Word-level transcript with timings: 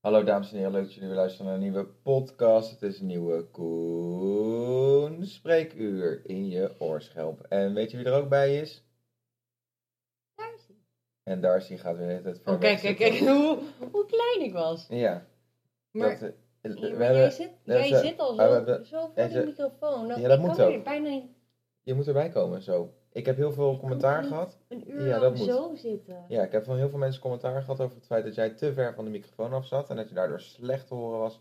Hallo 0.00 0.24
dames 0.24 0.50
en 0.50 0.56
heren, 0.56 0.72
leuk 0.72 0.82
dat 0.82 0.94
jullie 0.94 1.08
weer 1.08 1.18
luisteren 1.18 1.46
naar 1.46 1.54
een 1.54 1.60
nieuwe 1.60 1.84
podcast. 1.84 2.70
Het 2.70 2.82
is 2.82 3.00
een 3.00 3.06
nieuwe 3.06 3.44
Koen 3.50 5.26
Spreekuur 5.26 6.22
in 6.26 6.48
je 6.48 6.74
oorschelp. 6.78 7.40
En 7.48 7.74
weet 7.74 7.90
je 7.90 7.96
wie 7.96 8.06
er 8.06 8.12
ook 8.22 8.28
bij 8.28 8.58
is? 8.60 8.84
Darcy. 10.34 10.72
En 11.22 11.40
Darcy 11.40 11.76
gaat 11.76 11.96
weer 11.96 12.24
het 12.24 12.40
Oh, 12.44 12.60
kijk, 12.60 12.78
kijk, 12.80 12.96
kijk 12.96 13.18
hoe, 13.18 13.58
hoe 13.92 14.06
klein 14.06 14.40
ik 14.48 14.52
was. 14.52 14.86
Ja. 14.88 15.26
Maar, 15.90 16.18
dat, 16.20 16.20
eh, 16.20 16.34
we 16.60 16.68
maar 16.80 16.88
hebben- 16.98 17.16
jij 17.16 17.30
zit, 17.30 17.50
dat 17.64 17.76
jij 17.76 17.88
is, 17.88 17.92
eh, 17.92 18.00
zit 18.00 18.18
al 18.18 18.34
zo, 18.34 18.82
zo 18.84 19.10
voor 19.14 19.28
die 19.28 19.44
microfoon. 19.44 20.08
Dat, 20.08 20.18
Ja, 20.18 20.28
dat 20.28 20.38
moet 20.40 20.60
ook. 20.60 20.84
bijna 20.84 21.22
je 21.82 21.94
moet 21.94 22.06
erbij 22.06 22.28
komen 22.28 22.62
zo. 22.62 22.94
Ik 23.12 23.26
heb 23.26 23.36
heel 23.36 23.52
veel 23.52 23.78
commentaar 23.78 24.24
gehad. 24.24 24.58
een 24.68 24.90
uur 24.90 25.06
Ja, 25.06 25.12
dat 25.12 25.22
lang 25.22 25.36
moet. 25.36 25.46
zo 25.46 25.74
zitten. 25.74 26.24
Ja, 26.28 26.42
ik 26.42 26.52
heb 26.52 26.64
van 26.64 26.76
heel 26.76 26.88
veel 26.88 26.98
mensen 26.98 27.20
commentaar 27.20 27.60
gehad 27.60 27.80
over 27.80 27.96
het 27.96 28.06
feit 28.06 28.24
dat 28.24 28.34
jij 28.34 28.50
te 28.50 28.72
ver 28.72 28.94
van 28.94 29.04
de 29.04 29.10
microfoon 29.10 29.52
af 29.52 29.66
zat. 29.66 29.90
En 29.90 29.96
dat 29.96 30.08
je 30.08 30.14
daardoor 30.14 30.40
slecht 30.40 30.86
te 30.86 30.94
horen 30.94 31.18
was. 31.18 31.40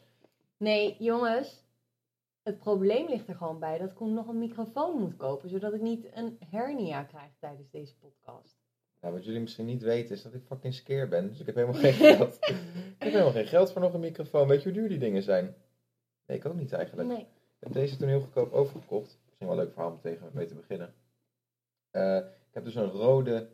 Nee, 0.57 0.95
jongens. 0.99 1.63
Het 2.43 2.57
probleem 2.59 3.07
ligt 3.09 3.27
er 3.27 3.35
gewoon 3.35 3.59
bij 3.59 3.77
dat 3.77 3.93
Koen 3.93 4.13
nog 4.13 4.27
een 4.27 4.39
microfoon 4.39 4.99
moet 4.99 5.17
kopen. 5.17 5.49
Zodat 5.49 5.73
ik 5.73 5.81
niet 5.81 6.07
een 6.13 6.37
hernia 6.49 7.03
krijg 7.03 7.31
tijdens 7.39 7.69
deze 7.69 7.95
podcast. 7.97 8.57
Nou, 9.01 9.13
wat 9.13 9.25
jullie 9.25 9.41
misschien 9.41 9.65
niet 9.65 9.81
weten 9.83 10.15
is 10.15 10.21
dat 10.21 10.33
ik 10.33 10.43
fucking 10.45 10.73
skeer 10.73 11.07
ben. 11.07 11.27
Dus 11.27 11.39
ik 11.39 11.45
heb 11.45 11.55
helemaal 11.55 11.81
geen 11.81 11.93
geld. 11.93 12.35
ik 12.97 13.03
heb 13.03 13.11
helemaal 13.11 13.31
geen 13.31 13.47
geld 13.47 13.71
voor 13.71 13.81
nog 13.81 13.93
een 13.93 13.99
microfoon. 13.99 14.47
Weet 14.47 14.63
je 14.63 14.69
hoe 14.69 14.77
duur 14.79 14.89
die 14.89 14.97
dingen 14.99 15.23
zijn? 15.23 15.55
Nee, 16.25 16.37
ik 16.37 16.45
ook 16.45 16.55
niet 16.55 16.73
eigenlijk. 16.73 17.07
Nee. 17.07 17.19
Ik 17.19 17.27
heb 17.59 17.73
deze 17.73 17.97
toen 17.97 18.07
heel 18.07 18.19
goedkoop 18.19 18.51
overgekocht. 18.53 19.17
Misschien 19.25 19.47
wel 19.47 19.57
een 19.57 19.63
leuk 19.63 19.73
verhaal 19.73 19.91
om 19.91 19.99
tegen 20.01 20.29
mee 20.33 20.45
te 20.45 20.55
beginnen. 20.55 20.93
Eh, 21.91 22.17
ik 22.17 22.53
heb 22.53 22.63
dus 22.63 22.75
een 22.75 22.89
rode. 22.91 23.49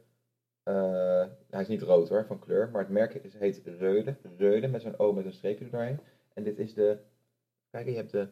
eh, 0.63 1.25
hij 1.49 1.62
is 1.62 1.67
niet 1.67 1.81
rood 1.81 2.09
hoor, 2.09 2.25
van 2.25 2.39
kleur. 2.39 2.70
Maar 2.70 2.81
het 2.81 2.89
merk 2.91 3.13
is, 3.13 3.34
heet 3.34 3.61
Reude. 3.66 4.16
Reude 4.38 4.67
met 4.67 4.81
zo'n 4.81 4.98
O 4.98 5.13
met 5.13 5.25
een 5.25 5.34
streepje 5.34 5.70
doorheen. 5.70 5.99
En 6.34 6.44
dit 6.44 6.59
is 6.59 6.73
de. 6.73 6.99
Kijk, 7.70 7.85
je 7.88 7.95
hebt 7.95 8.11
de. 8.11 8.27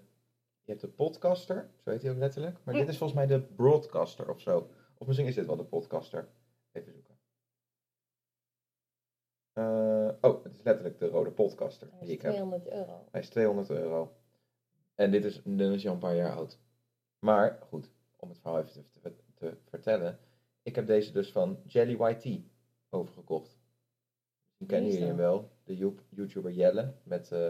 Je 0.65 0.71
hebt 0.71 0.81
de 0.81 0.87
podcaster, 0.89 1.69
zo 1.83 1.89
heet 1.89 2.01
hij 2.01 2.11
ook 2.11 2.17
letterlijk. 2.17 2.57
Maar 2.63 2.73
dit 2.73 2.87
is 2.87 2.97
volgens 2.97 3.19
mij 3.19 3.27
de 3.27 3.41
broadcaster 3.41 4.29
of 4.29 4.39
zo. 4.41 4.69
Of 4.97 5.07
misschien 5.07 5.27
is 5.27 5.35
dit 5.35 5.45
wel 5.45 5.55
de 5.55 5.65
podcaster. 5.65 6.27
Even 6.71 6.91
zoeken. 6.91 7.17
Eh, 9.53 10.09
oh, 10.21 10.43
het 10.43 10.53
is 10.53 10.61
letterlijk 10.63 10.97
de 10.99 11.07
rode 11.07 11.31
podcaster 11.31 11.89
die 11.99 12.11
ik 12.11 12.21
heb. 12.21 12.31
200 12.31 12.69
euro. 12.71 13.07
Hij 13.11 13.21
is 13.21 13.29
200 13.29 13.69
euro. 13.69 14.15
En 14.95 15.11
dit 15.11 15.25
is, 15.25 15.41
dan 15.43 15.71
is 15.71 15.87
al 15.87 15.93
een 15.93 15.99
paar 15.99 16.15
jaar 16.15 16.35
oud. 16.35 16.59
Maar 17.19 17.59
goed, 17.69 17.91
om 18.17 18.29
het 18.29 18.39
verhaal 18.39 18.59
even 18.59 18.85
te, 19.01 19.13
te- 19.49 19.57
te 19.63 19.69
vertellen. 19.69 20.19
Ik 20.63 20.75
heb 20.75 20.87
deze 20.87 21.11
dus 21.11 21.31
van 21.31 21.59
Jelly 21.65 21.97
YT 22.03 22.41
overgekocht. 22.89 23.57
Misschien 24.47 24.67
kennen 24.67 24.91
jullie 24.91 25.07
hem 25.07 25.17
wel. 25.17 25.49
De 25.63 25.75
You- 25.77 25.95
YouTuber 26.09 26.51
Jelle. 26.51 26.93
Met, 27.03 27.31
eh 27.31 27.47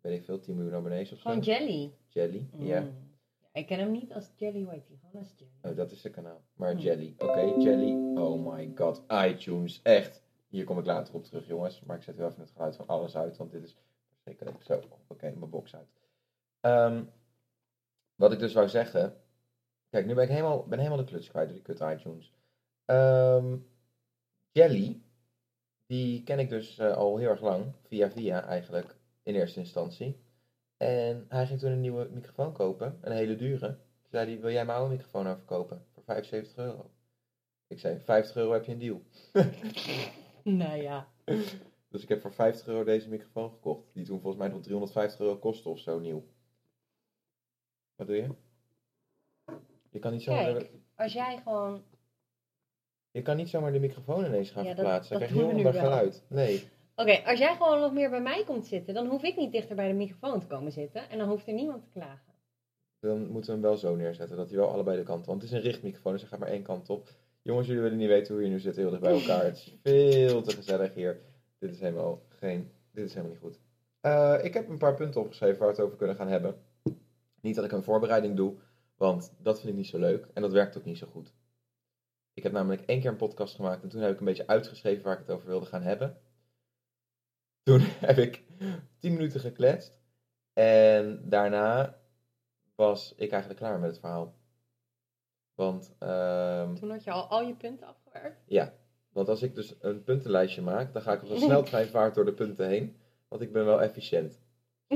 weet 0.00 0.18
ik 0.18 0.24
veel, 0.24 0.38
10 0.40 0.54
miljoen 0.56 0.74
abonnees 0.74 1.12
of 1.12 1.18
zo. 1.18 1.28
Gewoon 1.30 1.44
jelly. 1.44 1.92
Jelly, 2.08 2.48
ja. 2.58 2.80
Mm. 2.80 3.08
Ik 3.52 3.66
ken 3.66 3.78
hem 3.78 3.90
niet 3.90 4.12
als 4.12 4.30
Jelly 4.36 4.64
Whitey, 4.64 4.96
gewoon 5.00 5.22
als 5.22 5.34
Jelly. 5.36 5.50
Oh, 5.62 5.76
dat 5.76 5.90
is 5.90 6.00
zijn 6.00 6.12
kanaal. 6.12 6.42
Maar 6.54 6.70
Hmm. 6.70 6.80
Jelly. 6.80 7.14
Oké, 7.18 7.40
Jelly. 7.40 8.18
Oh 8.18 8.52
my 8.54 8.72
god. 8.74 9.02
iTunes. 9.26 9.82
Echt. 9.82 10.22
Hier 10.48 10.64
kom 10.64 10.78
ik 10.78 10.84
later 10.84 11.14
op 11.14 11.24
terug, 11.24 11.46
jongens. 11.46 11.80
Maar 11.80 11.96
ik 11.96 12.02
zet 12.02 12.16
wel 12.16 12.28
even 12.28 12.40
het 12.40 12.50
geluid 12.50 12.76
van 12.76 12.86
alles 12.86 13.16
uit. 13.16 13.36
Want 13.36 13.50
dit 13.50 13.62
is 13.62 13.76
verschrikkelijk. 14.12 14.62
Zo, 14.62 14.80
oké, 15.06 15.30
mijn 15.36 15.50
box 15.50 15.74
uit. 15.76 15.88
Ehm, 16.60 17.04
wat 18.14 18.32
ik 18.32 18.38
dus 18.38 18.52
wou 18.52 18.68
zeggen. 18.68 19.16
Kijk, 19.90 20.06
nu 20.06 20.14
ben 20.14 20.24
ik 20.24 20.30
helemaal, 20.30 20.66
ben 20.66 20.78
helemaal 20.78 20.98
de 20.98 21.10
kluts 21.10 21.28
kwijt 21.28 21.46
door 21.46 21.56
die 21.56 21.64
kut 21.64 21.80
iTunes. 21.80 22.32
Ehm, 22.84 23.56
Jelly. 24.50 25.02
Die 25.86 26.22
ken 26.22 26.38
ik 26.38 26.48
dus 26.48 26.78
eh, 26.78 26.96
al 26.96 27.16
heel 27.16 27.28
erg 27.28 27.40
lang. 27.40 27.74
Via 27.82 28.10
via 28.10 28.44
eigenlijk. 28.44 28.96
In 29.22 29.34
eerste 29.34 29.60
instantie. 29.60 30.20
En 30.76 31.26
hij 31.28 31.46
ging 31.46 31.60
toen 31.60 31.70
een 31.70 31.80
nieuwe 31.80 32.08
microfoon 32.12 32.52
kopen. 32.52 32.98
Een 33.00 33.12
hele 33.12 33.36
dure. 33.36 33.66
Toen 33.68 34.10
zei 34.10 34.30
hij, 34.30 34.40
wil 34.40 34.50
jij 34.50 34.64
mijn 34.64 34.78
oude 34.78 34.94
microfoon 34.94 35.24
nou 35.24 35.36
verkopen? 35.36 35.86
Voor 35.92 36.02
75 36.02 36.56
euro. 36.64 36.90
Ik 37.66 37.78
zei, 37.78 38.00
50 38.00 38.36
euro 38.36 38.52
heb 38.52 38.64
je 38.64 38.72
een 38.72 38.78
deal. 38.78 39.02
Nou 40.42 40.82
ja. 40.82 41.08
Dus 41.88 42.02
ik 42.02 42.08
heb 42.08 42.20
voor 42.20 42.32
50 42.32 42.66
euro 42.66 42.84
deze 42.84 43.08
microfoon 43.08 43.50
gekocht. 43.50 43.94
Die 43.94 44.04
toen 44.04 44.20
volgens 44.20 44.42
mij 44.42 44.52
nog 44.52 44.62
350 44.62 45.20
euro 45.20 45.38
kostte 45.38 45.68
of 45.68 45.78
zo 45.78 45.98
nieuw. 45.98 46.24
Wat 47.94 48.06
doe 48.06 48.16
je? 48.16 48.34
Je 49.90 49.98
kan 49.98 50.12
niet 50.12 50.22
zomaar, 50.22 50.52
Kijk, 50.52 50.70
als 50.96 51.12
jij 51.12 51.40
gewoon... 51.44 51.82
je 53.10 53.22
kan 53.22 53.36
niet 53.36 53.48
zomaar 53.48 53.72
de 53.72 53.78
microfoon 53.80 54.24
ineens 54.24 54.50
gaan 54.50 54.62
Ja, 54.64 54.68
dat- 54.68 54.78
verplaatsen. 54.78 55.10
Dan 55.12 55.20
dat 55.20 55.28
krijg 55.28 55.46
je 55.46 55.54
heel 55.54 55.56
ander 55.66 55.80
geluid. 55.82 56.24
Nee. 56.28 56.68
Oké, 56.96 57.22
als 57.24 57.38
jij 57.38 57.56
gewoon 57.56 57.80
nog 57.80 57.92
meer 57.92 58.10
bij 58.10 58.20
mij 58.20 58.44
komt 58.44 58.66
zitten, 58.66 58.94
dan 58.94 59.06
hoef 59.06 59.22
ik 59.22 59.36
niet 59.36 59.52
dichter 59.52 59.76
bij 59.76 59.88
de 59.88 59.94
microfoon 59.94 60.40
te 60.40 60.46
komen 60.46 60.72
zitten. 60.72 61.10
En 61.10 61.18
dan 61.18 61.28
hoeft 61.28 61.46
er 61.46 61.52
niemand 61.54 61.82
te 61.82 61.88
klagen. 61.88 62.32
Dan 63.00 63.18
moeten 63.30 63.46
we 63.54 63.60
hem 63.60 63.68
wel 63.68 63.76
zo 63.76 63.94
neerzetten. 63.96 64.36
Dat 64.36 64.48
hij 64.48 64.58
wel 64.58 64.68
allebei 64.68 64.96
de 64.96 65.02
kanten. 65.02 65.26
Want 65.26 65.42
het 65.42 65.50
is 65.50 65.56
een 65.56 65.62
richtmicrofoon, 65.62 66.12
dus 66.12 66.20
hij 66.20 66.30
gaat 66.30 66.38
maar 66.38 66.48
één 66.48 66.62
kant 66.62 66.90
op. 66.90 67.08
Jongens, 67.42 67.66
jullie 67.66 67.82
willen 67.82 67.98
niet 67.98 68.08
weten 68.08 68.34
hoe 68.34 68.42
je 68.42 68.50
nu 68.50 68.58
zit 68.60 68.76
heel 68.76 68.90
dicht 68.90 69.02
bij 69.02 69.12
elkaar. 69.12 69.44
Het 69.44 69.56
is 69.56 69.76
veel 69.82 70.42
te 70.42 70.54
gezellig 70.54 70.94
hier. 70.94 71.20
Dit 71.58 71.70
is 71.70 71.80
helemaal 71.80 72.22
geen. 72.28 72.70
Dit 72.92 73.04
is 73.04 73.14
helemaal 73.14 73.32
niet 73.32 73.42
goed. 73.42 73.60
Eh, 74.00 74.38
ik 74.42 74.54
heb 74.54 74.68
een 74.68 74.78
paar 74.78 74.94
punten 74.94 75.20
opgeschreven 75.20 75.58
waar 75.58 75.68
we 75.68 75.74
het 75.74 75.84
over 75.84 75.96
kunnen 75.96 76.16
gaan 76.16 76.28
hebben. 76.28 76.54
Niet 77.40 77.54
dat 77.54 77.64
ik 77.64 77.72
een 77.72 77.82
voorbereiding 77.82 78.36
doe, 78.36 78.54
want 79.00 79.34
dat 79.38 79.58
vind 79.60 79.68
ik 79.70 79.76
niet 79.76 79.86
zo 79.86 79.98
leuk. 79.98 80.26
En 80.34 80.42
dat 80.42 80.52
werkt 80.52 80.76
ook 80.78 80.84
niet 80.84 80.98
zo 80.98 81.06
goed. 81.06 81.32
Ik 82.32 82.42
heb 82.42 82.52
namelijk 82.52 82.82
één 82.86 83.00
keer 83.00 83.10
een 83.10 83.16
podcast 83.16 83.54
gemaakt 83.54 83.82
en 83.82 83.88
toen 83.88 84.00
heb 84.00 84.12
ik 84.12 84.18
een 84.18 84.24
beetje 84.24 84.46
uitgeschreven 84.46 85.04
waar 85.04 85.12
ik 85.12 85.26
het 85.26 85.30
over 85.30 85.48
wilde 85.48 85.66
gaan 85.66 85.82
hebben. 85.82 86.20
Toen 87.62 87.80
heb 88.08 88.18
ik 88.18 88.44
10 88.98 89.12
minuten 89.12 89.40
gekletst. 89.40 89.98
En 90.52 91.28
daarna 91.28 91.98
was 92.74 93.14
ik 93.16 93.30
eigenlijk 93.30 93.60
klaar 93.60 93.78
met 93.78 93.90
het 93.90 93.98
verhaal. 94.00 94.34
Want, 95.54 95.94
ehm, 95.98 96.74
Toen 96.74 96.90
had 96.90 97.04
je 97.04 97.10
al 97.10 97.26
al 97.26 97.42
je 97.42 97.54
punten 97.54 97.86
afgewerkt. 97.86 98.42
ja, 98.46 98.74
want 99.12 99.28
als 99.28 99.42
ik 99.42 99.54
dus 99.54 99.74
een 99.80 100.04
puntenlijstje 100.04 100.62
maak, 100.62 100.92
dan 100.92 101.02
ga 101.02 101.12
ik 101.12 101.22
op 101.22 101.30
een 101.30 101.38
sneltreinvaart 101.38 102.14
door 102.14 102.24
de 102.24 102.34
punten 102.34 102.68
heen. 102.68 103.00
Want 103.28 103.42
ik 103.42 103.52
ben 103.52 103.64
wel 103.64 103.82
efficiënt. 103.82 104.40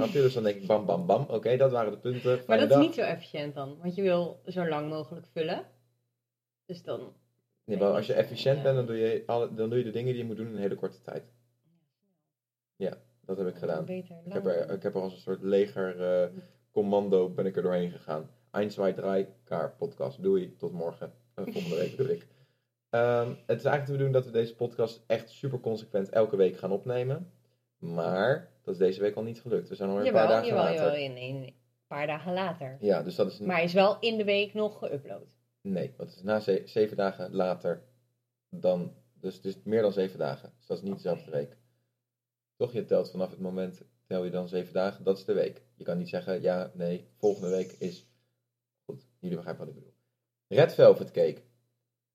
Je? 0.02 0.12
Dus 0.12 0.34
dan 0.34 0.42
denk 0.42 0.56
ik 0.56 0.66
bam, 0.66 0.86
bam, 0.86 1.06
bam. 1.06 1.26
Oké, 1.28 1.56
dat 1.56 1.70
waren 1.70 1.92
de 1.92 1.98
punten. 1.98 2.40
Maar 2.46 2.58
dat 2.58 2.70
is 2.70 2.76
niet 2.76 2.94
zo 2.94 3.00
efficiënt 3.00 3.54
dan. 3.54 3.78
Want 3.80 3.94
je 3.94 4.02
wil 4.02 4.40
zo 4.46 4.68
lang 4.68 4.88
mogelijk 4.88 5.26
vullen. 5.26 5.64
Dus 6.66 6.82
dan... 6.82 7.12
Nee, 7.64 7.84
als 7.84 8.06
je 8.06 8.12
efficiënt 8.12 8.56
ja. 8.56 8.62
bent, 8.62 8.76
dan 8.76 8.86
doe, 8.86 8.96
je 8.96 9.22
alle, 9.26 9.54
dan 9.54 9.68
doe 9.68 9.78
je 9.78 9.84
de 9.84 9.90
dingen 9.90 10.12
die 10.12 10.22
je 10.22 10.28
moet 10.28 10.36
doen 10.36 10.46
in 10.46 10.52
een 10.52 10.60
hele 10.60 10.74
korte 10.74 11.02
tijd. 11.02 11.24
Dat 13.26 13.38
heb 13.38 13.46
ik 13.46 13.56
gedaan. 13.56 13.84
Beter 13.84 14.16
Ik 14.24 14.32
heb, 14.32 14.46
er, 14.46 14.70
ik 14.70 14.82
heb 14.82 14.94
er 14.94 15.00
als 15.00 15.12
een 15.12 15.20
soort 15.20 15.42
leger 15.42 16.00
eh, 16.00 16.28
commando 16.72 17.28
ben 17.28 17.46
ik 17.46 17.56
er 17.56 17.62
doorheen 17.62 17.90
gegaan. 17.90 18.30
1, 18.52 18.68
2, 18.68 18.94
3, 18.94 19.26
kaar, 19.44 19.74
podcast. 19.76 20.22
Doei, 20.22 20.56
tot 20.56 20.72
morgen. 20.72 21.12
Eh, 21.34 21.44
volgende 21.44 21.76
week 21.76 21.96
bedoel 21.96 22.14
ik. 22.14 22.26
Ehm, 22.90 23.28
het 23.28 23.58
is 23.58 23.64
eigenlijk 23.64 23.86
de 23.86 23.92
bedoeling 23.92 24.14
dat 24.14 24.24
we 24.24 24.30
deze 24.30 24.54
podcast 24.54 25.04
echt 25.06 25.30
super 25.30 25.60
consequent 25.60 26.08
elke 26.08 26.36
week 26.36 26.56
gaan 26.56 26.72
opnemen. 26.72 27.32
Maar 27.92 28.50
dat 28.62 28.74
is 28.74 28.80
deze 28.80 29.00
week 29.00 29.14
al 29.16 29.22
niet 29.22 29.40
gelukt. 29.40 29.68
We 29.68 29.74
zijn 29.74 29.88
alweer 29.90 30.06
een 30.06 30.12
paar 30.12 30.28
dagen 30.28 30.46
jawel, 30.46 30.62
later. 30.64 30.76
jawel. 31.00 31.12
Nee. 31.12 31.30
Een 31.32 31.54
paar 31.86 32.06
dagen 32.06 32.32
later. 32.32 32.76
Ja, 32.80 33.02
dus 33.02 33.14
dat 33.14 33.26
is... 33.32 33.38
een- 33.38 33.46
Maar 33.46 33.62
is 33.62 33.72
wel 33.72 33.98
in 34.00 34.16
de 34.16 34.24
week 34.24 34.54
nog 34.54 34.88
geüpload. 34.88 35.26
Nee, 35.60 35.94
want 35.96 36.08
het 36.08 36.18
is 36.18 36.24
na 36.24 36.40
ze- 36.40 36.62
zeven 36.64 36.96
dagen 36.96 37.34
later 37.34 37.82
dan... 38.48 38.94
Dus 39.20 39.34
het 39.36 39.44
is 39.44 39.62
meer 39.62 39.82
dan 39.82 39.92
zeven 39.92 40.18
dagen. 40.18 40.52
Dus 40.58 40.66
dat 40.66 40.76
is 40.76 40.82
niet 40.82 40.94
dezelfde 40.94 41.30
week. 41.30 41.56
Toch, 42.56 42.72
je 42.72 42.84
telt 42.84 43.10
vanaf 43.10 43.30
het 43.30 43.40
moment, 43.40 43.82
tel 44.06 44.24
je 44.24 44.30
dan 44.30 44.48
zeven 44.48 44.72
dagen, 44.72 45.04
dat 45.04 45.18
is 45.18 45.24
de 45.24 45.32
week. 45.32 45.62
Je 45.74 45.84
kan 45.84 45.98
niet 45.98 46.08
zeggen, 46.08 46.42
ja, 46.42 46.70
nee, 46.74 47.08
volgende 47.16 47.48
week 47.48 47.72
is... 47.72 48.06
Goed, 48.84 49.06
jullie 49.18 49.36
begrijpen 49.36 49.64
wat 49.66 49.74
ik 49.74 49.80
bedoel. 49.80 49.94
Red 50.48 50.74
Velvet 50.74 51.10
Cake 51.10 51.42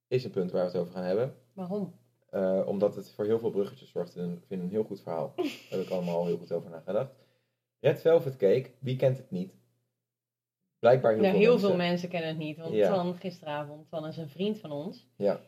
is 0.07 0.23
een 0.23 0.31
punt 0.31 0.51
waar 0.51 0.61
we 0.65 0.67
het 0.71 0.77
over 0.81 0.93
gaan 0.93 1.03
hebben. 1.03 1.35
Waarom? 1.53 1.99
Eh, 2.31 2.63
omdat 2.65 2.95
het 2.95 3.11
voor 3.11 3.25
heel 3.25 3.39
veel 3.39 3.49
bruggetjes 3.49 3.89
zorgt. 3.89 4.15
En 4.15 4.33
ik 4.33 4.45
vind 4.47 4.61
een 4.61 4.69
heel 4.69 4.83
goed 4.83 5.01
verhaal. 5.01 5.33
Daar 5.35 5.45
heb 5.69 5.79
ik 5.79 5.89
allemaal 5.89 6.15
al 6.15 6.25
heel 6.25 6.37
goed 6.37 6.51
over 6.51 6.69
nagedacht. 6.69 7.15
Red 7.79 8.01
Velvet 8.01 8.35
Cake, 8.37 8.71
wie 8.79 8.95
kent 8.95 9.17
het 9.17 9.31
niet? 9.31 9.53
Blijkbaar 10.79 11.11
heel 11.11 11.21
nou, 11.21 11.31
veel 11.33 11.41
heel 11.41 11.51
mensen. 11.51 11.69
veel 11.69 11.77
mensen 11.77 12.09
kennen 12.09 12.29
het 12.29 12.37
niet. 12.37 12.57
Want 12.57 12.73
Ja. 12.73 12.87
Twan 12.87 13.15
gisteravond, 13.15 13.87
Twan 13.87 14.07
is 14.07 14.17
een 14.17 14.29
vriend 14.29 14.59
van 14.59 14.71
ons. 14.71 15.07
Ja. 15.15 15.39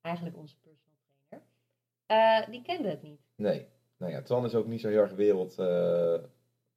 Eigenlijk 0.00 0.36
onze 0.36 0.56
personal 0.60 0.98
trainer. 1.28 1.48
Eh, 2.06 2.50
die 2.50 2.62
kende 2.62 2.88
het 2.88 3.02
niet. 3.02 3.20
Nee. 3.34 3.66
Nou 3.96 4.12
ja, 4.12 4.22
Twan 4.22 4.44
is 4.44 4.54
ook 4.54 4.66
niet 4.66 4.80
zo 4.80 4.88
heel 4.88 5.00
erg 5.00 5.14
wereld 5.14 5.58
eh. 5.58 6.18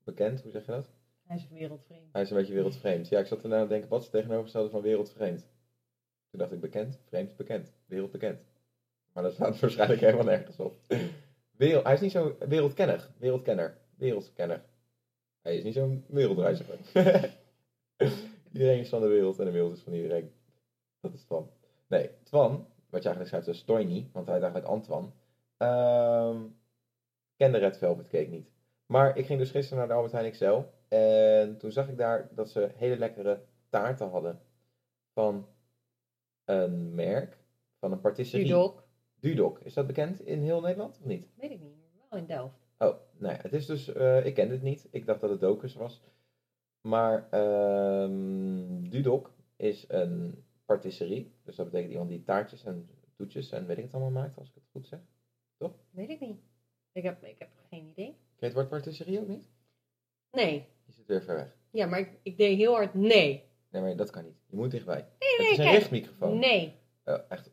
Hoe 0.04 0.13
zeg 0.51 0.66
je 0.66 0.72
dat? 0.72 0.90
Hij 1.24 1.36
is 1.36 1.48
wereldvreemd. 1.50 2.10
Hij 2.12 2.22
is 2.22 2.30
een 2.30 2.38
beetje 2.38 2.54
wereldvreemd. 2.54 3.08
Ja, 3.08 3.19
ik 3.19 3.25
zat 3.25 3.44
ernaar 3.44 3.62
te 3.63 3.68
denken, 3.68 3.90
wat 3.90 4.00
is 4.00 4.06
het 4.06 4.16
tegenovergestelde 4.16 4.69
van 4.69 4.81
wereldvreemd? 4.81 5.40
Toen 6.30 6.40
dacht 6.40 6.51
ik 6.51 6.60
bekend, 6.60 7.00
vreemd, 7.06 7.36
bekend. 7.36 7.74
Wereldbekend. 7.86 8.46
Maar 9.15 9.23
dat 9.23 9.33
staat 9.33 9.59
waarschijnlijk 9.59 10.01
helemaal 10.01 10.25
nergens 10.25 10.59
op. 10.59 10.79
Hij 11.57 11.94
is 11.94 12.01
niet 12.01 12.12
zo 12.12 12.35
wereldkenner. 12.39 13.09
Wereldkenner. 13.17 13.77
Wereldkenner. 13.97 14.63
Hij 15.41 15.57
is 15.57 15.63
niet 15.63 15.73
zo'n 15.73 16.06
wereldreiziger. 16.07 16.77
iedereen 18.53 18.79
is 18.79 18.89
van 18.89 19.01
de 19.01 19.07
wereld 19.07 19.39
en 19.39 19.45
de 19.45 19.51
wereld 19.51 19.75
is 19.75 19.81
van 19.81 19.94
iedereen. 19.94 20.31
Dat 21.00 21.13
is 21.13 21.23
Twan. 21.23 21.50
Nee, 21.88 22.09
Twan, 22.23 22.67
wat 22.89 23.03
je 23.03 23.09
eigenlijk 23.09 23.27
schrijft 23.27 23.47
is 23.47 23.63
Toini, 23.63 24.09
want 24.13 24.25
hij 24.25 24.35
heet 24.35 24.44
eigenlijk 24.44 24.73
Antoine. 24.73 25.07
ehm 25.57 26.41
kende 27.38 27.57
Red 27.57 27.77
Velvet 27.77 28.07
Cake 28.07 28.29
niet. 28.29 28.50
Maar 28.85 29.17
ik 29.17 29.25
ging 29.25 29.39
dus 29.39 29.51
gisteren 29.51 29.77
naar 29.77 29.88
de 29.88 29.94
Albert 29.94 30.13
Heijn 30.13 30.31
XL. 30.31 30.62
En 30.88 31.57
toen 31.57 31.71
zag 31.71 31.88
ik 31.88 31.97
daar 31.97 32.29
dat 32.31 32.50
ze 32.50 32.71
hele 32.75 32.97
lekkere 32.97 33.41
taarten 33.69 34.09
hadden. 34.09 34.41
Van 35.13 35.47
een 36.45 36.95
merk, 36.95 37.38
van 37.79 37.91
een 37.91 38.01
patisserie. 38.01 38.45
Dudok. 39.25 39.60
Is 39.60 39.74
dat 39.74 39.88
bekend 39.88 40.22
in 40.25 40.42
heel 40.42 40.62
Nederland 40.62 40.98
of 41.00 41.06
niet? 41.06 41.27
Weet 41.36 41.51
ik 41.51 41.60
niet, 41.60 41.75
maar 41.75 42.06
wel 42.10 42.19
in 42.19 42.25
Delft. 42.25 42.56
Oh, 42.77 42.95
nou 43.18 43.33
ja, 43.33 43.39
het 43.42 43.54
is 43.54 43.66
dus, 43.66 43.94
eh, 43.94 44.25
ik 44.25 44.33
kende 44.33 44.54
het 44.54 44.62
niet. 44.62 44.88
Ik 44.92 45.06
dacht 45.06 45.22
dat 45.22 45.30
het 45.30 45.39
Dokus 45.39 45.75
was. 45.75 46.01
Maar 46.81 47.27
ehm 47.30 48.89
Dudok 48.89 49.33
is 49.56 49.86
een 49.88 50.44
patisserie. 50.66 51.33
Dus 51.44 51.56
dat 51.56 51.66
betekent 51.66 51.92
iemand 51.92 52.10
die 52.10 52.24
taartjes 52.24 52.63
en 52.63 52.89
toetjes 53.16 53.51
en 53.51 53.66
weet 53.66 53.77
ik 53.77 53.83
het 53.83 53.94
allemaal 53.94 54.24
maakt, 54.24 54.38
als 54.38 54.48
ik 54.48 54.56
het 54.56 54.63
goed 54.72 54.88
zeg. 54.88 55.00
Weet 55.89 56.10
ik 56.10 56.19
niet. 56.19 56.39
Ik 56.92 57.04
heb, 57.04 57.24
ik 57.24 57.39
heb 57.39 57.50
geen 57.69 57.86
idee. 57.86 58.06
Ken 58.06 58.16
je 58.36 58.45
het 58.45 58.54
woord 58.54 58.69
patisserie 58.69 59.19
ook 59.19 59.27
niet? 59.27 59.50
Nee. 60.31 60.66
Je 60.86 60.92
zit 60.92 61.06
weer 61.06 61.24
ver 61.24 61.36
weg. 61.36 61.57
Ja, 61.72 61.86
maar 61.86 62.00
ik, 62.00 62.19
ik 62.24 62.38
deed 62.38 62.57
heel 62.57 62.74
hard 62.74 62.94
nee. 62.94 63.44
Nee, 63.69 63.81
maar 63.81 63.95
dat 63.95 64.10
kan 64.10 64.24
niet. 64.24 64.38
Je 64.45 64.56
moet 64.56 64.72
dichtbij. 64.72 65.07
Nee, 65.19 65.30
het 65.30 65.39
nee, 65.39 65.51
is 65.51 65.57
een 65.57 65.63
kijk. 65.63 65.77
richtmicrofoon. 65.77 66.39
Nee. 66.39 66.75
Oh, 67.06 67.19
echt. 67.30 67.51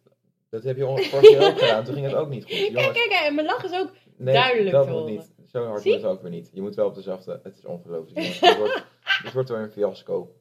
Dat 0.53 0.63
heb 0.63 0.77
je 0.77 0.83
keer 1.21 1.47
ook 1.47 1.59
gedaan. 1.59 1.85
Toen 1.85 1.95
ging 1.95 2.07
het 2.07 2.15
ook 2.15 2.29
niet 2.29 2.43
goed. 2.43 2.53
Kijk, 2.53 2.69
Jongens, 2.69 2.93
kijk, 2.93 3.09
kijk. 3.09 3.25
En 3.25 3.35
mijn 3.35 3.47
lach 3.47 3.65
is 3.65 3.73
ook... 3.73 3.91
nee, 4.17 4.35
duidelijk 4.35 4.71
dat 4.71 4.89
moet 4.89 5.07
niet. 5.07 5.33
Zo 5.47 5.65
hard 5.65 5.85
wordt 5.85 6.03
het 6.03 6.11
ook 6.11 6.23
weer 6.23 6.31
niet. 6.31 6.51
Je 6.53 6.61
moet 6.61 6.75
wel 6.75 6.87
op 6.87 6.95
de 6.95 7.03
zachte. 7.03 7.41
Het 7.43 7.57
is 7.57 7.65
ongelooflijk. 7.65 8.17
dit, 8.17 8.57
wordt, 8.57 8.85
wordt 9.35 9.49
weer 9.49 9.59
een 9.59 9.71
fiasco. 9.71 10.35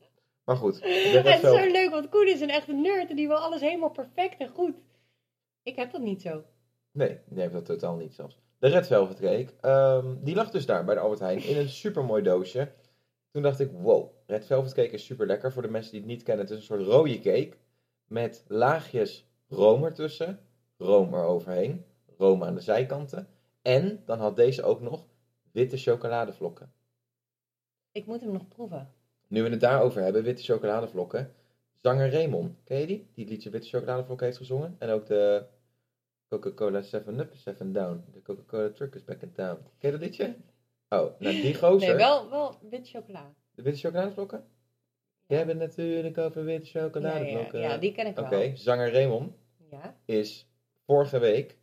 Maar 0.44 0.56
goed. 0.56 0.76
Het 0.84 1.26
is 1.26 1.40
zo 1.40 1.72
leuk, 1.72 1.90
want 1.90 2.10
Koen 2.10 2.28
is 2.28 2.42
een 2.42 2.50
echte 2.50 2.74
nerd 2.74 3.10
en 3.10 3.16
die 3.16 3.28
wil 3.28 3.38
alles 3.38 3.62
helemaal 3.62 3.90
perfect 3.90 4.38
en 4.38 4.50
goed. 4.50 4.76
Ik 5.64 5.76
heb 5.76 5.92
dat 5.92 6.02
niet 6.02 6.22
zo. 6.22 6.44
Nee, 6.92 7.20
die 7.26 7.42
heeft 7.42 7.54
dat 7.54 7.66
totaal 7.66 7.96
niet 7.96 8.14
zelfs. 8.14 8.40
De 8.60 8.68
Red 8.68 8.88
Velvet 8.88 9.20
Cake, 9.20 9.54
ehm, 9.62 10.16
die 10.20 10.36
lag 10.36 10.50
dus 10.50 10.66
daar 10.66 10.86
bij 10.86 10.96
de 10.96 11.02
Albert 11.02 11.20
Heijn 11.20 11.44
in 11.44 11.58
een 11.58 11.70
super 11.70 12.04
mooi 12.04 12.24
doosje. 12.24 12.72
Toen 13.32 13.42
dacht 13.42 13.60
ik, 13.60 13.72
wow, 13.72 14.12
Red 14.26 14.46
Velvet 14.46 14.74
Cake 14.74 14.90
is 14.90 15.06
super 15.06 15.28
lekker. 15.28 15.52
Voor 15.52 15.62
de 15.62 15.70
mensen 15.70 15.92
die 15.92 16.00
het 16.00 16.10
niet 16.10 16.24
kennen, 16.24 16.46
het 16.46 16.54
is 16.54 16.60
een 16.60 16.78
soort 16.78 16.88
rode 16.88 17.20
cake 17.20 17.54
met 18.06 18.46
laagjes 18.48 19.31
room 19.52 19.84
ertussen, 19.84 20.40
room 20.78 21.14
eroverheen, 21.14 21.86
room 22.18 22.44
aan 22.44 22.56
de 22.56 22.62
zijkanten. 22.62 23.28
En 23.62 24.02
dan 24.06 24.20
had 24.20 24.36
deze 24.36 24.64
ook 24.64 24.82
nog 24.82 25.06
witte 25.52 25.78
chocoladevlokken. 25.78 26.72
Ik 27.92 28.06
moet 28.06 28.22
hem 28.22 28.32
nog 28.32 28.48
proeven. 28.48 28.94
Nu 29.28 29.44
we 29.44 29.50
het 29.50 29.60
daarover 29.60 30.02
hebben, 30.04 30.24
witte 30.24 30.44
chocoladevlokken. 30.44 31.34
Zanger 31.82 32.12
Raymond, 32.12 32.56
ken 32.64 32.80
je 32.80 32.88
die? 32.88 33.10
Die 33.14 33.24
het 33.24 33.34
liedje 33.34 33.50
Witte 33.50 33.68
chocoladevlokken 33.68 34.26
heeft 34.26 34.38
gezongen. 34.38 34.76
En 34.80 34.90
ook 34.90 35.06
de 35.06 35.44
Coca-Cola 36.30 36.84
7-Up, 36.84 37.36
7 37.36 37.72
Down. 37.74 38.04
De 38.14 38.22
Coca-Cola 38.22 38.70
Truck 38.70 38.96
is 38.96 39.04
back 39.04 39.22
in 39.22 39.32
town. 39.32 39.58
Ken 39.78 39.92
je 39.92 39.98
dat 39.98 40.00
liedje? 40.00 40.36
Oh, 40.90 41.00
nou 41.20 41.42
die 41.42 41.56
gozer. 41.56 41.88
Nee, 41.88 41.98
wel, 41.98 42.30
wel 42.30 42.56
wit 42.70 42.90
chocola. 42.90 43.34
De 43.56 43.62
witte 43.62 43.80
chocoladevlokken? 43.80 44.44
Jij 45.26 45.46
bent 45.46 45.60
natuurlijk 45.60 46.18
over 46.18 46.44
witte 46.44 46.70
Ja, 46.74 46.80
ja, 46.80 46.86
chocoladevlokken. 46.90 47.60
ja, 47.60 47.78
die 47.78 47.92
ken 47.92 48.08
ik 48.08 48.20
Oké, 48.20 48.30
wel. 48.30 48.52
zanger 48.58 48.92
Raymond 48.92 49.34
Ja, 49.72 49.96
is 50.06 50.50
vorige 50.86 51.20
week, 51.20 51.58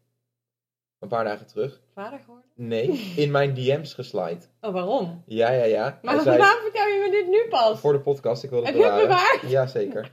een 0.99 1.09
paar 1.09 1.25
dagen 1.25 1.47
terug, 1.47 1.81
vader 1.95 2.19
geworden? 2.19 2.51
nee, 2.55 2.89
in 3.23 3.31
mijn 3.31 3.55
DM's 3.55 3.95
geslide. 3.95 4.41
Oh, 4.61 4.73
waarom? 4.73 5.23
Ja, 5.27 5.51
ja, 5.51 5.65
ja. 5.65 5.99
Maar 6.03 6.15
Hij 6.15 6.23
zei, 6.23 6.39
waarom 6.39 6.63
vertel 6.63 6.87
je 6.87 7.05
me 7.07 7.11
dit 7.11 7.27
nu 7.29 7.49
pas? 7.49 7.81
voor 7.81 7.93
de 7.93 8.01
podcast, 8.01 8.43
ik 8.43 8.51
wil 8.51 8.59
het 8.59 8.69
Heb 8.69 8.77
je 8.77 8.83
het 8.85 8.93
bewaren. 8.93 9.17
bewaard? 9.41 9.51
Jazeker. 9.53 10.13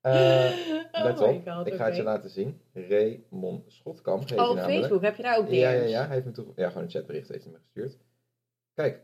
Eh 0.00 0.12
oh 0.92 1.02
let 1.04 1.20
op, 1.20 1.48
god, 1.48 1.66
ik 1.66 1.74
ga 1.74 1.84
het 1.84 1.96
je 1.96 2.02
laten 2.02 2.30
zien. 2.30 2.60
Raymond 2.72 3.72
Schotkamp 3.72 4.28
heet 4.28 4.38
Oh, 4.38 4.50
op. 4.50 4.58
Facebook 4.58 5.02
heb 5.02 5.16
je 5.16 5.22
daar 5.22 5.38
ook 5.38 5.46
DM's? 5.46 5.56
Ja, 5.56 5.70
ja, 5.70 5.82
ja. 5.82 6.04
Hij 6.06 6.14
heeft 6.14 6.26
me 6.26 6.32
toe... 6.32 6.46
Ja, 6.56 6.68
gewoon 6.68 6.82
een 6.82 6.90
chatbericht 6.90 7.28
heeft 7.28 7.44
hij 7.44 7.52
me 7.52 7.58
gestuurd. 7.58 7.98
Kijk. 8.74 9.00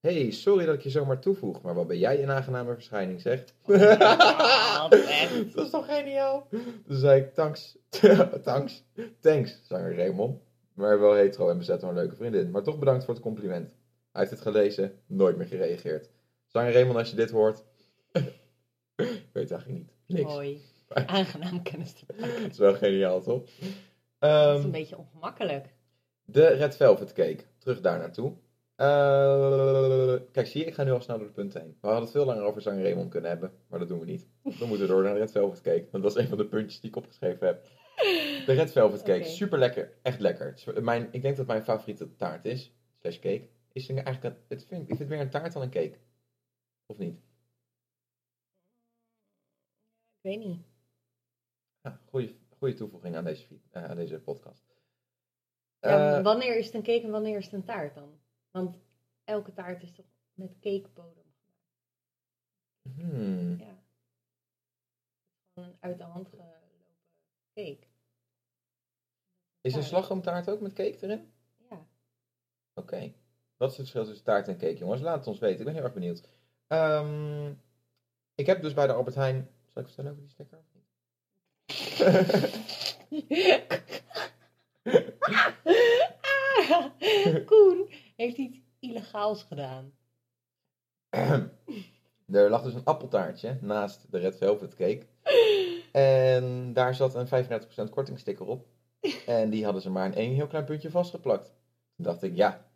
Hey, 0.00 0.30
sorry 0.30 0.64
dat 0.66 0.74
ik 0.74 0.80
je 0.80 0.90
zomaar 0.90 1.20
toevoeg, 1.20 1.62
maar 1.62 1.74
wat 1.74 1.86
ben 1.86 1.98
jij 1.98 2.22
een 2.22 2.30
aangename 2.30 2.74
verschijning, 2.74 3.20
zeg. 3.20 3.44
Wat 3.64 3.80
echt? 5.20 5.54
dat 5.54 5.64
is 5.64 5.70
toch 5.70 5.86
geniaal? 5.86 6.46
Toen 6.86 6.96
zei 6.96 7.20
ik, 7.20 7.34
thanks. 7.34 7.78
thanks. 8.42 8.84
Thanks, 9.20 9.60
zanger 9.62 9.96
Raymond. 9.96 10.40
Maar 10.74 11.00
wel 11.00 11.14
hetero 11.14 11.48
en 11.50 11.58
bezet 11.58 11.80
door 11.80 11.88
een 11.88 11.94
leuke 11.94 12.16
vriendin. 12.16 12.50
Maar 12.50 12.62
toch 12.62 12.78
bedankt 12.78 13.04
voor 13.04 13.14
het 13.14 13.22
compliment. 13.22 13.68
Hij 14.12 14.20
heeft 14.20 14.30
het 14.30 14.40
gelezen, 14.40 14.92
nooit 15.06 15.36
meer 15.36 15.46
gereageerd. 15.46 16.10
Zanger 16.46 16.72
Raymond, 16.72 16.98
als 16.98 17.10
je 17.10 17.16
dit 17.16 17.30
hoort... 17.30 17.62
ik 18.96 19.28
weet 19.32 19.50
eigenlijk 19.50 19.68
niet. 19.80 19.90
Niks. 20.06 20.32
Mooi. 20.32 20.60
Aangenaam 20.88 21.62
kennis 21.62 21.92
te 21.92 22.04
maken. 22.08 22.42
Het 22.42 22.52
is 22.52 22.58
wel 22.58 22.74
geniaal, 22.74 23.20
toch? 23.20 23.42
Dat 23.44 23.50
is 23.60 23.68
Ehm, 24.18 24.64
een 24.64 24.70
beetje 24.70 24.98
ongemakkelijk. 24.98 25.66
De 26.24 26.46
Red 26.46 26.76
Velvet 26.76 27.12
Cake. 27.12 27.44
Terug 27.58 27.80
daar 27.80 27.98
naartoe. 27.98 28.32
Eh, 28.80 30.14
kijk, 30.32 30.46
zie 30.46 30.60
je, 30.60 30.66
ik 30.66 30.74
ga 30.74 30.84
nu 30.84 30.90
al 30.90 31.00
snel 31.00 31.18
door 31.18 31.26
de 31.26 31.32
punten 31.32 31.60
heen. 31.60 31.70
We 31.80 31.86
hadden 31.86 32.02
het 32.02 32.12
veel 32.12 32.24
langer 32.24 32.42
over 32.42 32.62
zanger 32.62 32.82
Raymond 32.82 33.10
kunnen 33.10 33.30
hebben, 33.30 33.52
maar 33.68 33.78
dat 33.78 33.88
doen 33.88 33.98
we 33.98 34.04
niet. 34.04 34.28
We 34.42 34.66
moeten 34.66 34.88
door 34.88 35.02
naar 35.02 35.12
de 35.12 35.18
Red 35.18 35.30
Velvet 35.30 35.60
Cake. 35.60 35.88
Want 35.90 36.02
dat 36.02 36.16
is 36.16 36.22
een 36.22 36.28
van 36.28 36.38
de 36.38 36.46
puntjes 36.46 36.80
die 36.80 36.90
ik 36.90 36.96
opgeschreven 36.96 37.46
heb. 37.46 37.64
De 38.46 38.52
Red 38.52 38.72
Velvet 38.72 39.02
Cake, 39.02 39.20
Oké. 39.20 39.28
super 39.28 39.58
lekker. 39.58 39.98
Echt 40.02 40.20
lekker. 40.20 40.54
Mijn, 40.82 41.08
ik 41.12 41.22
denk 41.22 41.36
dat 41.36 41.46
mijn 41.46 41.62
favoriete 41.64 42.16
taart 42.16 42.44
is, 42.44 42.74
slash 43.00 43.18
cake, 43.18 43.48
is 43.72 43.88
eigenlijk, 43.88 44.24
een, 44.24 44.36
het 44.48 44.64
vind, 44.64 44.80
ik 44.82 44.86
vind 44.86 44.98
het 44.98 45.08
meer 45.08 45.20
een 45.20 45.30
taart 45.30 45.52
dan 45.52 45.62
een 45.62 45.70
cake. 45.70 45.98
Of 46.86 46.98
niet? 46.98 47.14
Ik 50.22 50.30
weet 50.30 50.38
niet. 50.38 50.60
Ja, 51.80 52.00
goede, 52.08 52.34
goede 52.58 52.74
toevoeging 52.74 53.16
aan 53.16 53.24
deze, 53.24 53.46
eh, 53.70 53.84
aan 53.84 53.96
deze 53.96 54.20
podcast. 54.20 54.64
Ja, 55.80 56.16
Eh, 56.18 56.22
wanneer 56.24 56.56
is 56.58 56.66
het 56.66 56.74
een 56.74 56.82
cake 56.82 57.02
en 57.04 57.10
wanneer 57.10 57.36
is 57.36 57.44
het 57.44 57.54
een 57.54 57.64
taart 57.64 57.94
dan? 57.94 58.18
Want 58.50 58.78
elke 59.24 59.52
taart 59.52 59.82
is 59.82 59.92
toch 59.92 60.06
met 60.34 60.58
cakebodem. 60.60 61.24
hmm. 62.82 63.58
Ja. 63.58 63.82
Gewoon 65.52 65.68
een 65.68 65.76
uit 65.80 65.98
de 65.98 66.04
hand 66.04 66.28
gelopen 66.28 66.58
cake. 67.54 67.88
Is 69.60 69.74
een 69.74 69.82
slagroomtaart 69.82 70.50
ook 70.50 70.60
met 70.60 70.72
cake 70.72 70.98
erin? 71.00 71.32
Ja. 71.70 71.86
Oké. 72.74 73.12
Wat 73.56 73.70
is 73.70 73.76
het 73.76 73.88
verschil 73.88 74.04
tussen 74.04 74.24
taart 74.24 74.48
en 74.48 74.58
cake, 74.58 74.76
jongens? 74.76 75.00
Laat 75.00 75.18
het 75.18 75.26
ons 75.26 75.38
weten. 75.38 75.58
Ik 75.58 75.64
ben 75.64 75.74
heel 75.74 75.82
erg 75.82 75.92
benieuwd. 75.92 76.28
Ehm, 76.66 77.52
ik 78.34 78.46
heb 78.46 78.62
dus 78.62 78.74
bij 78.74 78.86
de 78.86 78.92
Albert 78.92 79.16
Heijn... 79.16 79.50
Zal 79.66 79.82
ik 79.82 79.88
vertellen 79.88 80.10
over 80.10 80.22
die 80.22 80.30
sticker? 80.30 80.58
of 80.58 80.64
niet? 80.72 80.88
Koen 87.50 87.88
heeft 88.20 88.36
iets 88.36 88.60
illegaals 88.78 89.42
gedaan. 89.42 89.92
er 92.26 92.50
lag 92.50 92.62
dus 92.62 92.74
een 92.74 92.84
appeltaartje 92.84 93.58
naast 93.60 94.10
de 94.10 94.18
Red 94.18 94.36
Velvet 94.36 94.74
Cake. 94.74 95.06
En 95.92 96.72
daar 96.72 96.94
zat 96.94 97.14
een 97.14 97.60
35% 97.88 97.90
kortingsticker 97.90 98.46
op. 98.46 98.66
En 99.26 99.50
die 99.50 99.64
hadden 99.64 99.82
ze 99.82 99.90
maar 99.90 100.06
in 100.06 100.14
één 100.14 100.34
heel 100.34 100.46
klein 100.46 100.64
puntje 100.64 100.90
vastgeplakt. 100.90 101.46
Toen 101.96 102.04
dacht 102.04 102.22
ik, 102.22 102.36
ja, 102.36 102.66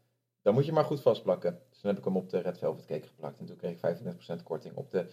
dan 0.42 0.54
moet 0.54 0.66
je 0.66 0.72
maar 0.72 0.84
goed 0.84 1.00
vastplakken. 1.00 1.60
Dus 1.70 1.80
toen 1.80 1.90
heb 1.90 1.98
ik 1.98 2.04
hem 2.04 2.16
op 2.16 2.30
de 2.30 2.38
Red 2.38 2.58
Velvet 2.58 2.86
Cake 2.86 3.06
geplakt. 3.06 3.38
En 3.38 3.46
toen 3.46 3.56
kreeg 3.56 3.82
ik 3.82 3.96
35% 4.38 4.42
korting 4.42 4.76
op 4.76 4.90
de 4.90 5.06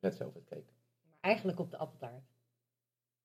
Red 0.00 0.16
Velvet 0.16 0.44
Cake. 0.44 0.72
Maar 1.08 1.18
eigenlijk 1.20 1.58
op 1.58 1.70
de 1.70 1.76
appeltaart. 1.76 2.30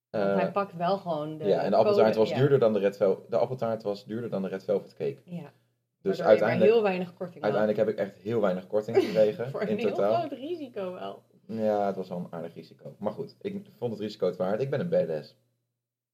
Want 0.09 0.41
hij 0.41 0.51
pakt 0.51 0.73
wel 0.73 0.97
gewoon 0.97 1.37
de 1.37 1.45
ja, 1.45 1.61
en 1.61 1.71
de 1.71 1.77
appeltaart 1.77 2.07
code- 2.07 2.19
was 2.19 2.29
ja. 2.29 2.37
duurder 2.37 2.59
dan 2.59 2.73
de 2.73 2.79
Red 2.79 2.97
Velvet. 2.97 3.31
De 3.31 3.37
appeltaart 3.37 3.83
was 3.83 4.05
duurder 4.05 4.29
dan 4.29 4.41
de 4.41 4.47
Red 4.47 4.63
Velvet 4.63 4.93
Cake. 4.93 5.21
Ja. 5.23 5.53
Dus 6.01 6.21
uiteindelijk, 6.21 6.71
heel 6.71 6.81
weinig 6.81 7.13
korting 7.13 7.43
had. 7.43 7.53
uiteindelijk 7.53 7.97
heb 7.97 7.99
ik 7.99 8.11
echt 8.13 8.23
heel 8.23 8.41
weinig 8.41 8.67
korting 8.67 8.97
gekregen 8.97 9.47
Voor 9.51 9.61
een 9.61 9.67
in 9.67 9.77
heel 9.77 9.89
totaal. 9.89 10.19
groot 10.19 10.31
risico 10.31 10.93
wel. 10.93 11.23
Ja, 11.47 11.85
het 11.85 11.95
was 11.95 12.09
wel 12.09 12.17
een 12.17 12.27
aardig 12.33 12.53
risico. 12.53 12.95
Maar 12.99 13.11
goed, 13.11 13.35
ik 13.41 13.65
vond 13.77 13.91
het 13.91 14.01
risico 14.01 14.25
het 14.27 14.35
waard. 14.37 14.61
Ik 14.61 14.69
ben 14.69 14.79
een 14.79 14.89
badass. 14.89 15.35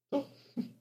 Toch? 0.10 0.26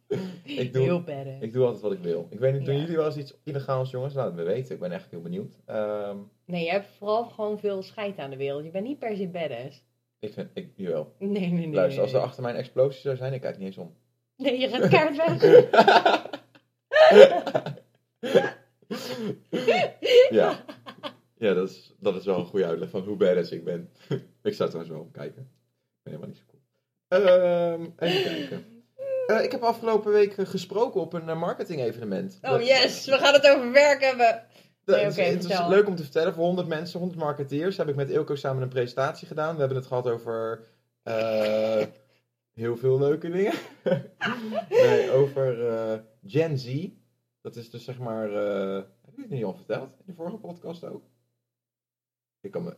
ik, 0.44 0.72
doe, 0.72 0.82
Heel 0.82 1.02
badass. 1.02 1.40
ik 1.40 1.52
doe 1.52 1.64
altijd 1.64 1.82
wat 1.82 1.92
ik 1.92 1.98
wil. 1.98 2.26
Ik 2.30 2.38
weet 2.38 2.52
niet, 2.52 2.64
doen 2.64 2.74
Ja. 2.74 2.80
jullie 2.80 2.96
wel 2.96 3.06
eens 3.06 3.16
iets 3.16 3.34
illegaals, 3.44 3.90
jongens? 3.90 4.14
Laat 4.14 4.26
het 4.26 4.34
me 4.34 4.42
weten. 4.42 4.74
Ik 4.74 4.80
ben 4.80 4.92
echt 4.92 5.10
heel 5.10 5.22
benieuwd. 5.22 5.58
Ehm, 5.66 6.16
Nee, 6.46 6.64
je 6.64 6.70
hebt 6.70 6.86
vooral 6.98 7.24
gewoon 7.24 7.58
veel 7.58 7.82
scheid 7.82 8.18
aan 8.18 8.30
de 8.30 8.36
wereld. 8.36 8.64
Je 8.64 8.70
bent 8.70 8.86
niet 8.86 8.98
per 8.98 9.16
se 9.16 9.28
badass. 9.28 9.84
ik 10.18 10.32
vind, 10.32 10.50
ik, 10.54 10.72
jawel. 10.76 11.12
Nee, 11.18 11.28
nee, 11.30 11.50
nee. 11.50 11.72
Luister, 11.74 11.92
nee, 11.94 12.00
als 12.02 12.12
er 12.12 12.16
nee. 12.18 12.26
achter 12.26 12.42
mijn 12.42 12.56
explosie 12.56 13.00
zou 13.00 13.16
zijn, 13.16 13.32
ik 13.32 13.40
kijk 13.40 13.56
niet 13.58 13.66
eens 13.66 13.78
om. 13.78 13.94
Nee, 14.36 14.58
je 14.60 14.68
gaat 14.68 14.88
kaart 14.88 15.16
weg. 15.16 15.40
ja. 20.40 20.64
Ja, 21.38 21.54
dat 21.54 21.70
is, 21.70 21.92
dat 21.98 22.16
is 22.16 22.24
wel 22.24 22.38
een 22.38 22.46
goede 22.46 22.66
uitleg 22.66 22.90
van 22.90 23.02
hoe 23.02 23.16
badass 23.16 23.50
ik 23.50 23.64
ben. 23.64 23.90
ik 24.42 24.54
zou 24.54 24.70
trouwens 24.70 24.96
wel 24.96 25.08
kijken. 25.12 25.42
Ik 25.42 26.02
ben 26.02 26.12
helemaal 26.12 26.28
niet 26.28 26.36
zo 26.36 26.44
cool. 26.46 26.62
Ehm, 27.08 27.82
even 27.98 28.22
kijken. 28.22 28.64
Eh, 29.26 29.44
ik 29.44 29.52
heb 29.52 29.62
afgelopen 29.62 30.12
week 30.12 30.36
eh, 30.36 30.46
gesproken 30.46 31.00
op 31.00 31.12
een 31.12 31.38
marketing 31.38 31.80
evenement. 31.80 32.38
Oh 32.42 32.60
yes, 32.60 33.06
we 33.06 33.16
gaan 33.16 33.32
het 33.32 33.48
over 33.48 33.72
werk 33.72 34.00
hebben. 34.00 34.46
Nee, 34.84 35.04
het 35.04 35.44
is 35.44 35.66
leuk 35.68 35.86
om 35.86 35.96
te 35.96 36.02
vertellen. 36.02 36.34
Voor 36.34 36.44
100 36.44 36.68
mensen, 36.68 36.98
100 36.98 37.20
marketeers, 37.20 37.76
heb 37.76 37.88
ik 37.88 37.94
met 37.94 38.10
Ilko 38.10 38.34
samen 38.34 38.62
een 38.62 38.68
presentatie 38.68 39.26
gedaan. 39.26 39.54
We 39.54 39.58
hebben 39.58 39.78
het 39.78 39.86
gehad 39.86 40.08
over 40.08 40.64
eh, 41.02 41.86
heel 42.52 42.76
veel 42.76 42.98
leuke 42.98 43.30
dingen. 43.30 43.54
nee, 44.68 45.10
over 45.10 45.68
eh, 45.68 45.98
Gen 46.26 46.58
Z. 46.58 46.88
Dat 47.40 47.56
is 47.56 47.70
dus 47.70 47.84
zeg 47.84 47.98
maar, 47.98 48.32
eh, 48.32 48.82
Heb 49.12 49.16
je 49.16 49.22
het 49.22 49.30
niet 49.30 49.44
al 49.44 49.54
verteld? 49.54 49.90
In 49.98 50.04
de 50.06 50.14
vorige 50.14 50.36
podcast 50.36 50.84
ook? 50.84 51.02
Ik 52.40 52.50
kan 52.50 52.62
me... 52.64 52.76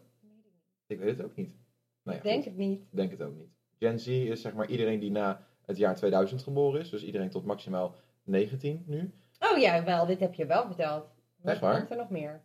Ik 0.86 0.98
weet 0.98 1.16
het 1.16 1.26
ook 1.26 1.36
niet. 1.36 1.54
Nou 2.02 2.16
ja, 2.16 2.22
Denk 2.22 2.36
goed. 2.36 2.44
het 2.44 2.56
niet. 2.56 2.80
Ik 2.80 2.96
denk 2.96 3.10
het 3.10 3.22
ook 3.22 3.36
niet. 3.36 3.50
Gen 3.78 4.00
Z 4.00 4.06
is 4.06 4.40
zeg 4.40 4.54
maar 4.54 4.68
iedereen 4.68 5.00
die 5.00 5.10
na 5.10 5.46
het 5.66 5.76
jaar 5.76 5.96
2000 5.96 6.42
geboren 6.42 6.80
is. 6.80 6.90
Dus 6.90 7.04
iedereen 7.04 7.30
tot 7.30 7.44
maximaal 7.44 7.94
19 8.22 8.82
nu. 8.86 9.14
Oh 9.40 9.58
ja, 9.58 9.84
wel, 9.84 10.06
dit 10.06 10.20
heb 10.20 10.34
je 10.34 10.46
wel 10.46 10.66
verteld. 10.66 11.06
Echt 11.42 11.60
waar? 11.60 11.78
komt 11.78 11.90
er 11.90 11.96
nog 11.96 12.10
meer? 12.10 12.42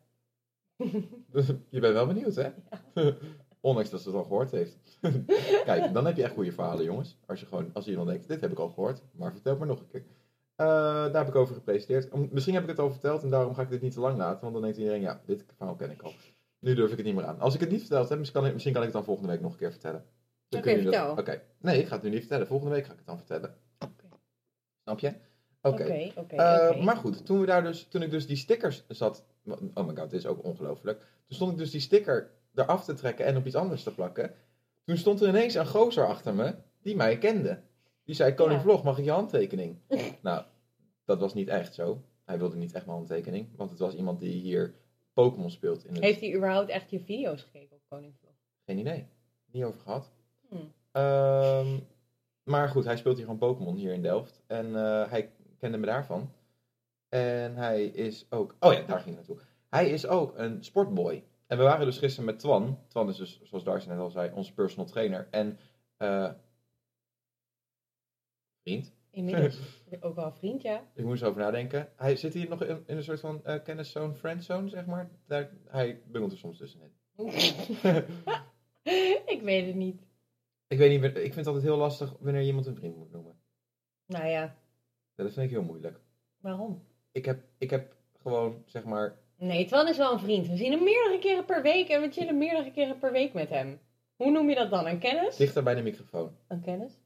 Je 1.69 1.79
bent 1.79 1.93
wel 1.93 2.07
benieuwd, 2.07 2.35
hè? 2.35 2.49
Ondanks 3.61 3.89
dat 3.89 4.01
ze 4.01 4.07
het 4.07 4.17
al 4.17 4.23
gehoord 4.23 4.51
heeft. 4.51 4.77
Kijk, 5.65 5.93
dan 5.93 6.05
heb 6.05 6.15
je 6.15 6.23
echt 6.23 6.33
goede 6.33 6.51
verhalen, 6.51 6.85
jongens. 6.85 7.17
Als 7.25 7.39
je 7.39 7.45
gewoon, 7.45 7.73
als 7.73 7.85
je 7.85 7.95
dan 7.95 8.07
denkt, 8.07 8.27
dit 8.27 8.41
heb 8.41 8.51
ik 8.51 8.59
al 8.59 8.69
gehoord, 8.69 9.01
maar 9.11 9.31
vertel 9.31 9.51
het 9.51 9.59
maar 9.59 9.69
nog 9.69 9.79
een 9.79 9.87
keer. 9.87 10.05
Eh, 10.59 10.65
daar 10.65 11.15
heb 11.15 11.27
ik 11.27 11.35
over 11.35 11.55
gepresenteerd. 11.55 12.31
Misschien 12.31 12.53
heb 12.53 12.63
ik 12.63 12.69
het 12.69 12.79
al 12.79 12.91
verteld 12.91 13.23
en 13.23 13.29
daarom 13.29 13.53
ga 13.53 13.61
ik 13.61 13.69
dit 13.69 13.81
niet 13.81 13.93
te 13.93 13.99
lang 13.99 14.17
laten. 14.17 14.41
Want 14.41 14.53
dan 14.53 14.61
denkt 14.61 14.77
iedereen, 14.77 15.01
ja, 15.01 15.21
dit 15.25 15.43
verhaal 15.57 15.75
ken 15.75 15.91
ik 15.91 16.01
al. 16.01 16.13
Nu 16.59 16.75
durf 16.75 16.91
ik 16.91 16.97
het 16.97 17.05
niet 17.05 17.15
meer 17.15 17.25
aan. 17.25 17.39
Als 17.39 17.53
ik 17.53 17.59
het 17.59 17.69
niet 17.71 17.79
verteld 17.79 18.09
heb, 18.09 18.17
misschien 18.17 18.39
kan 18.39 18.47
ik, 18.49 18.53
misschien 18.53 18.73
kan 18.73 18.83
ik 18.83 18.87
het 18.87 18.97
dan 18.97 19.05
volgende 19.05 19.31
week 19.31 19.41
nog 19.41 19.51
een 19.51 19.57
keer 19.57 19.71
vertellen. 19.71 20.05
Oké, 20.49 20.81
vertel. 20.81 21.11
Oké. 21.11 21.41
Nee, 21.59 21.79
ik 21.79 21.87
ga 21.87 21.93
het 21.93 22.03
nu 22.03 22.09
niet 22.09 22.19
vertellen. 22.19 22.47
Volgende 22.47 22.73
week 22.73 22.85
ga 22.85 22.91
ik 22.91 22.97
het 22.97 23.07
dan 23.07 23.17
vertellen. 23.17 23.55
Snap 24.83 24.99
je? 24.99 25.07
Oké. 25.61 25.83
Oké, 25.83 26.11
oké, 26.15 26.35
Eh, 26.35 26.69
oké. 26.69 26.83
Maar 26.83 26.95
goed, 26.95 27.25
toen, 27.25 27.39
we 27.39 27.45
daar 27.45 27.63
dus, 27.63 27.83
toen 27.83 28.01
ik 28.01 28.11
dus 28.11 28.27
die 28.27 28.37
stickers 28.37 28.83
zat. 28.87 29.25
Oh 29.73 29.87
my 29.87 29.95
god, 29.95 30.09
dit 30.09 30.19
is 30.19 30.25
ook 30.25 30.43
ongelooflijk. 30.43 30.99
Toen 30.99 31.35
stond 31.35 31.51
ik 31.51 31.57
dus 31.57 31.71
die 31.71 31.81
sticker 31.81 32.31
eraf 32.55 32.83
te 32.85 32.93
trekken 32.93 33.25
en 33.25 33.37
op 33.37 33.45
iets 33.45 33.55
anders 33.55 33.83
te 33.83 33.93
plakken. 33.93 34.33
Toen 34.85 34.97
stond 34.97 35.21
er 35.21 35.27
ineens 35.27 35.53
een 35.53 35.67
gozer 35.67 36.07
achter 36.07 36.33
me 36.33 36.55
die 36.81 36.95
mij 36.95 37.17
kende. 37.17 37.59
Die 38.09 38.17
zei: 38.17 38.33
Koning. 38.33 38.61
Vlog, 38.61 38.83
mag 38.83 38.97
ik 38.97 39.05
je 39.05 39.11
handtekening? 39.11 39.77
nou, 40.21 40.43
dat 41.05 41.19
was 41.19 41.33
niet 41.33 41.47
echt 41.47 41.73
zo. 41.73 42.01
Hij 42.25 42.37
wilde 42.37 42.55
niet 42.55 42.73
echt 42.73 42.85
mijn 42.85 42.97
handtekening, 42.97 43.47
want 43.55 43.69
het 43.69 43.79
was 43.79 43.95
iemand 43.95 44.19
die 44.19 44.41
hier 44.41 44.73
Pokémon 45.13 45.51
speelt. 45.51 45.85
In 45.85 45.93
het... 45.93 46.03
Heeft 46.03 46.19
hij 46.19 46.35
überhaupt 46.35 46.69
echt 46.69 46.89
je 46.89 46.99
video's 46.99 47.41
gekeken 47.41 47.75
op 47.75 47.81
Koning 47.87 48.13
Vlog? 48.19 48.31
Geen 48.65 48.77
idee. 48.77 49.07
Niet 49.51 49.63
over 49.63 49.79
gehad. 49.79 50.11
Hmm. 50.47 50.73
Ehm, 50.91 51.79
maar 52.43 52.69
goed, 52.69 52.85
hij 52.85 52.97
speelt 52.97 53.15
hier 53.15 53.25
gewoon 53.25 53.39
Pokémon 53.39 53.75
hier 53.75 53.93
in 53.93 54.01
Delft. 54.01 54.41
En 54.47 54.75
eh, 54.75 55.09
hij 55.09 55.31
kende 55.57 55.77
me 55.77 55.85
daarvan. 55.85 56.31
En 57.09 57.55
hij 57.55 57.85
is 57.85 58.25
ook... 58.29 58.55
Oh 58.59 58.73
ja, 58.73 58.81
daar 58.81 58.99
ging 58.99 59.09
ik 59.09 59.15
naartoe. 59.15 59.39
Hij 59.69 59.89
is 59.89 60.07
ook 60.07 60.37
een 60.37 60.63
sportboy. 60.63 61.23
En 61.47 61.57
we 61.57 61.63
waren 61.63 61.85
dus 61.85 61.97
gisteren 61.97 62.25
met 62.25 62.39
Twan. 62.39 62.79
Twan 62.87 63.09
is 63.09 63.17
dus, 63.17 63.41
zoals 63.43 63.63
Darcy 63.63 63.87
net 63.87 63.99
al 63.99 64.09
zei, 64.09 64.31
onze 64.33 64.53
personal 64.53 64.85
trainer. 64.85 65.27
En... 65.31 65.59
eh 65.97 66.29
vriend. 68.61 68.93
Inmiddels 69.11 69.59
ook 70.01 70.15
wel 70.15 70.25
een 70.25 70.33
vriend, 70.35 70.61
ja. 70.61 70.83
Ik 70.93 71.03
moest 71.05 71.23
over 71.23 71.41
nadenken. 71.41 71.89
Hij 71.95 72.15
zit 72.15 72.33
hier 72.33 72.49
nog 72.49 72.63
in, 72.63 72.83
in 72.85 72.97
een 72.97 73.03
soort 73.03 73.19
van 73.19 73.45
eh 73.45 73.63
kenniszone, 73.63 74.13
friendzone, 74.13 74.69
zeg 74.69 74.85
maar. 74.85 75.09
Daar, 75.27 75.49
hij 75.67 76.01
bungelt 76.07 76.31
er 76.31 76.37
soms 76.37 76.57
tussenin. 76.57 76.91
ik 79.25 79.39
weet 79.43 79.65
het 79.65 79.75
niet. 79.75 80.01
ik 80.67 80.77
weet 80.77 81.01
niet, 81.01 81.03
ik 81.03 81.13
vind 81.21 81.35
het 81.35 81.47
altijd 81.47 81.65
heel 81.65 81.77
lastig 81.77 82.15
wanneer 82.19 82.41
je 82.41 82.47
iemand 82.47 82.65
een 82.65 82.75
vriend 82.75 82.95
moet 82.97 83.11
noemen. 83.11 83.35
Nou 84.05 84.25
ja, 84.25 84.29
Ja, 85.15 85.23
dat 85.23 85.33
vind 85.33 85.45
ik 85.45 85.51
heel 85.51 85.63
moeilijk. 85.63 85.99
waarom? 86.39 86.83
ik 87.11 87.25
heb, 87.25 87.43
ik 87.57 87.69
heb 87.69 87.95
gewoon, 88.21 88.63
zeg 88.65 88.83
maar... 88.83 89.17
Nee, 89.37 89.65
Twan 89.65 89.87
is 89.87 89.97
wel 89.97 90.13
een 90.13 90.19
vriend. 90.19 90.47
We 90.47 90.55
zien 90.57 90.71
hem 90.71 90.83
meerdere 90.83 91.19
keren 91.19 91.45
per 91.45 91.61
week 91.61 91.87
en 91.89 92.01
we 92.01 92.09
chillen 92.11 92.37
meerdere 92.37 92.71
keren 92.71 92.99
per 92.99 93.11
week 93.11 93.33
met 93.33 93.49
hem. 93.49 93.79
Hoe 94.15 94.31
noem 94.31 94.49
je 94.49 94.55
dat 94.55 94.69
dan? 94.69 94.87
Een 94.87 94.99
kennis? 94.99 95.35
Dichter 95.35 95.63
bij 95.63 95.75
de 95.75 95.81
microfoon. 95.81 96.35
Een 96.47 96.61
kennis? 96.61 96.99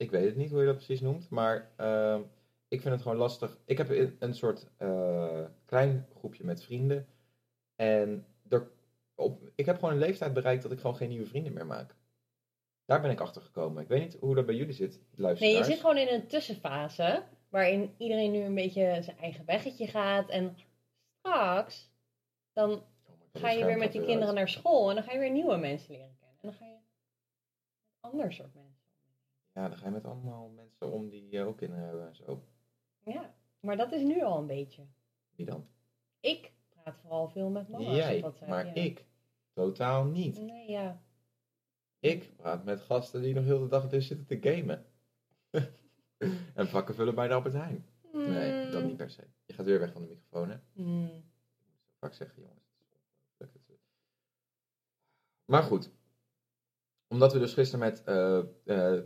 Ik 0.00 0.10
weet 0.10 0.24
het 0.24 0.36
niet 0.36 0.50
hoe 0.50 0.60
je 0.60 0.66
dat 0.66 0.76
precies 0.76 1.00
noemt, 1.00 1.30
maar 1.30 1.70
ehm, 1.76 2.20
ik 2.68 2.80
vind 2.80 2.94
het 2.94 3.02
gewoon 3.02 3.16
lastig. 3.16 3.58
Ik 3.64 3.78
heb 3.78 3.88
een, 4.18 4.34
soort 4.34 4.66
eh, 4.76 5.44
klein 5.64 6.06
groepje 6.18 6.44
met 6.44 6.64
vrienden. 6.64 7.06
En 7.76 8.26
er, 8.48 8.70
op, 9.14 9.50
ik 9.54 9.66
heb 9.66 9.78
gewoon 9.78 9.92
een 9.92 10.00
leeftijd 10.00 10.32
bereikt 10.32 10.62
dat 10.62 10.72
ik 10.72 10.80
gewoon 10.80 10.96
geen 10.96 11.08
nieuwe 11.08 11.26
vrienden 11.26 11.52
meer 11.52 11.66
maak. 11.66 11.96
Daar 12.84 13.00
ben 13.00 13.10
ik 13.10 13.20
achter 13.20 13.42
gekomen. 13.42 13.82
Ik 13.82 13.88
weet 13.88 14.00
niet 14.00 14.16
hoe 14.20 14.34
dat 14.34 14.46
bij 14.46 14.54
jullie 14.54 14.74
zit, 14.74 14.92
Nee, 14.92 15.20
luisteraars. 15.20 15.58
je 15.58 15.64
zit 15.72 15.80
gewoon 15.80 15.96
in 15.96 16.08
een 16.08 16.26
tussenfase 16.26 17.22
waarin 17.48 17.94
iedereen 17.96 18.30
nu 18.30 18.38
een 18.40 18.54
beetje 18.54 19.02
zijn 19.02 19.18
eigen 19.18 19.44
weggetje 19.44 19.86
gaat. 19.86 20.28
En 20.28 20.56
straks, 21.18 21.90
dan 22.52 22.70
Oh 22.70 22.78
God, 23.32 23.40
ga 23.40 23.50
je 23.50 23.64
weer 23.64 23.78
met 23.78 23.92
die 23.92 24.00
weer 24.00 24.08
kinderen 24.08 24.36
uit. 24.36 24.38
naar 24.38 24.48
school 24.48 24.88
en 24.88 24.94
dan 24.94 25.04
ga 25.04 25.12
je 25.12 25.18
weer 25.18 25.30
nieuwe 25.30 25.56
mensen 25.56 25.92
leren 25.94 26.16
kennen. 26.18 26.38
En 26.40 26.48
dan 26.48 26.52
ga 26.52 26.64
je 26.64 26.72
een 26.72 28.10
ander 28.10 28.32
soort 28.32 28.54
mensen. 28.54 28.79
Ja, 29.54 29.68
dan 29.68 29.76
ga 29.78 29.86
je 29.86 29.92
met 29.92 30.04
allemaal 30.04 30.48
mensen 30.48 30.92
om 30.92 31.08
die 31.08 31.38
eh, 31.38 31.46
ook 31.46 31.56
kinderen 31.56 31.84
hebben 31.84 32.06
en 32.08 32.16
zo. 32.16 32.44
Ja, 33.04 33.34
maar 33.60 33.76
dat 33.76 33.92
is 33.92 34.02
nu 34.02 34.22
al 34.22 34.38
een 34.38 34.46
beetje. 34.46 34.86
Wie 35.30 35.46
dan? 35.46 35.68
Ik 36.20 36.52
praat 36.68 36.96
vooral 36.96 37.28
veel 37.28 37.50
met 37.50 37.68
mama's. 37.68 37.94
Jij, 37.96 38.16
of 38.16 38.22
wat 38.22 38.36
zij- 38.36 38.48
maar 38.48 38.66
ja. 38.66 38.74
ik 38.74 39.04
totaal 39.52 40.04
niet. 40.04 40.40
Nee, 40.40 40.70
ja. 40.70 41.02
Ik 41.98 42.36
praat 42.36 42.64
met 42.64 42.80
gasten 42.80 43.22
die 43.22 43.34
nog 43.34 43.44
heel 43.44 43.60
de 43.60 43.68
dag 43.68 43.88
dus 43.88 44.06
zitten 44.06 44.26
te 44.26 44.38
gamen. 44.50 44.86
en 46.54 46.68
vakken 46.68 46.94
vullen 46.94 47.14
bij 47.14 47.28
de 47.28 47.34
Albert 47.34 47.54
Heijn. 47.54 47.86
Nee, 48.12 48.70
dat 48.70 48.84
niet 48.84 48.96
per 48.96 49.10
se. 49.10 49.26
Je 49.46 49.52
gaat 49.52 49.66
weer 49.66 49.78
weg 49.78 49.92
van 49.92 50.02
de 50.02 50.08
microfoon, 50.08 50.50
hè? 50.50 50.56
Hmm. 50.72 51.24
Vaak 51.98 52.14
zeggen, 52.14 52.42
jongens. 52.42 52.64
het 53.36 53.50
is 53.54 53.56
ongelooflijk. 53.56 53.80
Maar 55.44 55.62
goed. 55.62 55.90
Omdat 57.10 57.32
we 57.32 57.38
dus 57.38 57.52
gisteren 57.52 57.84
met 57.86 58.02
eh, 58.04 58.38
eh, 58.38 58.44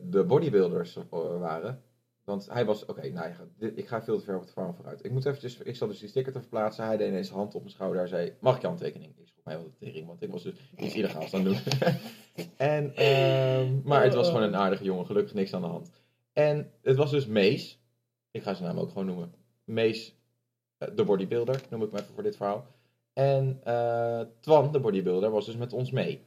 de 0.03 0.25
bodybuilders 0.27 0.97
eh, 0.97 1.05
waren. 1.39 1.83
Want 2.25 2.49
hij 2.51 2.65
was, 2.65 2.85
oké, 2.87 3.09
nou 3.09 3.29
ja, 3.29 3.37
dit- 3.59 3.79
ik 3.79 3.89
ga 3.89 4.03
veel 4.03 4.19
te 4.19 4.25
ver 4.25 4.35
op 4.35 4.41
het 4.41 4.53
verhaal 4.53 4.75
vooruit. 4.75 5.05
Ik 5.05 5.11
moet 5.11 5.25
eventjes, 5.25 5.59
ik 5.59 5.77
zat 5.77 5.89
dus 5.89 5.99
die 5.99 6.09
sticker 6.09 6.33
te 6.33 6.41
verplaatsen. 6.41 6.85
Hij 6.87 6.97
deed 6.97 7.09
ineens 7.09 7.27
zijn 7.27 7.39
hand 7.39 7.55
op 7.55 7.61
mijn 7.61 7.73
schouder. 7.75 7.99
Hij 7.99 8.09
zei, 8.09 8.33
mag 8.41 8.55
ik 8.55 8.61
je 8.61 8.67
handtekening? 8.67 9.19
Ik 9.19 9.27
schrok 9.27 9.45
mij 9.45 9.55
wel 9.57 9.65
de 9.65 9.87
tering, 9.87 10.07
want 10.07 10.23
ik 10.23 10.31
was 10.31 10.43
dus 10.43 10.55
iets 10.77 10.95
illegaals 10.95 11.35
aan 11.35 11.45
het 11.45 11.65
doen. 11.65 11.73
en, 12.57 12.95
ehm, 12.97 13.81
maar 13.85 14.03
het 14.05 14.15
was 14.15 14.27
gewoon 14.27 14.43
een 14.43 14.57
aardige 14.57 14.85
jongen, 14.85 15.07
gelukkig 15.07 15.35
niks 15.35 15.55
aan 15.55 15.61
de 15.61 15.67
hand. 15.67 15.91
En 16.33 16.71
het 16.83 16.97
was 16.97 17.11
dus 17.11 17.27
Mees. 17.27 17.81
Ik 18.31 18.43
ga 18.43 18.55
zijn 18.55 18.69
naam 18.69 18.79
ook 18.83 18.89
gewoon 18.89 19.07
noemen. 19.07 19.35
Mees, 19.65 20.15
de 20.95 21.05
bodybuilder, 21.05 21.61
noem 21.71 21.83
ik 21.83 21.91
hem 21.91 22.01
even 22.01 22.15
voor 22.15 22.23
dit 22.23 22.37
verhaal. 22.37 22.67
En 23.13 23.61
Twan, 24.41 24.73
de 24.73 24.81
bodybuilder, 24.81 25.31
was 25.31 25.47
dus 25.47 25.57
met 25.57 25.73
ons 25.73 25.91
mee. 25.91 26.25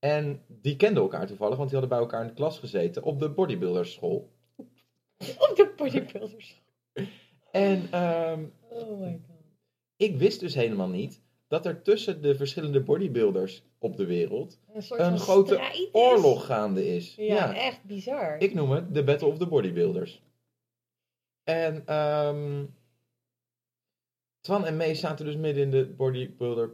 En 0.00 0.44
die 0.48 0.76
kenden 0.76 1.02
elkaar 1.02 1.26
toevallig, 1.26 1.56
want 1.56 1.70
die 1.70 1.78
hadden 1.78 1.98
bij 1.98 2.06
elkaar 2.06 2.22
in 2.22 2.28
de 2.28 2.34
klas 2.34 2.58
gezeten 2.58 3.02
op 3.02 3.18
de 3.18 3.30
bodybuilderschool. 3.30 4.30
Op 5.18 5.52
de 5.56 5.72
bodybuilders. 5.76 6.62
En 7.50 7.88
ehm, 7.90 8.44
Oh 8.68 9.00
my 9.00 9.20
god. 9.26 9.36
ik 9.96 10.16
wist 10.16 10.40
dus 10.40 10.54
helemaal 10.54 10.88
niet 10.88 11.22
dat 11.48 11.66
er 11.66 11.82
tussen 11.82 12.22
de 12.22 12.34
verschillende 12.34 12.80
bodybuilders 12.82 13.62
op 13.78 13.96
de 13.96 14.06
wereld 14.06 14.60
Een 14.74 14.82
soort 14.82 15.00
een 15.00 15.18
grote 15.18 15.88
oorlog 15.92 16.46
gaande 16.46 16.94
is. 16.94 17.14
Ja, 17.14 17.54
echt 17.54 17.84
bizar. 17.84 18.38
Ik 18.38 18.54
noem 18.54 18.70
het 18.70 18.94
de 18.94 19.04
Battle 19.04 19.28
of 19.28 19.38
the 19.38 19.46
Bodybuilders. 19.46 20.22
En 21.44 21.82
ehm 21.86 22.64
Twan 24.40 24.66
en 24.66 24.76
Mees 24.76 25.00
zaten 25.00 25.24
dus 25.24 25.36
midden 25.36 25.62
in 25.62 25.70
de 25.70 25.86
bodybuilder... 25.86 26.70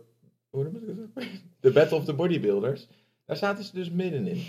Hoe 0.51 0.65
noem 0.65 0.77
ik 0.77 0.83
het? 1.15 1.31
De 1.61 1.73
Battle 1.73 1.97
of 1.97 2.05
the 2.05 2.15
Bodybuilders. 2.15 2.89
Daar 3.27 3.37
zaten 3.37 3.65
ze 3.65 3.75
dus 3.75 3.91
middenin. 3.91 4.45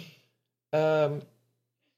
Ehm 0.70 1.20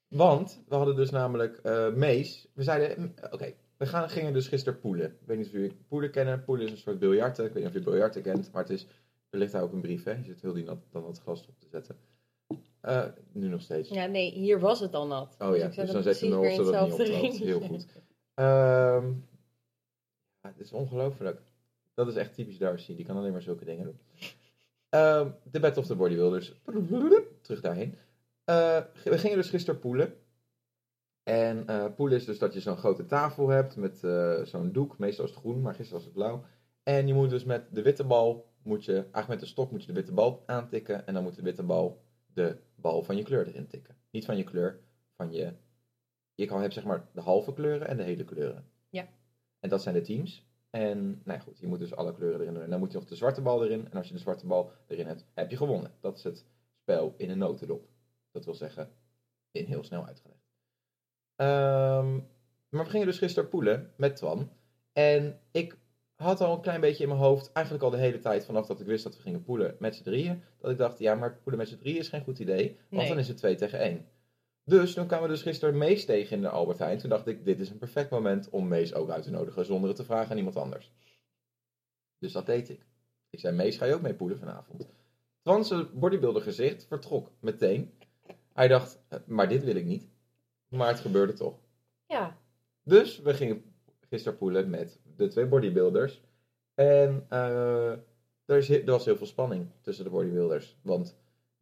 want 0.09 0.63
we 0.67 0.75
hadden 0.75 0.95
dus 0.95 1.09
namelijk 1.09 1.57
eh, 1.57 1.93
Mees. 1.93 2.47
We 2.53 2.63
zeiden, 2.63 3.01
mm, 3.01 3.13
oké, 3.31 3.53
we 3.77 3.85
gaan, 3.85 4.09
gingen 4.09 4.33
dus 4.33 4.47
gisteren 4.47 4.79
poelen. 4.79 5.05
Ik 5.05 5.25
weet 5.25 5.37
niet 5.37 5.45
of 5.45 5.51
jullie 5.51 5.77
poelen 5.87 6.11
kennen. 6.11 6.43
Poelen 6.43 6.65
is 6.65 6.71
een 6.71 6.77
soort 6.77 6.99
biljarten. 6.99 7.45
Ik 7.45 7.53
weet 7.53 7.63
niet 7.63 7.71
of 7.71 7.77
je 7.77 7.89
biljarten 7.89 8.21
kent, 8.21 8.51
maar 8.51 8.61
het 8.61 8.71
is... 8.71 8.87
Er 9.29 9.39
ligt 9.39 9.51
daar 9.51 9.61
ook 9.61 9.73
een 9.73 9.81
brief, 9.81 10.03
hè? 10.03 10.11
Je 10.11 10.23
zit 10.23 10.41
heel 10.41 10.53
die 10.53 10.63
nat, 10.63 10.77
dan 10.91 11.03
dat 11.03 11.19
glas 11.19 11.47
op 11.47 11.59
te 11.59 11.67
zetten. 11.67 11.95
Eh, 12.81 13.05
nu 13.31 13.47
nog 13.47 13.61
steeds. 13.61 13.89
Ja, 13.89 14.05
nee, 14.05 14.31
hier 14.31 14.59
was 14.59 14.79
het 14.79 14.93
al 14.93 15.07
nat. 15.07 15.35
Oh 15.39 15.57
ja, 15.57 15.67
dus 15.67 15.75
hem 15.75 15.85
dan 15.85 16.03
zet 16.03 16.19
je 16.19 16.29
hem 16.29 16.43
in 16.43 16.55
zodat 16.55 16.97
het 16.97 17.21
niet. 17.21 17.37
Heel 17.37 17.59
goed. 17.59 17.85
Ja, 20.41 20.49
het 20.49 20.59
is 20.59 20.71
ongelooflijk. 20.71 21.41
Dat 21.93 22.07
is 22.07 22.15
echt 22.15 22.33
typisch 22.33 22.57
Darcy. 22.57 22.95
Die 22.95 23.05
kan 23.05 23.17
alleen 23.17 23.31
maar 23.31 23.41
zulke 23.41 23.65
dingen 23.65 23.85
doen. 23.85 23.99
Ehm 24.89 25.29
de 25.43 25.59
Battle 25.59 25.81
of 25.81 25.87
the 25.87 25.95
Bodybuilders. 25.95 26.61
Terug 27.41 27.61
daarheen. 27.61 27.97
Eh, 28.43 28.81
we 29.03 29.17
gingen 29.17 29.37
dus 29.37 29.49
gisteren 29.49 29.79
poelen. 29.79 30.13
En 31.23 31.67
eh 31.67 31.85
poelen 31.95 32.17
is 32.17 32.25
dus 32.25 32.39
dat 32.39 32.53
je 32.53 32.59
zo'n 32.59 32.77
grote 32.77 33.05
tafel 33.05 33.49
hebt 33.49 33.75
met 33.75 34.03
eh, 34.03 34.41
zo'n 34.43 34.71
doek. 34.71 34.97
Meestal 34.97 35.25
is 35.25 35.31
het 35.31 35.39
groen, 35.39 35.61
maar 35.61 35.73
gisteren 35.73 35.97
was 35.97 36.05
het 36.05 36.13
blauw. 36.13 36.43
En 36.83 37.07
je 37.07 37.13
moet 37.13 37.29
dus 37.29 37.43
met 37.43 37.65
de 37.71 37.81
witte 37.81 38.03
bal, 38.03 38.53
moet 38.63 38.85
je, 38.85 38.93
eigenlijk 38.93 39.27
met 39.27 39.39
de 39.39 39.45
stok 39.45 39.71
moet 39.71 39.81
je 39.81 39.87
de 39.87 39.93
witte 39.93 40.13
bal 40.13 40.43
aantikken. 40.45 41.07
En 41.07 41.13
dan 41.13 41.23
moet 41.23 41.35
de 41.35 41.41
witte 41.41 41.63
bal 41.63 42.01
de 42.33 42.57
bal 42.75 43.03
van 43.03 43.17
je 43.17 43.23
kleur 43.23 43.47
erin 43.47 43.67
tikken. 43.67 43.95
Niet 44.11 44.25
van 44.25 44.37
je 44.37 44.43
kleur, 44.43 44.79
van 45.15 45.31
je... 45.31 45.53
Je 46.35 46.45
kan 46.45 46.55
hebben 46.55 46.73
zeg 46.73 46.83
maar 46.83 47.07
de 47.13 47.21
halve 47.21 47.53
kleuren 47.53 47.87
en 47.87 47.97
de 47.97 48.03
hele 48.03 48.23
kleuren. 48.23 48.65
Ja. 48.89 49.07
En 49.59 49.69
dat 49.69 49.81
zijn 49.81 49.95
de 49.95 50.01
teams. 50.01 50.48
En 50.69 51.07
nou 51.07 51.37
ja, 51.37 51.39
goed, 51.39 51.59
je 51.59 51.67
moet 51.67 51.79
dus 51.79 51.95
alle 51.95 52.13
kleuren 52.13 52.39
erin 52.41 52.53
doen. 52.53 52.63
En 52.63 52.69
dan 52.69 52.79
moet 52.79 52.91
je 52.91 52.97
nog 52.97 53.07
de 53.07 53.15
zwarte 53.15 53.41
bal 53.41 53.63
erin. 53.63 53.87
En 53.91 53.97
als 53.97 54.07
je 54.07 54.13
de 54.13 54.19
zwarte 54.19 54.45
bal 54.47 54.71
erin 54.87 55.07
hebt, 55.07 55.25
heb 55.33 55.49
je 55.49 55.57
gewonnen. 55.57 55.91
Dat 55.99 56.17
is 56.17 56.23
het 56.23 56.45
spel 56.81 57.13
in 57.17 57.29
een 57.29 57.37
notendop. 57.37 57.87
Dat 58.31 58.45
wil 58.45 58.53
zeggen, 58.53 58.89
in 59.51 59.65
heel 59.65 59.83
snel 59.83 60.05
uitgelegd. 60.05 60.47
Ehm, 61.35 62.13
maar 62.69 62.83
we 62.83 62.89
gingen 62.89 63.07
dus 63.07 63.17
gisteren 63.17 63.49
poelen 63.49 63.93
met 63.95 64.15
Twan. 64.15 64.49
En 64.93 65.39
ik 65.51 65.77
had 66.15 66.41
al 66.41 66.55
een 66.55 66.61
klein 66.61 66.81
beetje 66.81 67.03
in 67.03 67.09
mijn 67.09 67.21
hoofd, 67.21 67.51
eigenlijk 67.51 67.85
al 67.85 67.91
de 67.91 67.97
hele 67.97 68.19
tijd 68.19 68.45
vanaf 68.45 68.67
dat 68.67 68.79
ik 68.79 68.85
wist 68.85 69.03
dat 69.03 69.15
we 69.15 69.21
gingen 69.21 69.43
poelen 69.43 69.75
met 69.79 69.95
z'n 69.95 70.03
drieën, 70.03 70.43
dat 70.57 70.71
ik 70.71 70.77
dacht, 70.77 70.99
ja, 70.99 71.15
maar 71.15 71.33
poelen 71.37 71.57
met 71.59 71.69
z'n 71.69 71.77
drieën 71.77 71.97
is 71.97 72.09
geen 72.09 72.23
goed 72.23 72.39
idee, 72.39 72.65
want 72.89 73.01
Nee. 73.01 73.07
dan 73.07 73.17
is 73.19 73.27
het 73.27 73.37
twee 73.37 73.55
tegen 73.55 73.79
één. 73.79 74.05
Dus 74.69 74.93
toen 74.93 75.07
kwamen 75.07 75.27
we 75.27 75.33
dus 75.33 75.41
gisteren 75.41 75.77
Mees 75.77 76.05
tegen 76.05 76.35
in 76.35 76.41
de 76.41 76.49
Albert 76.49 76.79
Heijn. 76.79 76.97
Toen 76.97 77.09
dacht 77.09 77.27
ik, 77.27 77.45
dit 77.45 77.59
is 77.59 77.69
een 77.69 77.77
perfect 77.77 78.09
moment 78.09 78.49
om 78.49 78.67
Mees 78.67 78.93
ook 78.93 79.09
uit 79.09 79.23
te 79.23 79.29
nodigen, 79.31 79.65
zonder 79.65 79.87
het 79.87 79.97
te 79.97 80.03
vragen 80.03 80.31
aan 80.31 80.37
iemand 80.37 80.55
anders. 80.55 80.91
Dus 82.17 82.31
dat 82.31 82.45
deed 82.45 82.69
ik. 82.69 82.85
Ik 83.29 83.39
zei, 83.39 83.55
Mees, 83.55 83.77
ga 83.77 83.85
je 83.85 83.93
ook 83.93 84.01
mee 84.01 84.13
poelen 84.13 84.37
vanavond? 84.37 84.87
Zijn 85.43 85.87
bodybuilder 85.93 86.41
gezicht 86.41 86.85
vertrok 86.85 87.31
meteen. 87.39 87.93
Hij 88.53 88.67
dacht, 88.67 88.99
"Eh, 89.07 89.19
maar 89.25 89.49
dit 89.49 89.63
wil 89.63 89.75
ik 89.75 89.85
niet. 89.85 90.07
Maar 90.67 90.87
het 90.87 90.99
gebeurde 90.99 91.33
toch. 91.33 91.59
Ja, 92.05 92.37
Dus 92.83 93.19
we 93.19 93.33
gingen 93.33 93.63
gisteren 94.09 94.37
poelen 94.37 94.69
met 94.69 94.99
de 95.15 95.27
twee 95.27 95.45
bodybuilders. 95.45 96.21
En 96.73 97.25
er, 97.29 98.57
is, 98.57 98.69
er 98.69 98.85
was 98.85 99.05
heel 99.05 99.17
veel 99.17 99.25
spanning 99.25 99.67
tussen 99.81 100.03
de 100.03 100.09
bodybuilders. 100.09 100.77
Want 100.81 101.17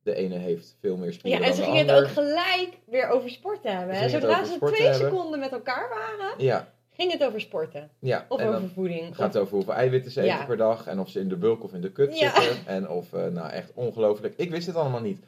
de 0.07 0.15
ene 0.15 0.35
heeft 0.37 0.75
veel 0.79 0.97
meer 0.97 1.13
spieren 1.13 1.41
ja 1.41 1.47
en 1.47 1.53
ze 1.53 1.63
gingen 1.63 1.87
het 1.87 1.95
ook 2.03 2.07
gelijk 2.09 2.69
weer 2.85 3.07
over 3.09 3.29
sporten 3.29 3.77
hebben. 3.77 3.95
Ze 3.95 4.09
Zodra 4.09 4.43
ze 4.45 4.57
twee 4.59 4.81
hebben. 4.87 5.09
seconden 5.09 5.39
met 5.39 5.51
elkaar 5.51 5.89
waren, 5.89 6.43
Ja, 6.45 6.73
ging 6.89 7.11
het 7.11 7.23
over 7.23 7.41
sporten. 7.41 7.89
ja. 7.99 8.25
Of 8.29 8.39
en 8.39 8.47
over 8.47 8.69
voeding. 8.69 9.15
gaat 9.15 9.33
het 9.33 9.41
over 9.41 9.53
hoeveel 9.55 9.73
eiwitten 9.73 10.11
ze 10.11 10.21
eten 10.21 10.45
per 10.45 10.57
dag. 10.57 10.87
En 10.87 10.99
of 10.99 11.09
ze 11.09 11.19
in 11.19 11.29
de 11.29 11.35
bulk 11.37 11.63
of 11.63 11.73
in 11.73 11.81
de 11.81 11.91
kut 11.91 12.19
Ja. 12.19 12.41
zitten. 12.41 12.65
En 12.75 12.89
of, 12.89 13.13
eh, 13.13 13.25
nou 13.27 13.49
echt 13.51 13.71
ongelooflijk. 13.73 14.33
Ik 14.37 14.49
wist 14.49 14.67
het 14.67 14.75
allemaal 14.75 15.01
niet. 15.01 15.19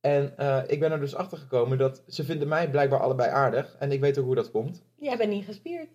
En 0.00 0.32
eh, 0.36 0.62
ik 0.66 0.80
ben 0.80 0.92
er 0.92 1.00
dus 1.00 1.14
achter 1.14 1.38
gekomen 1.38 1.78
dat 1.78 2.02
ze 2.08 2.24
vinden 2.24 2.48
mij 2.48 2.70
blijkbaar 2.70 3.00
allebei 3.00 3.30
aardig. 3.30 3.76
En 3.78 3.92
ik 3.92 4.00
weet 4.00 4.18
ook 4.18 4.24
hoe 4.24 4.34
dat 4.34 4.50
komt. 4.50 4.82
Jij 4.98 5.16
bent 5.16 5.30
niet 5.30 5.44
gespierd. 5.44 5.88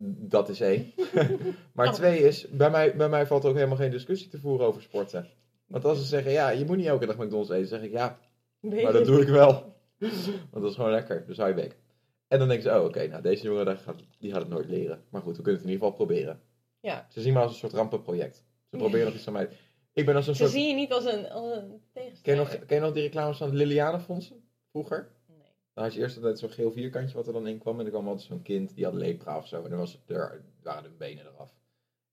Dat 0.00 0.48
is 0.48 0.60
één. 0.60 0.92
maar 1.72 1.86
Oh. 1.86 1.92
twee 1.92 2.18
is, 2.18 2.46
bij 2.50 2.70
mij, 2.70 2.96
bij 2.96 3.08
mij 3.08 3.26
valt 3.26 3.44
ook 3.44 3.54
helemaal 3.54 3.76
geen 3.76 3.90
discussie 3.90 4.28
te 4.28 4.38
voeren 4.38 4.66
over 4.66 4.82
sporten. 4.82 5.28
Want 5.68 5.84
als 5.84 5.98
ze 5.98 6.04
zeggen, 6.04 6.32
ja, 6.32 6.48
je 6.48 6.64
moet 6.64 6.76
niet 6.76 6.86
elke 6.86 7.06
dag 7.06 7.16
McDonald's 7.16 7.50
eten, 7.50 7.68
zeg 7.68 7.82
ik, 7.82 7.90
ja, 7.90 8.18
maar 8.60 8.92
dat 8.92 9.04
doe 9.04 9.20
ik 9.20 9.28
wel. 9.28 9.52
Want 10.50 10.62
dat 10.62 10.70
is 10.70 10.74
gewoon 10.74 10.90
lekker, 10.90 11.26
dus 11.26 11.36
hou 11.36 11.48
je 11.48 11.54
bek. 11.54 11.76
En 12.28 12.38
dan 12.38 12.48
denken 12.48 12.70
ze, 12.70 12.78
oh 12.78 12.84
oké, 12.84 13.06
nou 13.06 13.22
deze 13.22 13.42
jongen 13.44 13.78
gaat, 13.78 13.96
die 14.18 14.32
gaat 14.32 14.40
het 14.40 14.50
nooit 14.50 14.68
leren. 14.68 15.04
Maar 15.10 15.22
goed, 15.22 15.36
we 15.36 15.42
kunnen 15.42 15.60
het 15.60 15.70
in 15.70 15.74
ieder 15.74 15.88
geval 15.88 16.06
proberen. 16.06 16.40
Ja. 16.80 17.06
Ze 17.08 17.20
zien 17.20 17.32
me 17.32 17.40
als 17.40 17.52
een 17.52 17.58
soort 17.58 17.72
rampenproject. 17.72 18.44
Ze 18.70 18.76
proberen 18.76 19.06
nog 19.06 19.14
iets 19.14 19.24
van 19.24 19.32
mij. 19.32 19.48
Ik 19.92 20.06
ben 20.06 20.16
als 20.16 20.26
een 20.26 20.34
Ze 20.34 20.40
soort... 20.40 20.52
zien 20.52 20.68
je 20.68 20.74
niet 20.74 20.92
als 20.92 21.04
een, 21.04 21.30
als 21.30 21.56
een 21.56 21.68
Ken 21.68 21.72
je, 21.72 21.80
tegenstander. 21.92 22.44
nog, 22.44 22.66
ken 22.66 22.76
je 22.76 22.82
nog 22.82 22.92
die 22.92 23.02
reclames 23.02 23.36
van 23.36 23.54
Lilianefondsen? 23.54 24.48
Vroeger? 24.70 25.12
Nee. 25.26 25.38
Dan 25.74 25.84
had 25.84 25.94
je 25.94 26.00
eerst 26.00 26.16
altijd 26.16 26.38
zo'n 26.38 26.50
geel 26.50 26.70
vierkantje 26.70 27.16
wat 27.16 27.26
er 27.26 27.32
dan 27.32 27.46
in 27.46 27.58
kwam. 27.58 27.78
En 27.78 27.84
er 27.84 27.90
kwam 27.90 28.08
altijd 28.08 28.26
zo'n 28.26 28.42
kind, 28.42 28.74
die 28.74 28.84
had 28.84 28.94
lepra 28.94 29.36
of 29.36 29.46
zo. 29.46 29.62
En 29.64 29.70
dan 29.70 29.78
was 29.78 30.02
er, 30.06 30.44
waren 30.62 30.82
hun 30.82 30.96
benen 30.96 31.26
eraf. 31.26 31.54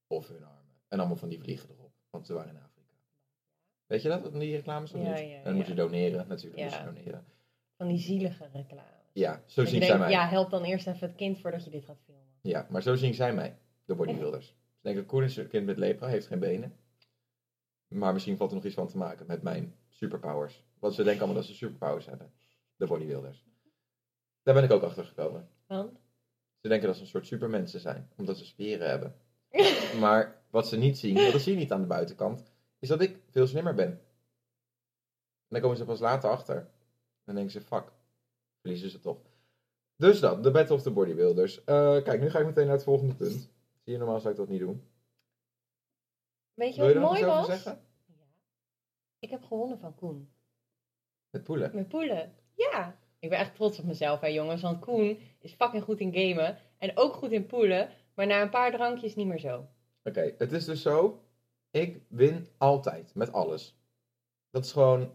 Of 0.08 0.28
hun 0.28 0.44
armen. 0.44 0.74
En 0.88 1.00
allemaal 1.00 1.18
van 1.18 1.30
die 1.30 1.40
vliegen 1.40 1.70
erop. 1.70 1.92
Want 2.10 2.26
ze 2.26 2.34
waren 2.34 2.56
in. 2.56 2.65
Weet 3.88 4.02
je 4.02 4.10
dat, 4.10 4.34
die 4.34 4.56
reclames? 4.56 4.94
of 4.94 5.02
Ja, 5.02 5.10
niet? 5.10 5.30
ja, 5.30 5.36
en 5.38 5.44
dan 5.44 5.56
moet 5.56 5.68
je 5.68 5.74
doneren. 5.74 6.28
Natuurlijk 6.28 6.62
moet 6.64 6.74
je 6.74 6.84
doneren. 6.84 7.26
Van 7.78 7.88
die 7.88 8.00
zielige 8.00 8.48
reclames. 8.54 8.94
Ja, 9.14 9.44
zo 9.46 9.66
zien 9.66 9.82
zij 9.84 9.98
mij. 9.98 10.10
ja, 10.10 10.28
help 10.28 10.50
dan 10.50 10.64
eerst 10.64 10.88
even 10.88 11.08
het 11.08 11.16
kind 11.18 11.40
voordat 11.40 11.64
je 11.64 11.70
dit 11.70 11.86
gaat 11.86 12.00
filmen. 12.06 12.24
Ja, 12.42 12.68
maar 12.70 12.82
zo 12.82 12.96
zien 12.96 13.14
zij 13.14 13.34
mij. 13.34 13.58
De 13.86 13.96
bodybuilders. 13.96 14.46
Ze 14.48 14.82
denken, 14.82 15.06
Koen 15.06 15.24
is 15.24 15.38
een 15.38 15.48
kind 15.48 15.66
met 15.66 15.78
lepra, 15.78 16.08
heeft 16.08 16.28
geen 16.28 16.40
benen. 16.40 16.76
Maar 17.88 18.14
misschien 18.14 18.38
valt 18.38 18.50
er 18.50 18.56
nog 18.56 18.66
iets 18.66 18.76
van 18.76 18.88
te 18.88 18.98
maken 18.98 19.26
met 19.28 19.42
mijn 19.42 19.76
superpowers. 19.90 20.64
Want 20.80 20.94
ze 20.94 21.04
denken 21.04 21.22
allemaal 21.22 21.42
dat 21.42 21.50
ze 21.50 21.56
superpowers 21.56 22.06
hebben. 22.06 22.32
De 22.76 22.86
bodybuilders. 22.86 23.46
Daar 24.44 24.54
ben 24.54 24.64
ik 24.64 24.72
ook 24.72 24.84
achter 24.84 25.06
gekomen. 25.06 25.50
Want? 25.68 26.00
Ze 26.62 26.68
denken 26.68 26.88
dat 26.88 26.96
ze 26.96 27.02
een 27.02 27.08
soort 27.08 27.28
supermensen 27.28 27.80
zijn, 27.80 28.10
omdat 28.18 28.38
ze 28.38 28.46
spieren 28.46 28.90
hebben. 28.90 29.16
Maar 30.00 30.42
wat 30.50 30.68
ze 30.68 30.78
niet 30.78 30.98
zien, 30.98 31.16
dat 31.32 31.42
zie 31.42 31.54
je 31.54 31.60
niet 31.60 31.72
aan 31.72 31.82
de 31.82 31.88
buitenkant, 31.88 32.44
is 32.86 32.98
dat 32.98 33.02
ik 33.02 33.20
veel 33.30 33.48
slimmer 33.48 33.74
ben. 33.74 33.88
En 33.88 34.02
dan 35.48 35.62
komen 35.62 35.78
ze 35.78 35.86
pas 35.86 36.00
later 36.00 36.30
achter. 36.30 36.70
Dan 37.24 37.36
denken 37.36 37.54
ze, 37.54 37.62
fuck, 37.62 37.92
verliezen 38.62 38.90
ze 38.90 39.00
toch. 39.00 39.18
Dus 39.96 40.20
dat, 40.20 40.44
de 40.44 40.52
Battle 40.52 40.76
of 40.76 40.82
the 40.82 40.92
Bodybuilders. 40.92 41.64
Eh, 41.64 42.04
kijk, 42.04 42.22
nu 42.22 42.30
ga 42.30 42.40
ik 42.40 42.46
meteen 42.46 42.66
naar 42.66 42.76
het 42.76 42.84
volgende 42.84 43.16
punt. 43.16 43.50
Zie 43.84 43.94
je, 43.94 43.98
normaal 43.98 44.20
zou 44.20 44.34
ik 44.34 44.40
dat 44.40 44.50
niet 44.50 44.60
doen. 44.60 44.88
Weet 46.54 46.76
je 46.76 46.82
wat 46.82 46.96
mooi 46.96 47.20
iets 47.20 47.28
was? 47.28 47.46
zeggen? 47.46 47.82
Ja. 48.06 48.14
Ik 49.20 49.30
heb 49.30 49.44
gewonnen 49.44 49.80
van 49.80 49.96
Koen. 49.96 50.30
Met 51.30 51.44
poelen. 51.44 51.72
Met 51.76 51.88
poelen. 51.88 52.36
Ja. 52.54 53.00
Ik 53.20 53.30
ben 53.30 53.40
echt 53.40 53.56
trots 53.56 53.80
op 53.80 53.86
mezelf, 53.86 54.20
hè 54.20 54.28
jongens. 54.28 54.62
Want 54.62 54.80
Koen 54.80 55.20
is 55.40 55.54
fucking 55.54 55.84
goed 55.84 56.00
in 56.00 56.14
gamen. 56.14 56.58
En 56.78 56.98
ook 56.98 57.14
goed 57.14 57.32
in 57.32 57.46
poelen. 57.46 57.90
Maar 58.14 58.28
na 58.28 58.42
een 58.42 58.50
paar 58.50 58.72
drankjes 58.72 59.16
niet 59.16 59.28
meer 59.28 59.40
zo. 59.40 59.68
Oké, 60.04 60.34
het 60.38 60.52
is 60.52 60.66
dus 60.66 60.82
zo. 60.82 61.25
Ik 61.76 62.02
win 62.08 62.48
altijd, 62.58 63.16
met 63.16 63.32
alles. 63.32 63.78
Dat 64.50 64.66
is 64.66 64.72
gewoon... 64.72 65.14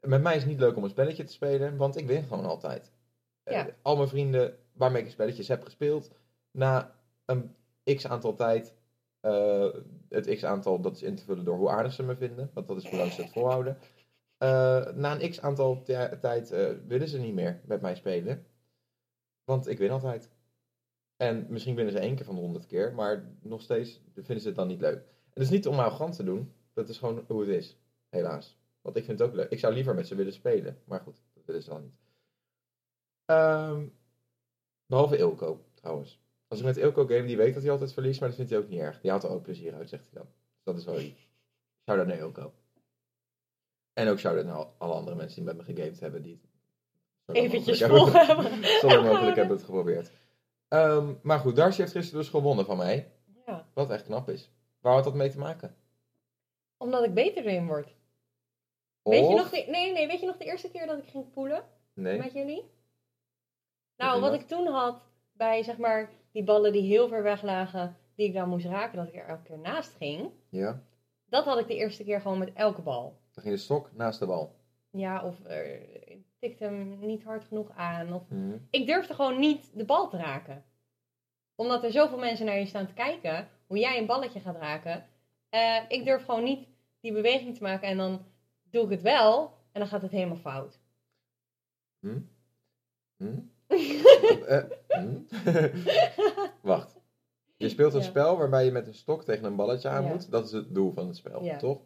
Met 0.00 0.22
mij 0.22 0.34
is 0.36 0.42
het 0.42 0.50
niet 0.50 0.60
leuk 0.60 0.76
om 0.76 0.84
een 0.84 0.90
spelletje 0.90 1.24
te 1.24 1.32
spelen, 1.32 1.76
want 1.76 1.96
ik 1.96 2.06
win 2.06 2.22
gewoon 2.22 2.44
altijd. 2.44 2.92
Eh, 3.42 3.54
Ja. 3.54 3.68
al 3.82 3.96
mijn 3.96 4.08
vrienden 4.08 4.58
waarmee 4.72 5.02
ik 5.02 5.10
spelletjes 5.10 5.48
heb 5.48 5.62
gespeeld, 5.62 6.10
na 6.50 6.94
een 7.24 7.54
x 7.84 8.06
aantal 8.06 8.34
tijd, 8.34 8.74
eh, 9.20 9.68
het 10.08 10.34
x 10.34 10.44
aantal 10.44 10.80
dat 10.80 10.94
is 10.94 11.02
in 11.02 11.14
te 11.14 11.24
vullen 11.24 11.44
door 11.44 11.56
hoe 11.56 11.68
aardig 11.70 11.92
ze 11.92 12.02
me 12.02 12.16
vinden, 12.16 12.50
want 12.54 12.68
dat 12.68 12.76
is 12.76 12.88
hoe 12.88 12.98
lang 12.98 13.12
ze 13.12 13.22
het 13.22 13.32
volhouden. 13.32 13.78
Eh, 14.36 14.86
na 14.92 15.20
een 15.20 15.30
x 15.30 15.40
aantal 15.40 15.82
ti- 15.82 16.18
tijd 16.20 16.48
willen 16.86 17.08
ze 17.08 17.18
niet 17.18 17.34
meer 17.34 17.60
met 17.64 17.80
mij 17.80 17.94
spelen, 17.94 18.46
want 19.44 19.66
ik 19.68 19.78
win 19.78 19.90
altijd. 19.90 20.30
En 21.16 21.46
misschien 21.48 21.74
winnen 21.74 21.92
ze 21.92 21.98
één 22.00 22.14
keer 22.16 22.24
van 22.24 22.34
de 22.34 22.40
honderd 22.40 22.66
keer, 22.66 22.94
maar 22.94 23.24
nog 23.40 23.60
steeds 23.62 24.00
vinden 24.14 24.40
ze 24.40 24.46
het 24.46 24.56
dan 24.56 24.66
niet 24.68 24.80
leuk. 24.80 25.14
Het 25.36 25.44
is 25.44 25.50
niet 25.50 25.66
om 25.66 25.78
arrogant 25.78 26.16
te 26.16 26.24
doen, 26.24 26.52
dat 26.72 26.88
is 26.88 26.98
gewoon 26.98 27.24
hoe 27.26 27.40
het 27.40 27.48
is, 27.48 27.76
helaas. 28.08 28.56
Want 28.80 28.96
ik 28.96 29.04
vind 29.04 29.18
het 29.18 29.28
ook 29.28 29.34
leuk. 29.34 29.50
Ik 29.50 29.58
zou 29.58 29.74
liever 29.74 29.94
met 29.94 30.06
ze 30.06 30.14
willen 30.14 30.32
spelen, 30.32 30.78
maar 30.84 31.00
goed, 31.00 31.22
dat 31.34 31.44
willen 31.44 31.62
ze 31.62 31.70
dan 31.70 31.82
niet. 31.82 31.94
Ehm, 33.24 33.86
behalve 34.86 35.16
Ilko, 35.16 35.64
trouwens. 35.74 36.20
Als 36.48 36.58
ik 36.58 36.64
met 36.64 36.76
Ilko 36.76 37.06
game, 37.06 37.26
die 37.26 37.36
weet 37.36 37.54
dat 37.54 37.62
hij 37.62 37.72
altijd 37.72 37.92
verliest, 37.92 38.20
maar 38.20 38.28
dat 38.28 38.36
vindt 38.38 38.52
hij 38.52 38.60
ook 38.60 38.68
niet 38.68 38.80
erg. 38.80 39.00
Die 39.00 39.10
haalt 39.10 39.22
er 39.22 39.30
ook 39.30 39.42
plezier 39.42 39.74
uit, 39.74 39.88
zegt 39.88 40.04
hij 40.04 40.12
dan. 40.22 40.26
Dus 40.54 40.64
dat 40.64 40.76
is 40.76 40.84
wel 40.84 40.94
lief. 40.96 41.28
Shout-out 41.84 42.06
naar 42.08 42.18
Ilko. 42.18 42.52
En 43.92 44.08
ook 44.08 44.18
shout-out 44.18 44.44
naar 44.46 44.54
al- 44.54 44.74
alle 44.78 44.94
andere 44.94 45.16
mensen 45.16 45.36
die 45.44 45.54
met 45.54 45.56
me 45.66 45.74
gegamed 45.74 46.00
hebben, 46.00 46.22
die 46.22 46.40
Eventjes 47.26 47.82
vol 47.82 48.12
hebben- 48.12 48.26
hebben. 48.26 48.64
zo 48.80 48.86
lang 48.86 49.02
mogelijk 49.06 49.36
hebben 49.36 49.56
het 49.56 49.64
geprobeerd. 49.64 50.10
Ehm, 50.68 51.14
maar 51.22 51.38
goed, 51.38 51.56
Darcy 51.56 51.80
heeft 51.80 51.92
gisteren 51.92 52.20
dus 52.20 52.30
gewonnen 52.30 52.64
van 52.64 52.76
mij. 52.76 53.12
Ja. 53.46 53.68
Wat 53.74 53.90
echt 53.90 54.04
knap 54.04 54.28
is. 54.28 54.50
Waar 54.86 54.94
had 54.94 55.04
dat 55.04 55.14
mee 55.14 55.30
te 55.30 55.38
maken? 55.38 55.76
Omdat 56.76 57.04
ik 57.04 57.14
beter 57.14 57.46
erin 57.46 57.66
word. 57.66 57.94
Weet 59.02 59.28
je 59.28 59.34
nog 59.34 59.50
de, 59.50 59.64
nee, 59.68 59.92
nee, 59.92 60.06
weet 60.06 60.20
je 60.20 60.26
nog 60.26 60.36
de 60.36 60.44
eerste 60.44 60.70
keer 60.70 60.86
dat 60.86 60.98
ik 60.98 61.08
ging 61.08 61.30
poelen 61.30 61.64
Nee. 61.94 62.18
met 62.18 62.32
jullie? 62.32 62.70
Nou, 63.96 64.20
wat 64.20 64.34
ik 64.34 64.46
toen 64.46 64.66
had 64.66 65.02
bij 65.32 65.62
zeg 65.62 65.78
maar 65.78 66.10
die 66.32 66.44
ballen 66.44 66.72
die 66.72 66.82
heel 66.82 67.08
ver 67.08 67.22
weg 67.22 67.42
lagen, 67.42 67.96
die 68.14 68.26
ik 68.26 68.34
dan 68.34 68.48
moest 68.48 68.66
raken, 68.66 68.96
dat 68.96 69.08
ik 69.08 69.14
er 69.14 69.26
elke 69.26 69.42
keer 69.42 69.58
naast 69.58 69.94
ging. 69.96 70.30
Ja. 70.48 70.82
Dat 71.24 71.44
had 71.44 71.58
ik 71.58 71.66
de 71.66 71.76
eerste 71.76 72.04
keer 72.04 72.20
gewoon 72.20 72.38
met 72.38 72.52
elke 72.52 72.82
bal. 72.82 73.18
Dan 73.32 73.42
ging 73.42 73.54
de 73.54 73.60
stok 73.60 73.90
naast 73.92 74.18
de 74.18 74.26
bal. 74.26 74.54
Ja, 74.90 75.24
of 75.24 75.38
ik 76.04 76.24
tikte 76.38 76.64
hem 76.64 76.98
niet 76.98 77.24
hard 77.24 77.44
genoeg 77.44 77.70
aan. 77.70 78.12
Of... 78.12 78.22
Mhm. 78.28 78.56
Ik 78.70 78.86
durfde 78.86 79.14
gewoon 79.14 79.38
niet 79.38 79.70
de 79.74 79.84
bal 79.84 80.08
te 80.08 80.16
raken. 80.16 80.64
Omdat 81.54 81.84
er 81.84 81.92
zoveel 81.92 82.18
mensen 82.18 82.46
naar 82.46 82.58
je 82.58 82.66
staan 82.66 82.86
te 82.86 82.92
kijken, 82.94 83.48
hoe 83.66 83.78
jij 83.78 83.98
een 83.98 84.06
balletje 84.06 84.40
gaat 84.40 84.56
raken. 84.56 85.06
Eh, 85.48 85.76
ik 85.88 86.04
durf 86.04 86.24
gewoon 86.24 86.44
niet 86.44 86.68
die 87.00 87.12
beweging 87.12 87.56
te 87.56 87.62
maken 87.62 87.88
en 87.88 87.96
dan 87.96 88.24
doe 88.62 88.84
ik 88.84 88.90
het 88.90 89.02
wel 89.02 89.42
en 89.72 89.80
dan 89.80 89.86
gaat 89.88 90.02
het 90.02 90.10
helemaal 90.10 90.36
fout. 90.36 90.78
Hm? 92.00 92.18
Hm? 93.16 93.38
Eh, 94.46 94.62
hm? 94.88 95.18
Wacht. 96.72 96.94
Je 97.56 97.68
speelt 97.68 97.94
een 97.94 98.00
Ja. 98.00 98.06
spel 98.06 98.36
waarbij 98.36 98.64
je 98.64 98.70
met 98.70 98.86
een 98.86 98.94
stok 98.94 99.24
tegen 99.24 99.44
een 99.44 99.56
balletje 99.56 99.88
aan 99.88 100.04
Ja. 100.04 100.08
moet. 100.12 100.30
Dat 100.30 100.44
is 100.44 100.52
het 100.52 100.74
doel 100.74 100.92
van 100.92 101.06
het 101.06 101.16
spel, 101.16 101.44
Ja. 101.44 101.56
toch? 101.56 101.80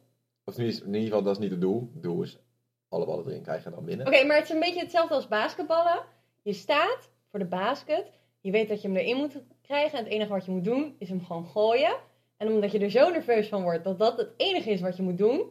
Of 0.44 0.58
in 0.58 0.64
ieder 0.66 1.00
geval, 1.02 1.22
dat 1.22 1.32
is 1.32 1.38
niet 1.42 1.50
het 1.50 1.60
doel. 1.60 1.90
Het 1.94 2.02
doel 2.02 2.22
is 2.22 2.38
alle 2.88 3.06
ballen 3.06 3.26
erin 3.26 3.42
krijgen 3.42 3.64
en 3.70 3.76
dan 3.76 3.84
winnen. 3.84 4.06
Oké, 4.06 4.24
maar 4.24 4.36
het 4.36 4.44
is 4.44 4.50
een 4.50 4.60
beetje 4.60 4.80
hetzelfde 4.80 5.14
als 5.14 5.28
basketballen. 5.28 6.02
Je 6.42 6.52
staat 6.52 7.10
voor 7.30 7.38
de 7.38 7.44
basket. 7.44 8.10
Je 8.40 8.50
weet 8.50 8.68
dat 8.68 8.82
je 8.82 8.88
hem 8.88 8.96
erin 8.96 9.16
moet 9.16 9.42
krijgen. 9.70 9.98
En 9.98 10.04
het 10.04 10.12
enige 10.12 10.30
wat 10.32 10.44
je 10.44 10.50
moet 10.50 10.64
doen 10.64 10.94
is 10.98 11.08
hem 11.08 11.24
gewoon 11.24 11.46
gooien. 11.46 11.96
En 12.36 12.48
omdat 12.48 12.70
je 12.72 12.78
er 12.78 12.90
zo 12.90 13.10
nerveus 13.10 13.48
van 13.48 13.62
wordt 13.62 13.84
dat 13.84 13.98
dat 13.98 14.16
het 14.18 14.30
enige 14.36 14.70
is 14.70 14.80
wat 14.80 14.96
je 14.96 15.02
moet 15.02 15.18
doen, 15.18 15.50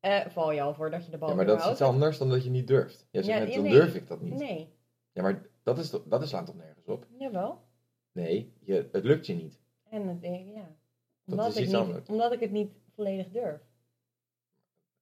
eh, 0.00 0.26
val 0.26 0.52
je 0.52 0.60
al 0.62 0.74
voordat 0.74 1.04
je 1.04 1.10
de 1.10 1.18
bal 1.18 1.28
Ja, 1.28 1.34
maar 1.34 1.46
dat 1.46 1.60
is 1.60 1.70
iets 1.70 1.80
anders 1.82 2.18
dan 2.18 2.28
dat 2.28 2.44
je 2.44 2.50
niet 2.50 2.66
durft. 2.66 3.06
Jij 3.10 3.22
zegt 3.22 3.38
Ja, 3.38 3.44
net, 3.44 3.52
ja, 3.54 3.60
dan 3.60 3.70
nee. 3.70 3.80
durf 3.80 3.94
ik 3.94 4.06
dat 4.08 4.20
niet. 4.20 4.34
Nee, 4.34 4.72
Ja, 5.12 5.22
maar 5.22 5.46
dat, 5.62 5.78
is, 5.78 5.90
toch- 5.90 6.04
dat 6.06 6.22
is 6.22 6.28
slaat 6.28 6.46
toch 6.46 6.56
nergens 6.56 6.86
op? 6.86 7.06
jawel. 7.18 7.60
Nee, 8.12 8.52
je, 8.60 8.88
het 8.92 9.04
lukt 9.04 9.26
je 9.26 9.34
niet. 9.34 9.60
En 9.90 10.08
het, 10.08 10.22
eh, 10.22 10.54
ja. 10.54 10.60
Dat 11.24 11.38
Omdat, 11.38 11.46
is 11.48 11.54
ik 11.56 11.62
iets 11.62 11.72
niet, 11.72 11.80
anders. 11.80 12.08
omdat 12.08 12.32
ik 12.32 12.40
het 12.40 12.50
niet 12.50 12.70
volledig 12.94 13.28
durf. 13.30 13.60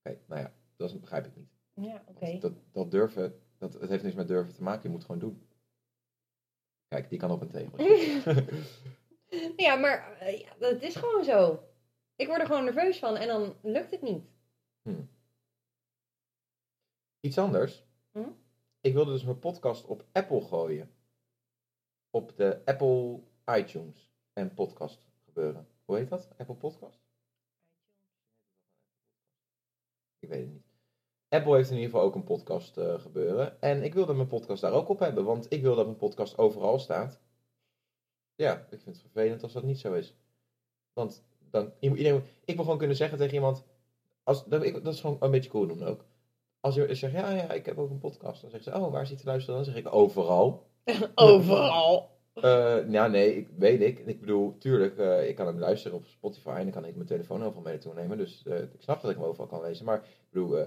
Oké, 0.03 0.17
nou 0.27 0.41
ja, 0.41 0.53
dat 0.75 0.89
is- 0.89 0.99
begrijp 0.99 1.25
ik 1.25 1.35
niet. 1.35 1.49
Ja, 1.73 2.01
oké. 2.07 2.25
Want 2.25 2.41
Dat, 2.41 2.53
dat 2.71 2.91
durven, 2.91 3.39
dat, 3.57 3.73
het 3.73 3.89
heeft 3.89 4.03
niks 4.03 4.15
met 4.15 4.27
durven 4.27 4.53
te 4.53 4.63
maken. 4.63 4.83
Je 4.83 4.89
moet 4.89 5.01
gewoon 5.05 5.19
doen. 5.19 5.47
Kijk, 6.87 7.09
die 7.09 7.19
kan 7.19 7.31
op 7.31 7.41
een 7.41 7.49
tegeltje. 7.49 8.43
Ja, 9.57 9.75
maar 9.75 10.17
eh, 10.19 10.39
ja, 10.39 10.55
dat 10.59 10.81
is 10.81 10.95
gewoon 10.95 11.23
zo. 11.23 11.63
Ik 12.15 12.27
word 12.27 12.39
er 12.39 12.45
gewoon 12.45 12.63
nerveus 12.63 12.99
van 12.99 13.15
en 13.15 13.27
dan 13.27 13.55
lukt 13.61 13.91
het 13.91 14.01
niet. 14.01 14.25
Iets 17.19 17.37
anders. 17.37 17.85
Hm? 18.11 18.29
Ik 18.81 18.93
wilde 18.93 19.11
dus 19.11 19.23
mijn 19.23 19.39
podcast 19.39 19.85
op 19.85 20.05
Apple 20.11 20.41
gooien. 20.41 20.95
Op 22.09 22.35
de 22.35 22.61
Apple 22.65 23.21
iTunes 23.45 24.11
en 24.33 24.53
podcast 24.53 25.01
gebeuren. 25.25 25.67
Hoe 25.85 25.97
heet 25.97 26.09
dat? 26.09 26.29
Apple 26.37 26.55
Podcast? 26.55 26.99
Ik 30.19 30.29
weet 30.29 30.41
het 30.41 30.53
niet. 30.53 30.66
Apple 31.29 31.55
heeft 31.55 31.69
in 31.69 31.75
ieder 31.75 31.91
geval 31.91 32.05
ook 32.05 32.15
een 32.15 32.23
podcast 32.23 32.77
eh, 32.77 32.99
gebeuren. 32.99 33.61
En 33.61 33.83
ik 33.83 33.93
wilde 33.93 34.13
mijn 34.13 34.27
podcast 34.27 34.61
daar 34.61 34.71
ook 34.71 34.89
op 34.89 34.99
hebben, 34.99 35.25
want 35.25 35.45
ik 35.49 35.61
wil 35.61 35.75
dat 35.75 35.85
mijn 35.85 35.97
podcast 35.97 36.37
overal 36.37 36.79
staat. 36.79 37.19
Ja, 38.35 38.53
ik 38.53 38.81
vind 38.81 38.85
het 38.85 39.01
vervelend 39.01 39.43
als 39.43 39.53
dat 39.53 39.63
niet 39.63 39.79
zo 39.79 39.93
is. 39.93 40.15
Want 40.93 41.23
dan, 41.51 41.71
iedereen, 41.79 42.23
ik 42.45 42.55
wil 42.55 42.63
gewoon 42.63 42.77
kunnen 42.77 42.97
zeggen 42.97 43.17
tegen 43.17 43.33
iemand, 43.33 43.65
als, 44.23 44.45
dat, 44.45 44.63
ik, 44.63 44.83
dat 44.83 44.93
is 44.93 45.01
gewoon 45.01 45.17
een 45.19 45.31
beetje 45.31 45.49
cool 45.49 45.67
doen 45.67 45.83
ook. 45.83 46.05
Als 46.59 46.75
je 46.75 46.95
zegt, 46.95 47.13
ja, 47.13 47.31
ja, 47.31 47.51
ik 47.51 47.65
heb 47.65 47.77
ook 47.77 47.89
een 47.89 47.97
podcast. 47.97 48.41
Dan 48.41 48.49
zeggen 48.49 48.71
ze, 48.71 48.79
oh, 48.79 48.91
waar 48.91 49.07
zit 49.07 49.17
je 49.17 49.23
te 49.23 49.29
luisteren? 49.29 49.55
Dan 49.55 49.73
zeg 49.73 49.83
ik, 49.83 49.93
overal. 49.93 50.65
Overal. 51.15 52.09
Eh, 52.33 52.89
ja, 52.89 53.07
nee, 53.07 53.35
ik 53.35 53.47
weet 53.57 53.81
ik. 53.81 53.99
Ik 53.99 54.19
bedoel, 54.19 54.57
tuurlijk, 54.57 54.97
eh, 54.97 55.29
ik 55.29 55.35
kan 55.35 55.45
hem 55.45 55.59
luisteren 55.59 55.97
op 55.97 56.05
Spotify 56.05 56.49
en 56.49 56.63
dan 56.63 56.71
kan 56.71 56.85
ik 56.85 56.95
mijn 56.95 57.07
telefoon 57.07 57.43
overal 57.43 57.61
mee 57.61 57.73
naartoe 57.73 57.93
nemen. 57.93 58.17
Dus 58.17 58.43
ik 58.45 58.81
snap 58.81 59.01
dat 59.01 59.11
ik 59.11 59.17
hem 59.17 59.25
overal 59.25 59.47
kan 59.47 59.61
lezen. 59.61 59.85
Maar 59.85 59.97
ik 59.97 60.27
bedoel, 60.29 60.57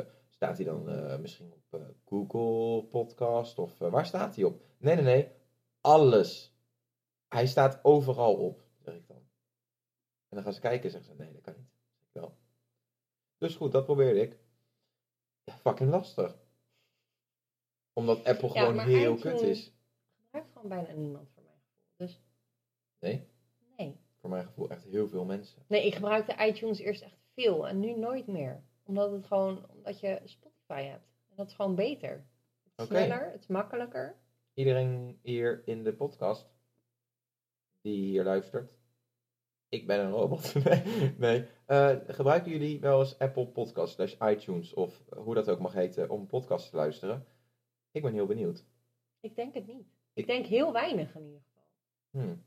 staat 0.40 0.56
hij 0.56 0.66
dan 0.66 0.88
eh, 0.88 1.18
misschien 1.18 1.52
op 1.52 1.80
eh, 1.80 1.86
Google 2.04 2.84
Podcast 2.84 3.58
of 3.58 3.78
waar 3.78 4.06
staat 4.06 4.36
hij 4.36 4.44
op? 4.44 4.62
Nee, 4.78 4.94
nee, 4.94 5.04
nee. 5.04 5.32
Alles. 5.80 6.54
Hij 7.28 7.46
staat 7.46 7.84
overal 7.84 8.34
op, 8.34 8.62
zeg 8.78 8.94
ik 8.94 9.08
dan. 9.08 9.16
En 10.28 10.36
dan 10.36 10.42
gaan 10.42 10.52
ze 10.52 10.60
kijken 10.60 10.84
en 10.84 10.90
zeggen 10.90 11.16
ze, 11.16 11.22
nee, 11.22 11.32
dat 11.32 11.42
kan 11.42 11.54
niet. 11.56 11.70
Wel. 12.12 12.36
Dus 13.38 13.56
goed, 13.56 13.72
dat 13.72 13.84
probeerde 13.84 14.20
ik. 14.20 14.38
Ja, 15.44 15.56
fucking 15.56 15.90
lastig. 15.90 16.38
Omdat 17.92 18.24
Apple 18.24 18.52
Ja, 18.52 18.64
gewoon 18.64 18.78
heel 18.78 19.14
kut 19.16 19.40
is. 19.40 19.72
gebruikt 20.24 20.52
gewoon 20.52 20.68
bijna 20.68 20.92
niemand 20.92 21.30
voor 21.34 21.42
mijn 21.42 21.56
gevoel. 21.56 21.96
Dus 21.96 22.22
Nee, 22.98 23.28
nee. 23.76 24.00
voor 24.20 24.30
mijn 24.30 24.44
gevoel 24.46 24.70
echt 24.70 24.84
heel 24.84 25.08
veel 25.08 25.24
mensen. 25.24 25.62
Nee, 25.66 25.86
ik 25.86 25.94
gebruikte 25.94 26.46
iTunes 26.46 26.78
eerst 26.78 27.02
echt 27.02 27.18
veel 27.34 27.68
en 27.68 27.80
nu 27.80 27.98
nooit 27.98 28.26
meer. 28.26 28.68
Omdat 28.90 29.12
het 29.12 29.26
gewoon, 29.26 29.66
omdat 29.70 30.00
je 30.00 30.20
Spotify 30.24 30.82
hebt. 30.82 31.04
En 31.28 31.36
dat 31.36 31.46
is 31.48 31.54
gewoon 31.54 31.74
beter. 31.74 32.26
Het 32.62 32.72
is 32.76 32.86
sneller, 32.86 33.30
het 33.30 33.40
is 33.40 33.46
makkelijker. 33.46 34.16
iedereen 34.54 35.18
hier 35.22 35.62
in 35.64 35.84
de 35.84 35.92
podcast 35.94 36.48
die 37.80 37.96
hier 38.04 38.24
luistert. 38.24 38.72
Ik 39.68 39.86
ben 39.86 40.00
een 40.00 40.10
robot. 40.10 40.54
nee. 40.64 41.14
nee. 41.18 41.46
Eh, 41.66 41.96
gebruiken 42.06 42.50
jullie 42.50 42.80
wel 42.80 42.98
eens 43.00 43.18
Apple 43.18 43.46
Podcast 43.46 43.94
slash 43.94 44.14
iTunes 44.20 44.74
of 44.74 45.04
hoe 45.16 45.34
dat 45.34 45.48
ook 45.50 45.58
mag 45.60 45.72
heten 45.72 46.08
om 46.10 46.26
podcasts 46.26 46.70
te 46.70 46.76
luisteren? 46.76 47.26
Ik 47.90 48.02
ben 48.02 48.12
heel 48.12 48.26
benieuwd. 48.26 48.64
Ik 49.20 49.34
denk 49.36 49.54
het 49.54 49.66
niet. 49.66 49.86
Ik- 49.86 49.96
Ik 50.12 50.26
denk 50.26 50.46
heel 50.46 50.72
weinig 50.72 51.14
in 51.14 51.24
ieder 51.24 51.40
geval. 51.46 51.68
Hmm. 52.10 52.44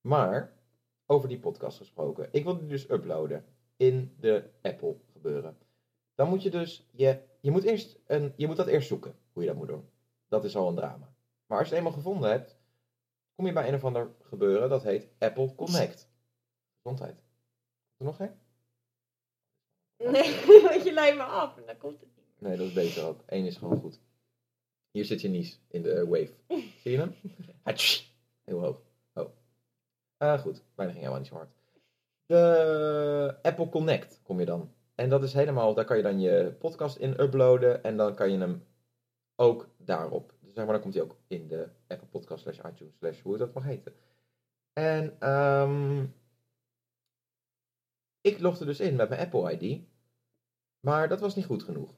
Maar, 0.00 0.58
over 1.06 1.28
die 1.28 1.40
podcast 1.40 1.78
gesproken. 1.78 2.28
Ik 2.32 2.44
wil 2.44 2.58
die 2.58 2.68
dus 2.68 2.90
uploaden 2.90 3.44
in 3.76 4.14
de 4.20 4.50
Apple 4.62 4.96
gebeuren. 5.20 5.58
Dan 6.14 6.28
moet 6.28 6.42
je 6.42 6.50
dus, 6.50 6.86
je, 6.90 7.20
je, 7.40 7.50
moet 7.50 7.64
eerst 7.64 7.98
een, 8.06 8.32
je 8.36 8.46
moet 8.46 8.56
dat 8.56 8.66
eerst 8.66 8.88
zoeken, 8.88 9.14
hoe 9.32 9.42
je 9.42 9.48
dat 9.48 9.58
moet 9.58 9.68
doen. 9.68 9.88
Dat 10.28 10.44
is 10.44 10.56
al 10.56 10.68
een 10.68 10.74
drama. 10.74 11.14
Maar 11.46 11.58
als 11.58 11.68
je 11.68 11.74
het 11.74 11.84
eenmaal 11.84 11.98
gevonden 11.98 12.30
hebt, 12.30 12.56
kom 13.34 13.46
je 13.46 13.52
bij 13.52 13.68
een 13.68 13.74
of 13.74 13.84
ander 13.84 14.10
gebeuren, 14.22 14.68
dat 14.68 14.82
heet 14.82 15.08
Apple 15.18 15.54
Connect. 15.54 16.08
Gezondheid. 16.82 17.16
Is 17.16 17.98
er 17.98 18.04
nog 18.04 18.16
geen? 18.16 18.32
Nee, 19.96 20.62
want 20.68 20.84
je 20.84 20.92
leidt 20.92 21.16
me 21.16 21.22
af 21.22 21.56
en 21.56 21.66
dan 21.66 21.76
komt 21.76 22.00
het 22.00 22.08
niet. 22.16 22.40
Nee, 22.40 22.56
dat 22.56 22.66
is 22.66 22.72
beter 22.72 23.04
ook. 23.04 23.20
Eén 23.26 23.46
is 23.46 23.56
gewoon 23.56 23.80
goed. 23.80 24.00
Hier 24.90 25.04
zit 25.04 25.20
je 25.20 25.28
nies 25.28 25.60
in 25.68 25.82
de 25.82 26.06
wave. 26.06 26.32
Zie 26.82 26.90
je 26.90 26.98
hem? 26.98 27.14
Hatsch. 27.62 28.04
Heel 28.44 28.60
hoog. 28.60 28.82
Oh. 29.14 29.30
Ah, 30.16 30.40
goed. 30.40 30.62
Bijna 30.74 30.92
ging 30.92 31.04
helemaal 31.04 31.18
niet 31.18 31.28
zo 31.28 31.34
hard. 31.34 31.50
De 32.26 33.38
Apple 33.42 33.68
Connect 33.68 34.20
kom 34.22 34.38
je 34.38 34.46
dan. 34.46 34.74
En 35.00 35.08
dat 35.08 35.22
is 35.22 35.32
helemaal, 35.32 35.74
daar 35.74 35.84
kan 35.84 35.96
je 35.96 36.02
dan 36.02 36.20
je 36.20 36.54
podcast 36.58 36.96
in 36.96 37.20
uploaden. 37.20 37.82
En 37.82 37.96
dan 37.96 38.14
kan 38.14 38.30
je 38.30 38.38
hem 38.38 38.64
ook 39.36 39.68
daarop. 39.76 40.34
Dus 40.40 40.54
zeg 40.54 40.64
maar, 40.64 40.72
dan 40.72 40.82
komt 40.82 40.94
hij 40.94 41.02
ook 41.02 41.16
in 41.26 41.48
de 41.48 41.68
Apple 41.88 42.08
Podcast 42.08 42.42
slash 42.42 42.58
iTunes 42.58 42.96
slash 42.96 43.20
hoe 43.20 43.32
het 43.32 43.40
dat 43.40 43.54
mag 43.54 43.64
heten. 43.64 43.94
En 44.72 45.16
ehm 45.20 46.06
ik 48.20 48.38
logde 48.38 48.64
dus 48.64 48.80
in 48.80 48.96
met 48.96 49.08
mijn 49.08 49.20
Apple 49.20 49.58
ID. 49.58 49.82
Maar 50.80 51.08
dat 51.08 51.20
was 51.20 51.34
niet 51.34 51.44
goed 51.44 51.62
genoeg. 51.62 51.94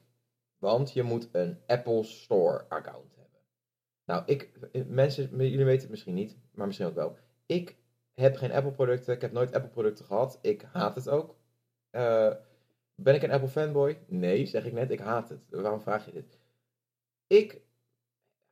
Want 0.57 0.93
je 0.93 1.03
moet 1.03 1.29
een 1.31 1.57
Apple 1.67 2.03
Store 2.03 2.65
account 2.69 3.15
hebben. 3.15 3.39
Nou, 4.05 4.23
ik, 4.25 4.51
mensen, 4.87 5.29
jullie 5.37 5.65
weten 5.65 5.81
het 5.81 5.89
misschien 5.89 6.13
niet, 6.13 6.37
maar 6.51 6.65
misschien 6.67 6.87
ook 6.87 6.95
wel. 6.95 7.17
Ik 7.45 7.75
heb 8.13 8.35
geen 8.35 8.51
Apple 8.51 8.71
producten, 8.71 9.13
ik 9.13 9.21
heb 9.21 9.31
nooit 9.31 9.53
Apple 9.53 9.69
producten 9.69 10.05
gehad. 10.05 10.39
Ik 10.41 10.61
haat 10.61 10.95
het 10.95 11.09
ook. 11.09 11.35
Eh, 11.89 12.33
ben 12.95 13.15
ik 13.15 13.23
een 13.23 13.31
Apple 13.31 13.47
fanboy? 13.49 13.99
Nee, 14.07 14.45
zeg 14.45 14.65
ik 14.65 14.73
net, 14.73 14.91
ik 14.91 14.99
haat 14.99 15.29
het. 15.29 15.39
Waarom 15.49 15.81
vraag 15.81 16.05
je 16.05 16.11
dit? 16.11 16.39
Ik 17.27 17.61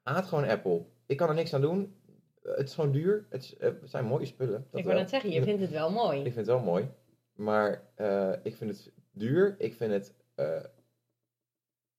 haat 0.02 0.26
gewoon 0.26 0.50
Apple. 0.50 0.86
Ik 1.06 1.18
kan 1.18 1.30
er 1.30 1.36
niks 1.36 1.54
aan 1.54 1.62
doen. 1.62 1.96
Eh, 2.44 2.56
Het 2.56 2.68
is 2.68 2.74
gewoon 2.74 2.92
duur. 2.92 3.26
Het, 3.30 3.44
is- 3.44 3.58
eh, 3.58 3.70
het 3.82 3.90
zijn 3.90 4.06
mooie 4.06 4.26
spullen. 4.26 4.68
dat 4.72 4.80
ik 4.80 4.86
wil 4.86 4.96
net 4.96 5.10
zeggen, 5.10 5.30
je 5.32 5.44
vindt 5.44 5.62
het 5.62 5.70
wel 5.72 5.92
mooi. 5.92 6.18
Ik 6.18 6.24
vind 6.24 6.36
het 6.36 6.46
wel 6.46 6.60
mooi. 6.64 6.90
Maar 7.34 7.88
eh, 7.96 8.34
ik 8.44 8.56
vind 8.56 8.70
het 8.72 8.94
duur. 9.12 9.56
Ik 9.60 9.74
vind 9.74 9.92
het 9.92 10.16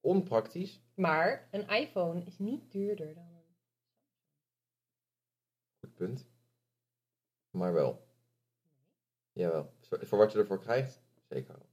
onpraktisch. 0.01 0.83
Maar 0.95 1.49
een 1.51 1.69
iPhone 1.69 2.23
is 2.25 2.39
niet 2.39 2.73
duurder 2.73 3.15
dan 3.15 3.25
een... 3.25 3.55
Goed 5.81 5.95
punt. 5.95 6.27
Maar 7.51 7.73
wel. 7.73 8.07
Jawel. 9.33 9.73
Voor 9.81 10.07
voor 10.07 10.19
wat 10.19 10.33
je 10.33 10.39
ervoor 10.39 10.61
krijgt, 10.61 11.03
zeker 11.29 11.55
wel. 11.57 11.67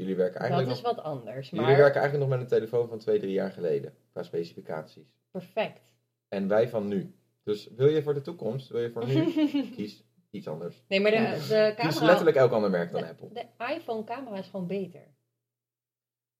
Jullie 0.00 0.16
werken 0.16 0.40
eigenlijk, 0.40 0.68
Dat 0.68 0.78
is 0.78 0.82
nog, 0.84 0.94
wat 0.94 1.04
anders. 1.04 1.50
jullie 1.50 1.66
werken 1.76 2.00
eigenlijk 2.00 2.18
nog 2.18 2.28
met 2.28 2.40
een 2.40 2.56
telefoon 2.58 2.88
van 2.88 2.98
twee, 2.98 3.18
drie 3.18 3.32
jaar 3.32 3.50
geleden. 3.52 3.94
Qua 4.12 4.22
specificaties. 4.22 5.06
perfect. 5.30 5.94
En 6.28 6.48
wij 6.48 6.68
van 6.68 6.88
nu. 6.88 7.14
Dus 7.42 7.68
wil 7.76 7.88
je 7.88 8.02
voor 8.02 8.14
de 8.14 8.20
toekomst, 8.20 8.68
wil 8.68 8.80
je 8.80 8.90
voor 8.90 9.06
nu, 9.06 9.24
kies 9.76 10.04
iets 10.30 10.48
anders. 10.48 10.82
nee, 10.88 11.00
maar 11.00 11.10
de, 11.10 11.16
de 11.18 11.72
Kies 11.76 11.86
camera... 11.86 12.06
letterlijk 12.06 12.36
elk 12.36 12.52
ander 12.52 12.70
merk 12.70 12.92
dan 12.92 13.00
de, 13.00 13.08
Apple. 13.08 13.28
de 13.32 13.74
iPhone 13.74 14.04
camera 14.04 14.36
is 14.36 14.46
gewoon 14.48 14.66
beter. 14.66 15.06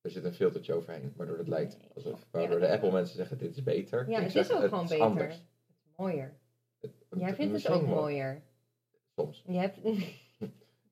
Er 0.00 0.10
zit 0.10 0.24
een 0.24 0.34
filtertje 0.34 0.74
overheen, 0.74 1.12
waardoor 1.16 1.38
het 1.38 1.48
lijkt 1.48 1.76
alsof, 1.94 2.20
Ja, 2.32 2.38
waardoor 2.38 2.60
de 2.60 2.68
Apple 2.70 2.92
mensen 2.92 3.16
zeggen 3.16 3.38
dit 3.38 3.56
is 3.56 3.62
beter. 3.62 4.08
Ja, 4.10 4.16
Ik 4.16 4.22
het 4.22 4.32
zeg, 4.32 4.48
is 4.48 4.52
ook 4.52 4.68
gewoon 4.68 4.86
beter. 4.86 5.04
anders. 5.04 5.34
Het 5.34 5.44
is 5.84 5.96
mooier. 5.96 6.38
Het- 6.80 6.90
Jij 7.16 7.34
vindt 7.34 7.62
het 7.62 7.72
ook 7.72 7.86
mooier. 7.86 8.42
Soms. 9.16 9.44
Je 9.46 9.58
hebt... 9.58 9.78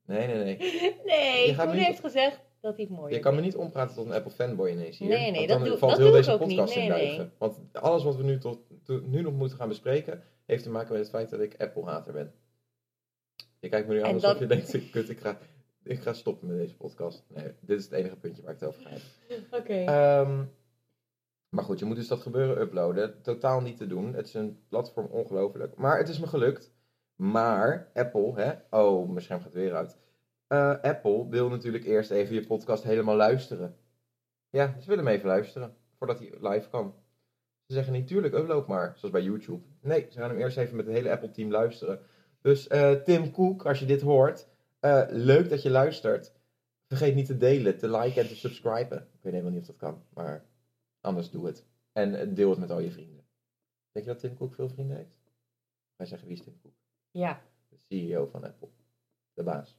Nee, 0.08 0.26
nee, 0.26 0.36
nee. 0.44 0.56
nee, 1.04 1.56
Koen 1.56 1.70
heeft 1.70 2.00
gezegd 2.00 2.40
dat 2.60 2.76
hij 2.76 2.84
het 2.84 2.94
mooier 2.96 3.14
Je 3.16 3.20
kan 3.22 3.34
me 3.34 3.40
niet 3.40 3.56
ompraten 3.56 3.94
tot 3.94 4.06
een 4.06 4.12
Apple 4.12 4.30
fanboy 4.30 4.68
ineens 4.70 4.98
hier. 4.98 5.08
Nee, 5.08 5.30
nee, 5.30 5.46
dat 5.46 5.58
dan 5.58 5.68
doe- 5.68 5.78
valt 5.78 5.90
dat 5.92 6.00
heel 6.00 6.10
doe 6.10 6.18
ik 6.18 6.24
deze 6.24 6.32
ook 6.40 6.46
niet. 6.46 6.56
podcast 6.56 6.76
in 6.76 6.88
Nee, 6.88 6.90
nee. 6.90 7.06
duigen. 7.16 7.32
Want 7.38 7.58
alles 7.72 8.02
wat 8.04 8.16
we 8.16 8.22
nu, 8.22 8.38
tot, 8.38 8.58
to- 8.84 9.00
nu 9.04 9.20
nog 9.22 9.32
moeten 9.32 9.56
gaan 9.56 9.68
bespreken, 9.68 10.22
heeft 10.46 10.62
te 10.62 10.70
maken 10.70 10.92
met 10.92 11.00
het 11.00 11.10
feit 11.10 11.30
dat 11.30 11.40
ik 11.40 11.60
Apple-hater 11.60 12.12
ben. 12.12 12.32
Je 13.60 13.68
kijkt 13.68 13.88
me 13.88 13.94
nu 13.94 14.02
aan 14.02 14.14
alsof 14.14 14.30
dat- 14.30 14.38
je 14.38 14.46
denkt, 14.46 14.74
ik- 14.74 14.90
kut, 14.90 15.08
ik 15.08 15.20
ga, 15.20 15.38
ik 15.84 16.00
ga 16.00 16.12
stoppen 16.12 16.48
met 16.48 16.56
deze 16.56 16.76
podcast. 16.76 17.24
Nee, 17.28 17.52
dit 17.60 17.78
is 17.78 17.84
het 17.84 17.92
enige 17.92 18.16
puntje 18.16 18.42
waar 18.42 18.54
ik 18.54 18.60
het 18.60 18.68
over 18.68 18.82
ga 18.82 18.88
hebben. 18.90 19.46
Oké. 19.60 19.74
Ehm, 19.92 20.44
maar 21.48 21.64
goed, 21.64 21.78
je 21.78 21.84
moet 21.84 21.96
dus 21.96 22.08
dat 22.08 22.20
gebeuren 22.20 22.60
uploaden. 22.60 23.22
Totaal 23.22 23.60
niet 23.60 23.76
te 23.76 23.86
doen. 23.86 24.14
Het 24.14 24.26
is 24.26 24.34
een 24.34 24.62
platform 24.68 25.06
ongelooflijk. 25.06 25.76
Maar 25.76 25.98
het 25.98 26.08
is 26.08 26.18
me 26.20 26.26
gelukt. 26.26 26.72
Maar 27.16 27.90
Apple, 27.94 28.32
hè? 28.34 28.52
Oh, 28.80 29.08
mijn 29.08 29.20
scherm 29.24 29.40
gaat 29.40 29.52
weer 29.52 29.74
uit. 29.74 29.98
Eh, 30.48 30.80
Apple 30.80 31.28
wil 31.28 31.48
natuurlijk 31.48 31.84
eerst 31.84 32.10
even 32.10 32.34
je 32.34 32.46
podcast 32.46 32.82
helemaal 32.82 33.16
luisteren. 33.16 33.76
Ja, 34.50 34.80
ze 34.80 34.88
willen 34.88 35.04
hem 35.04 35.14
even 35.14 35.28
luisteren. 35.28 35.76
Voordat 35.96 36.18
hij 36.18 36.32
live 36.40 36.68
kan. 36.68 36.94
Ze 37.66 37.74
zeggen 37.74 37.92
niet, 37.92 38.06
tuurlijk, 38.06 38.34
upload 38.34 38.66
maar. 38.68 38.92
Zoals 38.96 39.14
bij 39.14 39.22
YouTube. 39.22 39.64
Nee, 39.80 40.06
ze 40.10 40.18
gaan 40.18 40.30
hem 40.30 40.38
eerst 40.38 40.56
even 40.56 40.76
met 40.76 40.86
het 40.86 40.94
hele 40.94 41.10
Apple-team 41.10 41.50
luisteren. 41.50 42.00
Dus 42.40 42.66
eh, 42.66 42.92
Tim 42.92 43.30
Cook, 43.32 43.66
als 43.66 43.78
je 43.78 43.86
dit 43.86 44.00
hoort. 44.00 44.48
eh, 44.80 45.04
leuk 45.08 45.48
dat 45.50 45.62
je 45.62 45.70
luistert. 45.70 46.32
Vergeet 46.86 47.14
niet 47.14 47.26
te 47.26 47.36
delen, 47.36 47.78
te 47.78 47.90
liken 47.90 48.22
en 48.22 48.28
te 48.28 48.36
subscriben. 48.36 48.98
Ik 48.98 49.22
weet 49.22 49.32
helemaal 49.32 49.52
niet 49.52 49.60
of 49.60 49.66
dat 49.66 49.76
kan, 49.76 50.04
maar 50.14 50.44
anders 51.00 51.30
doe 51.30 51.46
het. 51.46 51.66
En 51.92 52.34
deel 52.34 52.50
het 52.50 52.58
met 52.58 52.70
al 52.70 52.80
je 52.80 52.90
vrienden. 52.90 53.24
Denk 53.92 54.06
je 54.06 54.12
dat 54.12 54.20
Tim 54.20 54.36
Cook 54.36 54.54
veel 54.54 54.68
vrienden 54.68 54.96
heeft? 54.96 55.18
Wij 55.96 56.06
zeggen, 56.06 56.28
wie 56.28 56.36
is 56.36 56.42
Tim 56.42 56.60
Cook? 56.62 56.72
Ja. 57.10 57.42
De 57.68 57.76
CEO 57.88 58.26
van 58.26 58.44
Apple. 58.44 58.68
De 59.34 59.42
baas. 59.42 59.78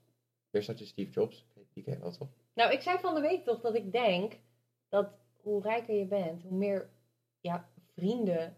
Eerst 0.52 0.68
had 0.68 0.80
je 0.80 0.86
Steve 0.86 1.12
Jobs. 1.12 1.46
Die 1.74 1.84
ken 1.84 1.94
je 1.94 2.00
wel 2.00 2.12
toch? 2.12 2.28
Nou, 2.54 2.72
ik 2.72 2.82
zei 2.82 3.00
van 3.00 3.16
de 3.16 3.22
week 3.22 3.44
toch 3.44 3.62
dat 3.62 3.76
ik 3.76 3.92
denk 3.92 4.40
dat 4.90 5.10
hoe 5.42 5.62
rijker 5.62 5.96
je 5.96 6.06
bent, 6.06 6.42
hoe 6.42 6.58
meer 6.58 6.90
ja, 7.40 7.70
vrienden. 7.94 8.58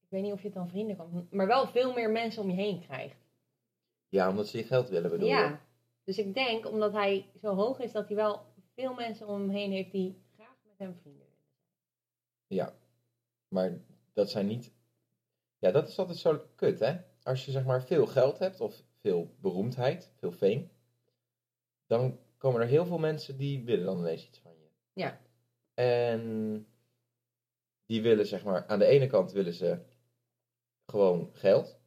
Ik 0.00 0.08
weet 0.08 0.22
niet 0.22 0.32
of 0.32 0.40
je 0.40 0.46
het 0.46 0.56
dan 0.56 0.68
vrienden 0.68 0.96
kan, 0.96 1.28
maar 1.30 1.46
wel 1.46 1.66
veel 1.66 1.92
meer 1.92 2.10
mensen 2.10 2.42
om 2.42 2.50
je 2.50 2.56
heen 2.56 2.80
krijgt. 2.80 3.16
Ja, 4.08 4.28
omdat 4.28 4.48
ze 4.48 4.58
je 4.58 4.64
geld 4.64 4.88
willen, 4.88 5.10
bedoel 5.10 5.28
je? 5.28 5.34
Ja. 5.34 5.60
Dus 6.04 6.18
ik 6.18 6.34
denk, 6.34 6.66
omdat 6.68 6.92
hij 6.92 7.26
zo 7.40 7.54
hoog 7.54 7.78
is, 7.78 7.92
dat 7.92 8.06
hij 8.06 8.16
wel 8.16 8.42
veel 8.74 8.94
mensen 8.94 9.26
om 9.26 9.40
hem 9.40 9.50
heen 9.50 9.70
heeft 9.70 9.92
die 9.92 10.22
graag 10.34 10.56
met 10.64 10.78
hem 10.78 10.96
vrienden 11.00 11.26
willen. 11.26 11.44
Ja. 12.46 12.74
Maar 13.48 13.78
dat 14.12 14.30
zijn 14.30 14.46
niet... 14.46 14.72
Ja, 15.58 15.70
dat 15.70 15.88
is 15.88 15.98
altijd 15.98 16.18
zo 16.18 16.40
kut, 16.54 16.80
hè? 16.80 16.96
Als 17.22 17.44
je 17.44 17.50
zeg 17.50 17.64
maar 17.64 17.82
veel 17.84 18.06
geld 18.06 18.38
hebt, 18.38 18.60
of 18.60 18.82
veel 19.00 19.34
beroemdheid, 19.40 20.12
veel 20.18 20.32
fame, 20.32 20.68
dan 21.92 22.18
komen 22.38 22.60
er 22.60 22.66
heel 22.66 22.86
veel 22.86 22.98
mensen 22.98 23.36
die 23.36 23.64
willen 23.64 23.84
dan 23.84 23.98
ineens 23.98 24.26
iets 24.26 24.38
van 24.38 24.52
je. 24.58 24.68
Ja. 24.92 25.20
En 25.74 26.66
die 27.86 28.02
willen 28.02 28.26
zeg 28.26 28.44
maar, 28.44 28.66
aan 28.66 28.78
de 28.78 28.84
ene 28.84 29.06
kant 29.06 29.32
willen 29.32 29.52
ze 29.52 29.78
gewoon 30.86 31.30
geld. 31.32 31.80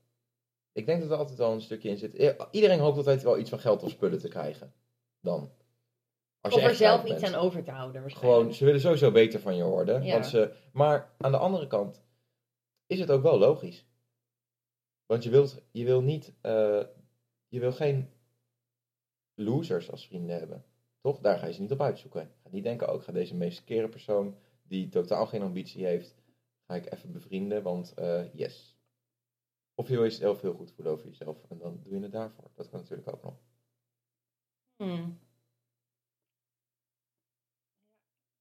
Ik 0.71 0.85
denk 0.85 1.01
dat 1.01 1.11
er 1.11 1.17
altijd 1.17 1.37
wel 1.37 1.51
een 1.51 1.61
stukje 1.61 1.89
in 1.89 1.97
zit. 1.97 2.35
Iedereen 2.51 2.79
hoopt 2.79 2.97
altijd 2.97 3.23
wel 3.23 3.37
iets 3.37 3.49
van 3.49 3.59
geld 3.59 3.83
of 3.83 3.89
spullen 3.89 4.19
te 4.19 4.27
krijgen. 4.27 4.73
Dan. 5.19 5.51
Als 6.41 6.53
je 6.53 6.59
Of 6.59 6.67
er 6.67 6.75
zelf 6.75 7.05
iets 7.05 7.21
bent. 7.21 7.33
aan 7.33 7.41
over 7.41 7.63
te 7.63 7.71
houden 7.71 8.01
waarschijnlijk. 8.01 8.35
Gewoon, 8.37 8.53
ze 8.53 8.65
willen 8.65 8.81
sowieso 8.81 9.11
beter 9.11 9.39
van 9.39 9.55
je 9.55 9.63
worden. 9.63 10.03
Ja. 10.03 10.13
Want 10.13 10.25
ze, 10.25 10.53
maar 10.73 11.15
aan 11.17 11.31
de 11.31 11.37
andere 11.37 11.67
kant 11.67 12.03
is 12.85 12.99
het 12.99 13.11
ook 13.11 13.23
wel 13.23 13.37
logisch. 13.37 13.85
Want 15.05 15.23
je 15.23 15.29
wilt, 15.29 15.61
je 15.71 15.85
wil 15.85 16.01
niet, 16.01 16.33
eh, 16.41 16.83
je 17.47 17.59
wil 17.59 17.71
geen 17.71 18.14
losers 19.35 19.91
als 19.91 20.07
vrienden 20.07 20.37
hebben. 20.37 20.65
Toch? 21.01 21.19
Daar 21.19 21.37
ga 21.37 21.45
je 21.45 21.53
ze 21.53 21.61
niet 21.61 21.71
op 21.71 21.81
uitzoeken. 21.81 22.31
Ga 22.43 22.49
niet 22.49 22.63
denken, 22.63 22.87
ook 22.87 23.03
ga 23.03 23.11
deze 23.11 23.35
meest 23.35 23.63
kere 23.63 23.89
persoon 23.89 24.37
die 24.67 24.89
totaal 24.89 25.25
geen 25.25 25.41
ambitie 25.41 25.85
heeft, 25.85 26.15
ga 26.67 26.75
ik 26.75 26.91
even 26.93 27.11
bevrienden, 27.11 27.63
want 27.63 27.93
eh, 27.93 28.33
yes. 28.33 28.77
Of 29.73 29.87
je 29.87 29.93
wil 29.93 30.03
jezelf 30.03 30.41
heel 30.41 30.53
goed 30.53 30.71
voelen 30.71 30.93
over 30.93 31.05
jezelf 31.05 31.43
en 31.49 31.57
dan 31.57 31.79
doe 31.83 31.93
je 31.93 32.01
het 32.01 32.11
daarvoor. 32.11 32.51
Dat 32.55 32.69
kan 32.69 32.79
natuurlijk 32.79 33.11
ook 33.13 33.23
nog. 33.23 33.39
Hmm. 34.75 35.19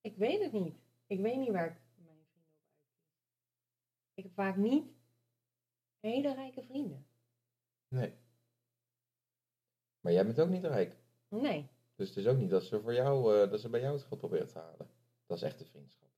Ik 0.00 0.16
weet 0.16 0.42
het 0.42 0.52
niet. 0.52 0.76
Ik 1.06 1.20
weet 1.20 1.36
niet 1.36 1.50
waar 1.50 1.66
ik 1.66 2.04
mijn 2.04 2.16
vrienden 2.24 2.24
op 2.24 2.36
uitkies. 2.36 2.94
Ik 4.14 4.24
heb 4.24 4.32
vaak 4.32 4.56
niet 4.56 4.84
hele 6.00 6.34
rijke 6.34 6.62
vrienden. 6.62 7.06
Nee. 7.88 8.12
Maar 10.04 10.12
jij 10.12 10.24
bent 10.24 10.40
ook 10.40 10.48
niet 10.48 10.64
rijk. 10.64 10.96
Nee. 11.28 11.68
Dus 11.94 12.08
het 12.08 12.16
is 12.16 12.26
ook 12.26 12.36
niet 12.36 12.50
dat 12.50 12.62
ze, 12.62 12.80
voor 12.80 12.94
jou, 12.94 13.40
eh, 13.42 13.50
dat 13.50 13.60
ze 13.60 13.68
bij 13.68 13.80
jou 13.80 13.92
het 13.92 14.02
geld 14.02 14.18
proberen 14.20 14.46
te 14.48 14.58
halen. 14.58 14.88
Dat 15.26 15.36
is 15.36 15.42
echte 15.42 15.64
vriendschap. 15.64 16.08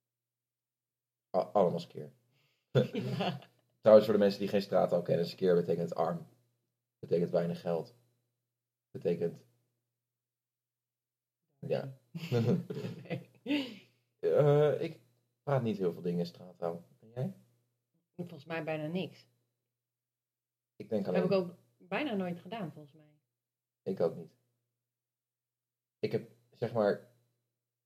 A- 1.36 1.50
allemaal 1.52 1.78
skeer. 1.78 2.12
ja. 3.18 3.40
Trouwens, 3.80 4.06
voor 4.08 4.16
de 4.16 4.24
mensen 4.24 4.40
die 4.40 4.48
geen 4.48 4.62
straattaal 4.62 5.02
kennen, 5.02 5.26
skeer 5.26 5.54
betekent 5.54 5.94
arm. 5.94 6.26
Betekent 6.98 7.30
weinig 7.30 7.60
geld. 7.60 7.94
Betekent... 8.90 9.44
Ja. 11.58 11.98
nee. 13.02 13.30
Eh, 14.18 14.80
ik 14.80 15.00
praat 15.42 15.62
niet 15.62 15.76
heel 15.76 15.92
veel 15.92 16.02
dingen 16.02 16.18
in 16.18 16.26
straattaal. 16.26 16.84
En 17.00 17.08
jij? 17.08 17.34
Volgens 18.14 18.44
mij 18.44 18.64
bijna 18.64 18.86
niks. 18.86 19.28
Ik 20.76 20.88
denk 20.88 21.04
Dat 21.04 21.14
alleen... 21.14 21.30
heb 21.30 21.40
ik 21.40 21.46
ook 21.46 21.56
bijna 21.78 22.14
nooit 22.14 22.40
gedaan, 22.40 22.72
volgens 22.72 22.94
mij. 22.94 23.15
Ik 23.86 24.00
ook 24.00 24.16
niet. 24.16 24.32
Ik 25.98 26.12
heb, 26.12 26.30
zeg 26.52 26.72
maar... 26.72 27.14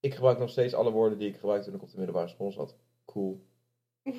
Ik 0.01 0.15
gebruik 0.15 0.39
nog 0.39 0.51
steeds 0.51 0.75
alle 0.75 0.91
woorden 0.91 1.19
die 1.19 1.29
ik 1.29 1.35
gebruikte 1.35 1.67
toen 1.67 1.75
ik 1.75 1.83
op 1.83 1.91
de 1.91 1.97
middelbare 1.97 2.29
school 2.29 2.53
zat. 2.53 2.77
Cool. 3.05 3.47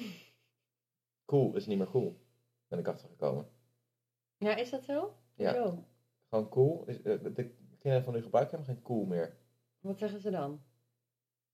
Cool 1.25 1.55
is 1.55 1.65
niet 1.65 1.77
meer 1.77 1.89
cool. 1.89 2.21
Ben 2.67 2.79
ik 2.79 2.87
achtergekomen. 2.87 3.49
Ja, 4.37 4.55
is 4.55 4.69
dat 4.69 4.83
zo? 4.83 5.15
Ja. 5.35 5.51
Gewoon 6.29 6.49
cool. 6.49 6.85
Is, 6.85 7.01
eh, 7.01 7.23
de 7.23 7.55
kinderen 7.77 8.03
van 8.03 8.13
nu 8.13 8.21
gebruiken 8.21 8.57
helemaal 8.57 8.75
geen 8.75 8.85
cool 8.85 9.05
meer. 9.05 9.37
Wat 9.79 9.97
zeggen 9.97 10.19
ze 10.19 10.31
dan? 10.31 10.63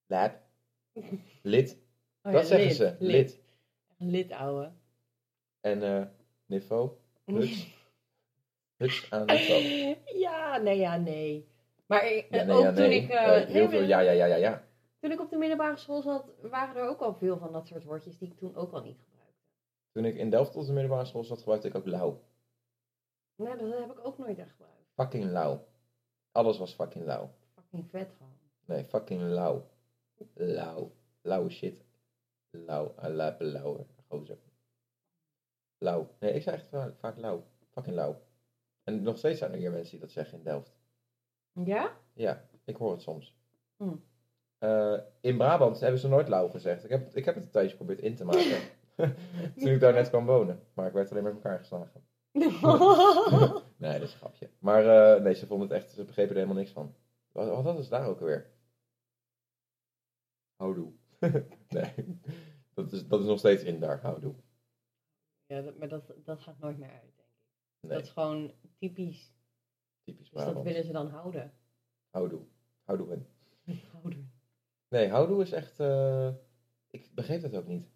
Lab. 0.06 0.42
Lid. 1.42 1.78
Oh 2.22 2.32
dat 2.32 2.42
ja, 2.42 2.48
zeggen 2.48 2.68
lid, 2.68 2.76
ze. 2.76 2.96
Lid. 3.00 3.12
Lid. 3.12 3.42
Lid, 3.98 4.32
ouwe. 4.32 4.72
En 5.62 5.84
eh. 5.84 6.08
Huts. 7.26 7.77
Huts 8.78 9.12
aan 9.12 9.26
niveau. 9.26 9.96
ja, 10.26 10.58
nee, 10.58 10.78
ja, 10.78 10.98
nee. 10.98 11.48
Maar 11.86 12.06
Ja, 12.14 12.24
nee, 12.30 12.56
ook 12.56 12.64
ja, 12.64 12.74
toen 12.74 12.92
ik... 12.92 13.10
Eh, 13.10 13.42
eh, 13.42 13.48
heel 13.48 13.54
nee, 13.68 13.70
veel 13.70 13.82
ja, 13.88 14.00
ja, 14.00 14.12
ja, 14.12 14.26
ja, 14.26 14.36
ja. 14.36 14.66
Toen 15.00 15.12
ik 15.12 15.20
op 15.20 15.30
de 15.30 15.38
middelbare 15.38 15.78
school 15.78 16.02
zat, 16.02 16.32
waren 16.42 16.76
er 16.76 16.88
ook 16.90 17.00
al 17.02 17.14
veel 17.14 17.38
van 17.38 17.52
dat 17.52 17.68
soort 17.68 17.84
woordjes 17.84 18.18
die 18.18 18.28
ik 18.32 18.38
toen 18.38 18.56
ook 18.56 18.72
al 18.74 18.82
niet 18.82 18.98
gebruikte. 19.04 19.42
Toen 19.92 20.06
ik 20.06 20.16
in 20.16 20.30
Delft 20.30 20.56
op 20.56 20.66
de 20.66 20.72
middelbare 20.74 21.06
school 21.06 21.24
zat, 21.24 21.38
gebruikte 21.40 21.68
ik 21.68 21.76
ook 21.76 21.86
lauw. 21.86 22.22
Nee, 23.36 23.56
dat 23.56 23.80
heb 23.80 23.92
ik 23.92 24.06
ook 24.06 24.18
nooit 24.18 24.38
echt 24.38 24.52
gebruikt. 24.52 24.76
Fucking 24.96 25.24
lauw. 25.32 25.68
Alles 26.32 26.58
was 26.58 26.74
fucking 26.74 27.06
lauw. 27.06 27.30
Fucking 27.56 27.90
vet 27.90 28.12
gewoon. 28.18 28.38
Nee, 28.66 28.84
fucking 28.86 29.22
lauw. 29.22 29.68
Lauw. 30.34 30.92
Lauwe 31.22 31.50
shit. 31.50 31.84
Lauw. 32.50 32.94
Ah, 32.96 33.34
lauwe. 33.40 33.86
Gozer. 34.08 34.38
Lauw. 35.78 36.08
Nee, 36.20 36.34
ik 36.34 36.42
zei 36.42 36.56
echt 36.56 36.68
va- 36.68 36.94
vaak 37.00 37.18
lauw. 37.18 37.44
Fucking 37.72 37.96
lauw. 37.96 38.22
En 38.88 39.04
nog 39.04 39.18
steeds 39.18 39.40
zijn 39.40 39.52
er 39.52 39.58
hier 39.58 39.72
mensen 39.72 39.92
die 39.92 40.00
dat 40.00 40.12
zeggen 40.12 40.38
in 40.38 40.44
Delft. 40.44 40.78
Ja? 41.64 41.98
Ja, 42.14 42.48
ik 42.66 42.76
hoor 42.76 42.92
het 42.92 43.02
soms. 43.02 43.36
Hm. 43.78 43.96
Eh, 44.58 44.98
in 45.22 45.38
Brabant 45.38 45.80
hebben 45.80 46.00
ze 46.00 46.08
nooit 46.08 46.28
lauw 46.28 46.48
gezegd. 46.48 46.84
Ik 46.84 46.90
heb, 46.90 47.16
ik 47.16 47.26
heb 47.26 47.36
het 47.36 47.44
een 47.44 47.50
tijdje 47.50 47.70
geprobeerd 47.70 48.00
in 48.00 48.16
te 48.16 48.26
maken. 48.26 48.60
Toen 49.58 49.72
ik 49.72 49.80
daar 49.80 49.94
net 49.94 50.10
kwam 50.10 50.26
wonen. 50.26 50.60
Maar 50.74 50.88
ik 50.88 50.94
werd 50.94 51.12
alleen 51.12 51.24
met 51.24 51.34
elkaar 51.34 51.58
geslagen. 51.58 52.06
Nee, 53.78 54.00
dat 54.00 54.08
is 54.08 54.14
een 54.14 54.20
grapje. 54.20 54.50
Maar 54.60 55.16
eh, 55.16 55.24
nee, 55.24 55.34
ze 55.34 55.48
vonden 55.48 55.68
het 55.68 55.78
echt, 55.78 55.92
ze 55.92 56.04
begrepen 56.04 56.32
er 56.32 56.42
helemaal 56.42 56.62
niks 56.62 56.72
van. 56.72 56.96
Wat, 57.32 57.48
wat 57.48 57.64
was 57.64 57.78
het 57.78 57.90
daar 57.90 58.08
ook 58.08 58.20
alweer? 58.20 58.52
Houdoe. 60.56 60.92
nee, 61.70 61.94
dat 62.74 62.92
is, 62.92 63.08
dat 63.08 63.20
is 63.20 63.26
nog 63.26 63.40
steeds 63.40 63.64
in 63.64 63.80
daar, 63.80 64.02
houdoe. 64.02 64.36
ja, 65.46 65.62
dat, 65.62 65.78
maar 65.78 65.88
dat, 65.88 66.14
dat 66.24 66.40
gaat 66.40 66.60
nooit 66.60 66.78
meer 66.78 66.92
uit. 66.92 67.17
Nee, 67.80 67.92
Dat 67.92 68.02
is 68.06 68.10
gewoon 68.10 68.54
typisch. 68.78 69.34
typisch 70.04 70.30
Dus 70.30 70.44
dat 70.44 70.64
willen 70.64 70.84
ze 70.84 70.92
dan 70.92 71.08
houden. 71.10 71.54
Houdoe. 72.10 72.46
Houdoe 72.84 73.14
in. 73.14 73.28
Houden. 73.92 74.32
Nee, 74.88 75.10
houdoe 75.10 75.42
is 75.42 75.52
echt, 75.52 75.80
eh, 75.80 76.34
ik 76.88 77.10
begreep 77.16 77.42
dat 77.42 77.56
ook 77.56 77.68
niet. 77.68 77.88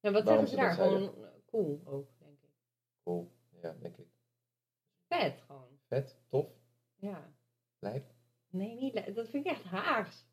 Ja, 0.00 0.10
wat 0.10 0.24
Waarom 0.24 0.46
zeggen 0.46 0.70
ze 0.72 0.76
daar? 0.76 0.86
Gewoon 0.88 1.24
eh, 1.24 1.30
cool 1.46 1.80
ook, 1.84 2.10
denk 2.18 2.42
ik. 2.42 2.50
Cool, 3.02 3.32
ja, 3.62 3.72
denk 3.80 3.96
ik. 3.96 4.08
Vet 5.08 5.40
gewoon. 5.40 5.78
Vet, 5.86 6.18
tof, 6.28 6.46
Ja. 6.96 7.34
lijp. 7.78 8.12
Nee, 8.48 8.74
niet 8.74 8.94
le- 8.94 9.12
Dat 9.12 9.28
vind 9.28 9.46
ik 9.46 9.52
echt 9.52 9.64
Haags. 9.64 10.26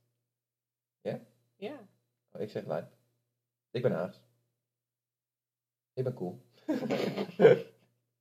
Ja? 1.01 1.19
Ja. 1.55 1.87
Oh, 2.31 2.41
ik 2.41 2.49
zeg 2.49 2.65
lijp. 2.65 2.93
Ik 3.71 3.81
ben 3.81 3.91
Haags. 3.91 4.21
Ik 5.93 6.03
ben 6.03 6.13
cool. 6.13 6.41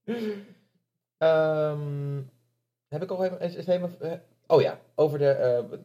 Ehm, 1.18 2.20
heb 2.88 3.02
ik 3.02 3.10
al 3.10 3.24
even... 3.24 3.40
Is, 3.40 3.54
is 3.54 3.66
helemaal 3.66 3.90
eh, 4.00 4.12
oh 4.46 4.60
ja, 4.60 4.80
over 4.94 5.18
de... 5.18 5.28
eh, 5.30 5.78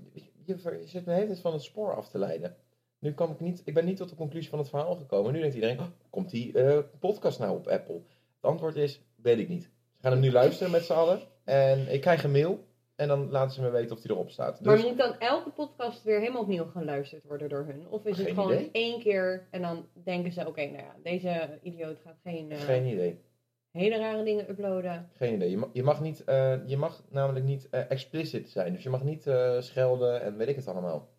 je, 0.46 0.58
ver- 0.58 0.80
je 0.80 0.88
zit 0.88 1.06
me 1.06 1.14
hele 1.14 1.26
tijd 1.26 1.40
van 1.40 1.54
het 1.54 1.62
spoor 1.64 1.96
af 1.96 2.10
te 2.10 2.18
leiden. 2.18 2.56
Nu 3.00 3.14
kwam 3.14 3.32
ik 3.32 3.40
niet... 3.40 3.62
Ik 3.66 3.74
ben 3.74 3.86
niet 3.86 3.98
tot 3.98 4.10
de 4.10 4.16
conclusie 4.16 4.50
van 4.50 4.60
het 4.60 4.70
verhaal 4.70 4.96
gekomen. 4.96 5.34
Nu 5.34 5.40
denkt 5.40 5.56
iedereen, 5.56 5.80
oh, 5.80 5.86
komt 6.10 6.30
die 6.30 6.54
eh, 6.62 6.80
podcast 7.00 7.40
nou 7.40 7.58
op 7.58 7.68
Apple? 7.68 7.96
Het 8.36 8.52
antwoord 8.52 8.76
is, 8.76 9.02
weet 9.16 9.40
ik 9.40 9.50
niet. 9.50 9.64
Ze 9.64 9.70
gaan 10.02 10.12
hem 10.12 10.22
nu 10.22 10.32
luisteren 10.32 10.72
met 10.72 10.84
z'n 10.84 10.94
allen. 10.94 11.20
En 11.44 11.94
ik 11.94 12.02
krijg 12.02 12.24
een 12.24 12.32
mail. 12.32 12.64
En 12.96 13.08
dan 13.08 13.30
laten 13.32 13.52
ze 13.52 13.62
me 13.62 13.70
weten 13.70 13.96
of 13.96 14.02
die 14.02 14.12
erop 14.12 14.30
staat. 14.30 14.62
Maar 14.62 14.76
Dus 14.76 14.86
moet 14.86 14.98
dan 14.98 15.20
elke 15.20 15.50
podcast 15.50 16.04
weer 16.04 16.20
helemaal 16.20 16.42
opnieuw 16.42 16.66
geluisterd 16.66 17.24
worden 17.24 17.50
door 17.50 17.66
hun? 17.66 17.88
Of 17.90 18.06
is 18.06 18.18
het 18.18 18.28
gewoon 18.28 18.52
idee. 18.54 18.70
één 18.72 19.00
keer 19.00 19.48
en 19.52 19.62
dan 19.62 19.86
denken 20.04 20.32
ze, 20.32 20.48
oké, 20.48 20.62
nou 20.66 20.84
ja, 20.84 20.96
deze 21.04 21.60
idioot 21.62 22.00
gaat 22.06 22.18
geen, 22.24 22.52
eh, 22.52 22.60
geen 22.60 22.86
idee. 22.86 23.20
Hele 23.74 23.98
rare 23.98 24.24
dingen 24.24 24.50
uploaden. 24.50 25.10
Geen 25.18 25.34
idee. 25.34 25.50
Je 25.50 25.58
mag, 25.58 25.70
je 25.74 25.84
mag, 25.84 26.02
niet, 26.02 26.24
eh, 26.24 26.68
je 26.68 26.78
mag 26.78 27.04
namelijk 27.10 27.46
niet 27.46 27.70
eh, 27.70 27.92
explicit 27.92 28.50
zijn. 28.50 28.74
Dus 28.74 28.84
je 28.84 28.90
mag 28.90 29.04
niet 29.04 29.28
eh, 29.28 29.62
schelden 29.62 30.22
en 30.22 30.38
weet 30.38 30.48
ik 30.48 30.56
het 30.56 30.68
allemaal. 30.68 31.10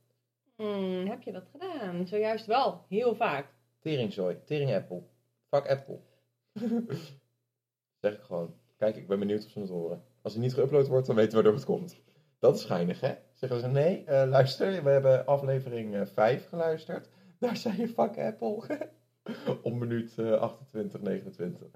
Hmm, 0.56 1.06
heb 1.06 1.22
je 1.22 1.32
dat 1.32 1.48
gedaan? 1.50 2.06
Zojuist 2.06 2.46
wel, 2.46 2.84
heel 2.88 3.14
vaak. 3.14 3.46
Teringzooi. 3.78 4.38
Tering 4.44 4.74
Apple. 4.74 5.02
Fuck 5.48 5.68
Apple. 5.70 5.98
zeg 8.00 8.12
ik 8.14 8.22
gewoon. 8.22 8.54
Kijk, 8.76 8.96
ik 8.96 9.06
ben 9.06 9.18
benieuwd 9.18 9.44
of 9.44 9.50
ze 9.50 9.60
het 9.60 9.68
horen. 9.68 10.02
Als 10.22 10.32
hij 10.32 10.42
niet 10.42 10.54
geüpload 10.54 10.88
wordt, 10.88 11.06
dan 11.06 11.16
weten 11.16 11.30
we 11.30 11.34
waardoor 11.34 11.54
het 11.54 11.64
komt. 11.64 12.02
Dat 12.38 12.56
is 12.56 12.64
geinig, 12.64 13.00
hè? 13.00 13.14
Zeggen 13.32 13.60
ze, 13.60 13.66
nee, 13.66 14.04
luister, 14.06 14.84
we 14.84 14.90
hebben 14.90 15.26
aflevering 15.26 15.94
eh 15.94 16.06
5 16.06 16.48
geluisterd. 16.48 17.08
Daar 17.38 17.56
zei 17.56 17.76
je 17.76 17.88
fuck 17.88 18.18
Apple. 18.18 18.88
Om 19.62 19.78
minuut 19.78 20.18
eh 20.18 20.32
28, 20.32 21.00
29. 21.00 21.68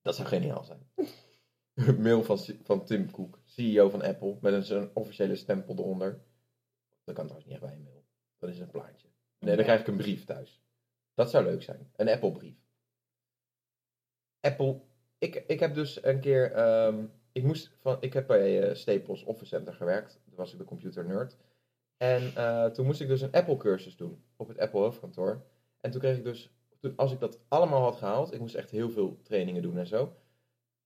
Dat 0.00 0.16
zou 0.16 0.28
geniaal 0.28 0.64
zijn. 0.64 0.90
Mail 2.02 2.24
van, 2.24 2.38
van 2.62 2.84
Tim 2.84 3.10
Cook, 3.10 3.40
CEO 3.44 3.88
van 3.88 4.02
Apple, 4.02 4.38
met 4.40 4.70
een 4.70 4.90
officiële 4.94 5.36
stempel 5.36 5.74
eronder. 5.74 6.24
Dat 7.04 7.14
kan 7.14 7.26
trouwens 7.26 7.44
niet 7.44 7.54
echt 7.54 7.64
bij 7.66 7.72
een 7.72 7.82
mail. 7.82 8.04
Dat 8.38 8.50
is 8.50 8.58
een 8.58 8.70
plaatje. 8.70 9.08
Nee, 9.38 9.56
dan 9.56 9.64
krijg 9.64 9.80
ik 9.80 9.86
een 9.86 9.96
brief 9.96 10.24
thuis. 10.24 10.62
Dat 11.14 11.30
zou 11.30 11.44
leuk 11.44 11.62
zijn. 11.62 11.90
Een 11.96 12.08
Apple 12.08 12.32
brief. 12.32 12.56
Apple 14.40 14.80
ik, 15.18 15.44
ik 15.46 15.60
heb 15.60 15.74
dus 15.74 16.04
een 16.04 16.20
keer, 16.20 16.52
ehm, 16.52 17.04
ik 17.32 17.42
moest 17.42 17.70
van, 17.78 17.96
ik 18.00 18.12
heb 18.12 18.26
bij 18.26 18.62
eh, 18.62 18.74
Staples 18.74 19.22
Office 19.22 19.46
Center 19.46 19.74
gewerkt. 19.74 20.20
Toen 20.24 20.36
was 20.36 20.52
ik 20.52 20.58
de 20.58 20.64
computer 20.64 21.04
nerd. 21.04 21.36
En 21.96 22.34
eh, 22.34 22.66
toen 22.66 22.86
moest 22.86 23.00
ik 23.00 23.08
dus 23.08 23.20
een 23.20 23.32
Apple 23.32 23.56
cursus 23.56 23.96
doen 23.96 24.24
op 24.36 24.48
het 24.48 24.58
Apple 24.58 24.80
hoofdkantoor. 24.80 25.44
En 25.80 25.90
toen 25.90 26.00
kreeg 26.00 26.16
ik 26.16 26.24
dus, 26.24 26.55
toen, 26.80 26.96
als 26.96 27.12
ik 27.12 27.20
dat 27.20 27.38
allemaal 27.48 27.82
had 27.82 27.96
gehaald, 27.96 28.32
ik 28.32 28.40
moest 28.40 28.54
echt 28.54 28.70
heel 28.70 28.90
veel 28.90 29.20
trainingen 29.22 29.62
doen 29.62 29.78
en 29.78 29.86
zo. 29.86 30.16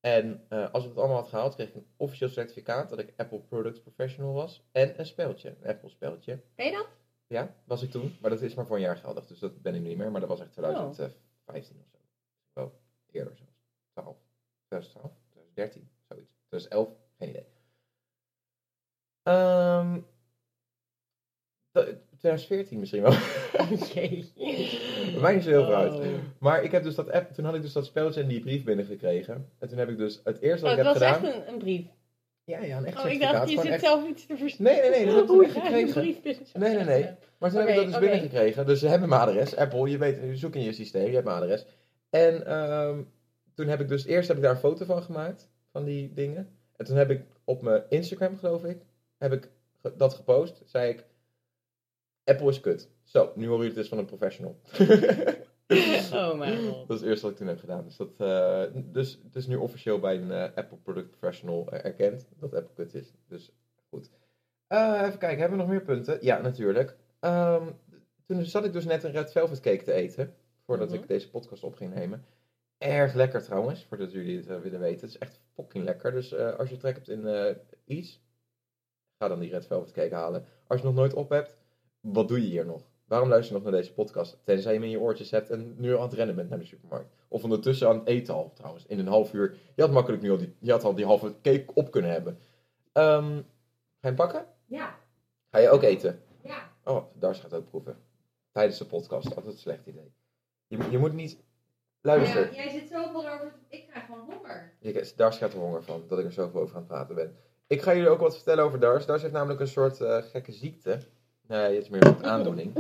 En 0.01 0.45
eh, 0.49 0.73
als 0.73 0.83
ik 0.85 0.89
dat 0.89 0.99
allemaal 0.99 1.17
had 1.21 1.29
gehaald, 1.29 1.55
kreeg 1.55 1.69
ik 1.69 1.75
een 1.75 1.87
officieel 1.97 2.29
certificaat 2.29 2.89
dat 2.89 2.99
ik 2.99 3.13
Apple 3.17 3.41
Product 3.41 3.83
Professional 3.83 4.33
was. 4.33 4.63
En 4.73 4.99
een 4.99 5.07
speltje, 5.07 5.49
een 5.61 5.69
Apple 5.69 5.89
speltje. 5.89 6.41
Ken 6.55 6.67
je 6.67 6.73
dat? 6.73 6.89
Ja, 7.27 7.55
was 7.65 7.83
ik 7.83 7.91
toen. 7.91 8.17
Maar 8.21 8.31
dat 8.31 8.43
is 8.43 8.55
maar 8.55 8.67
voor 8.67 8.77
een 8.77 8.83
jaar 8.83 8.97
geldig, 8.97 9.27
dus 9.27 9.39
dat 9.39 9.63
ben 9.63 9.75
ik 9.75 9.81
nu 9.81 9.89
niet 9.89 9.97
meer. 9.97 10.11
Maar 10.11 10.21
dat 10.21 10.29
was 10.29 10.41
echt 10.41 10.53
2015 10.53 11.77
of 11.81 11.87
zo. 11.91 11.99
Wel 12.53 12.73
eerder 13.11 13.37
zelfs. 13.37 13.53
12. 13.93 14.17
2012, 14.67 15.13
2013, 15.31 15.91
zoiets. 16.09 16.31
2011, 16.49 16.89
geen 17.19 17.29
idee. 17.29 17.47
Ehm, 19.23 20.01
dat- 21.71 21.97
2014 22.19 22.79
misschien 22.79 23.03
wel. 23.03 23.13
Jee. 23.95 24.33
Mij 25.21 25.35
niet 25.35 25.43
zo 25.43 25.51
heel 25.51 25.65
veel 25.65 25.75
uit. 25.75 25.93
Oh. 25.95 26.05
Maar 26.39 26.63
ik 26.65 26.71
heb 26.73 26.83
dus 26.83 26.95
dat 26.95 27.11
app, 27.11 27.33
toen 27.33 27.45
had 27.45 27.55
ik 27.55 27.63
dus 27.63 27.73
dat 27.73 27.87
spelletje 27.87 28.21
en 28.23 28.29
die 28.29 28.41
brief 28.41 28.65
binnengekregen. 28.65 29.49
En 29.59 29.69
toen 29.69 29.79
heb 29.79 29.89
ik 29.89 29.97
dus 29.99 30.21
het 30.25 30.41
eerste 30.41 30.67
Oh, 30.67 30.77
wat 30.77 30.85
het 30.85 30.95
ik 30.97 31.01
was 31.01 31.09
heb 31.09 31.17
gedaan. 31.19 31.33
echt 31.33 31.47
een, 31.47 31.53
een 31.53 31.59
brief. 31.59 31.87
Ja, 32.45 32.61
ja, 32.63 32.77
een 32.77 32.85
echt 32.85 33.05
Oh, 33.05 33.11
ik 33.11 33.21
dacht, 33.21 33.51
je 33.51 33.61
zit 33.61 33.71
echt- 33.71 33.85
zelf 33.85 34.09
iets 34.09 34.27
te 34.27 34.37
verstaan. 34.37 34.67
Nee, 34.67 34.81
nee, 34.81 34.91
nee, 34.91 35.07
dat 35.07 35.15
heb 35.29 35.41
ik 35.41 35.43
echt 35.43 35.55
een 35.57 35.63
gekregen. 35.63 36.01
brief 36.01 36.23
binnen 36.23 36.43
Nee, 36.55 36.75
nee, 36.75 36.85
nee. 36.85 37.11
Maar 37.39 37.51
toen 37.51 37.59
heb 37.61 37.69
ik 37.69 37.75
dat 37.75 37.87
dus 37.87 37.99
binnengekregen. 37.99 38.67
Dus 38.67 38.79
ze 38.81 38.89
hebben 38.89 39.09
mijn 39.09 39.21
adres. 39.21 39.57
Apple, 39.57 39.91
je 39.91 39.99
weet, 39.99 40.19
je 40.23 40.37
zoekt 40.37 40.55
in 40.55 40.63
je 40.63 40.73
systeem, 40.73 41.07
je 41.07 41.13
hebt 41.15 41.25
mijn 41.25 41.37
adres. 41.43 41.67
En 42.11 42.47
ehm, 42.47 43.03
toen 43.55 43.67
heb 43.67 43.81
ik 43.81 43.89
dus, 43.89 44.05
eerst 44.07 44.29
heb 44.29 44.37
ik 44.37 44.43
daar 44.43 44.53
een 44.53 44.59
foto 44.59 44.85
van 44.85 45.03
gemaakt, 45.03 45.49
van 45.73 45.85
die 45.85 46.13
dingen. 46.15 46.59
En 46.77 46.85
toen 46.85 46.97
heb 46.97 47.11
ik 47.11 47.23
op 47.45 47.63
mijn 47.63 47.83
Instagram, 47.89 48.37
geloof 48.37 48.65
ik, 48.65 48.79
heb 49.19 49.33
ik 49.33 49.51
dat 49.97 50.15
gepost. 50.15 50.63
Zei 50.67 50.91
ik, 50.91 51.05
Apple 52.25 52.49
is 52.49 52.61
kut. 52.61 52.89
Zo, 53.11 53.33
nu 53.35 53.47
hoor 53.47 53.59
je 53.61 53.65
het 53.67 53.75
dus 53.75 53.89
van 53.89 53.99
een 53.99 54.05
professional. 54.05 54.61
Oh 56.13 56.39
mijn 56.39 56.59
god. 56.69 56.89
Dat 56.89 56.97
is 56.97 57.01
het 57.01 57.09
eerste 57.09 57.23
wat 57.23 57.31
ik 57.31 57.37
toen 57.37 57.47
heb 57.47 57.59
gedaan. 57.59 57.85
Dus, 57.85 57.97
dat, 57.97 58.21
eh, 58.21 58.65
dus 58.85 59.21
het 59.25 59.37
is 59.37 59.47
nu 59.47 59.57
officieel 59.57 59.99
bij 59.99 60.17
een 60.17 60.31
eh, 60.31 60.43
Apple 60.55 60.77
Product 60.77 61.11
Professional 61.11 61.69
eh, 61.71 61.85
erkend 61.85 62.29
dat 62.39 62.55
Apple 62.55 62.75
kut 62.75 62.95
is. 62.95 63.13
Dus 63.29 63.53
goed. 63.89 64.11
Even 64.69 65.19
kijken, 65.19 65.39
hebben 65.39 65.51
we 65.59 65.65
nog 65.65 65.69
meer 65.73 65.83
punten? 65.83 66.19
Ja, 66.21 66.41
natuurlijk. 66.41 66.97
Ehm, 67.21 67.71
toen 68.27 68.45
zat 68.45 68.65
ik 68.65 68.73
dus 68.73 68.85
net 68.85 69.05
een 69.05 69.11
Red 69.13 69.33
Velvet 69.33 69.61
cake 69.61 69.83
te 69.83 69.93
eten. 69.93 70.35
Voordat 70.67 70.89
Mhm. 70.89 70.99
ik 70.99 71.09
deze 71.09 71.31
podcast 71.31 71.63
op 71.63 71.75
ging 71.75 71.95
nemen. 71.95 72.25
Erg 72.79 73.15
lekker 73.15 73.43
trouwens, 73.43 73.85
voordat 73.85 74.13
jullie 74.13 74.37
het 74.37 74.47
willen 74.47 74.81
weten. 74.81 75.01
Het 75.01 75.11
is 75.11 75.19
echt 75.19 75.41
fucking 75.55 75.85
lekker. 75.85 76.13
Dus 76.13 76.35
als 76.35 76.71
je 76.71 76.77
trek 76.77 76.95
hebt 76.95 77.09
in 77.09 77.57
iets, 77.85 78.23
ga 79.19 79.29
dan 79.29 79.39
die 79.41 79.51
Red 79.51 79.67
Velvet 79.67 79.93
cake 79.93 80.15
halen. 80.15 80.45
Als 80.67 80.81
je 80.81 80.87
nog 80.87 80.95
nooit 80.95 81.15
op 81.15 81.29
hebt, 81.31 81.57
wat 82.01 82.29
doe 82.29 82.41
je 82.43 82.47
hier 82.49 82.67
nog? 82.67 82.90
Waarom 83.11 83.29
luister 83.29 83.57
je 83.57 83.63
nog 83.63 83.71
naar 83.71 83.81
deze 83.81 83.93
podcast? 83.95 84.39
Tenzij 84.45 84.73
je 84.73 84.79
hem 84.79 84.87
in 84.87 84.93
je 84.95 85.01
oortjes 85.01 85.31
hebt 85.31 85.51
en 85.51 85.75
nu 85.79 85.97
aan 85.97 86.03
het 86.03 86.13
rennen 86.13 86.35
bent 86.37 86.49
naar 86.49 86.59
de 86.59 86.65
supermarkt. 86.65 87.15
Of 87.29 87.43
ondertussen 87.43 87.89
aan 87.89 87.99
het 87.99 88.07
eten 88.09 88.35
al, 88.35 88.53
trouwens. 88.55 88.87
In 88.87 88.99
een 88.99 89.07
half 89.07 89.33
uur. 89.33 89.57
Je 89.75 89.83
had 89.83 89.91
makkelijk 89.91 90.23
nu 90.23 90.31
al 90.31 90.37
die, 90.37 90.55
je 90.59 90.71
had 90.71 90.85
al 90.85 90.95
die 90.95 91.05
halve 91.05 91.35
cake 91.43 91.65
op 91.75 91.91
kunnen 91.91 92.11
hebben. 92.11 92.39
Ehm, 92.93 93.27
ga 93.27 93.37
je 94.01 94.07
hem 94.07 94.15
pakken? 94.15 94.47
Ja, 94.67 94.99
Ga 95.51 95.59
je 95.59 95.69
ook 95.71 95.83
eten? 95.83 96.23
ja. 96.43 96.71
Oh, 96.85 97.05
Dars 97.15 97.41
gaat 97.41 97.55
ook 97.55 97.69
proeven. 97.69 97.97
Tijdens 98.53 98.79
de 98.79 98.85
podcast. 98.87 99.27
Altijd 99.27 99.47
een 99.55 99.59
slecht 99.61 99.87
idee. 99.87 100.13
Je, 100.67 100.77
moet- 100.77 100.91
je 100.91 100.99
moet 100.99 101.13
niet... 101.13 101.39
Luister. 102.01 102.47
Ja, 102.55 102.63
jij 102.63 102.71
zit 102.71 102.89
zoveel 102.89 103.29
over. 103.33 103.55
Ik 103.69 103.87
krijg 103.89 104.05
gewoon 104.05 104.21
honger. 104.21 104.73
Je, 104.81 105.13
Dars 105.17 105.37
gaat 105.39 105.53
er 105.53 105.59
honger 105.59 105.83
van, 105.83 106.05
dat 106.09 106.19
ik 106.19 106.25
er 106.25 106.33
zoveel 106.33 106.61
over 106.61 106.75
aan 106.75 106.81
het 106.81 106.91
praten 106.91 107.15
ben. 107.15 107.37
Ik 107.67 107.83
ga 107.83 107.95
jullie 107.95 108.09
ook 108.09 108.21
wat 108.21 108.35
vertellen 108.35 108.65
over 108.65 108.81
Dars. 108.81 109.07
Dars 109.07 109.23
heeft 109.23 109.35
namelijk 109.35 109.61
een 109.61 109.69
soort 109.69 110.01
eh, 110.01 110.23
gekke 110.23 110.53
ziekte. 110.53 110.99
Nee, 111.51 111.75
het 111.75 111.83
is 111.83 111.89
meer 111.89 112.07
een 112.07 112.25
aandoening. 112.25 112.75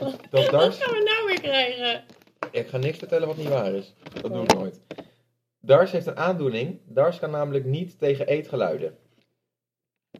Dat 0.00 0.16
Wat 0.30 0.50
Dars... 0.50 0.78
gaan 0.78 0.94
we 0.94 1.02
nou 1.04 1.26
weer 1.26 1.40
krijgen? 1.40 2.04
Ik 2.50 2.68
ga 2.68 2.76
niks 2.76 2.98
vertellen 2.98 3.26
wat 3.26 3.36
niet 3.36 3.48
waar 3.48 3.72
is. 3.72 3.94
Dat 4.22 4.32
doe 4.32 4.42
ik 4.42 4.54
nooit. 4.54 4.80
Dars 5.60 5.90
heeft 5.90 6.06
een 6.06 6.16
aandoening. 6.16 6.80
Dars 6.84 7.18
kan 7.18 7.30
namelijk 7.30 7.64
niet 7.64 7.98
tegen 7.98 8.26
eetgeluiden. 8.26 8.96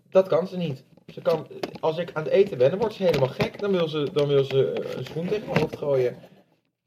Dat 0.08 0.28
kan 0.28 0.46
ze 0.46 0.56
niet. 0.56 0.84
Ze 1.06 1.22
kan, 1.22 1.46
als 1.80 1.98
ik 1.98 2.10
aan 2.12 2.22
het 2.22 2.32
eten 2.32 2.58
ben, 2.58 2.70
dan 2.70 2.78
wordt 2.78 2.94
ze 2.94 3.02
helemaal 3.02 3.28
gek. 3.28 3.58
Dan 3.58 3.70
wil 3.70 3.88
ze, 3.88 4.08
dan 4.12 4.28
wil 4.28 4.44
ze 4.44 4.72
eh, 4.72 4.96
een 4.96 5.04
schoen 5.04 5.26
tegen 5.26 5.46
mijn 5.46 5.60
hoofd 5.60 5.76
gooien. 5.76 6.16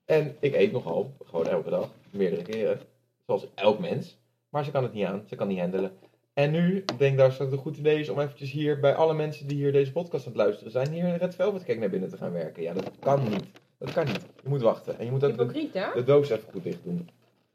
En 0.06 0.36
ik 0.40 0.56
eet 0.56 0.72
nogal, 0.72 1.14
gewoon 1.26 1.48
elke 1.48 1.70
dag, 1.70 1.90
meerdere 2.10 2.42
keren. 2.42 2.80
Zoals 3.26 3.48
elk 3.56 3.80
mens. 3.80 4.18
Maar 4.50 4.64
ze 4.64 4.72
kan 4.72 4.84
het 4.84 4.94
niet 4.94 5.06
aan, 5.06 5.24
ze 5.28 5.36
kan 5.36 5.48
niet 5.48 5.60
handelen. 5.60 5.92
En 6.34 6.52
nu 6.52 6.86
denkt 6.98 7.18
Dars 7.18 7.38
dat 7.38 7.48
het 7.48 7.56
een 7.56 7.64
goed 7.64 7.78
idee 7.78 8.00
is 8.00 8.10
om 8.10 8.20
eventjes 8.20 8.52
hier 8.52 8.80
bij 8.80 8.96
alle 8.96 9.14
mensen 9.14 9.48
die 9.48 9.58
hier 9.58 9.72
deze 9.72 9.92
podcast 9.92 10.26
aan 10.26 10.32
het 10.32 10.42
luisteren 10.42 10.72
zijn, 10.72 10.92
hier 10.92 11.04
een 11.04 11.18
Red 11.18 11.36
Velvet 11.36 11.64
Cake 11.64 11.80
naar 11.80 11.90
binnen 11.90 12.10
te 12.10 12.18
gaan 12.18 12.32
werken. 12.32 12.64
Ja, 12.64 12.74
dat 12.74 12.92
kan 13.00 13.30
niet. 13.30 13.46
Dat 13.78 13.94
kan 13.94 14.06
niet. 14.06 14.26
Je 14.44 14.50
moet 14.50 14.62
wachten. 14.62 15.00
En 15.00 15.06
je 15.06 15.12
moet 15.12 15.24
ook 15.24 15.38
de, 15.38 15.44
Hypocriet, 15.44 15.74
hè? 15.74 15.86
de 15.94 16.04
doos 16.04 16.30
even 16.30 16.52
goed 16.52 16.64
dicht 16.64 16.84
doen. 16.84 17.10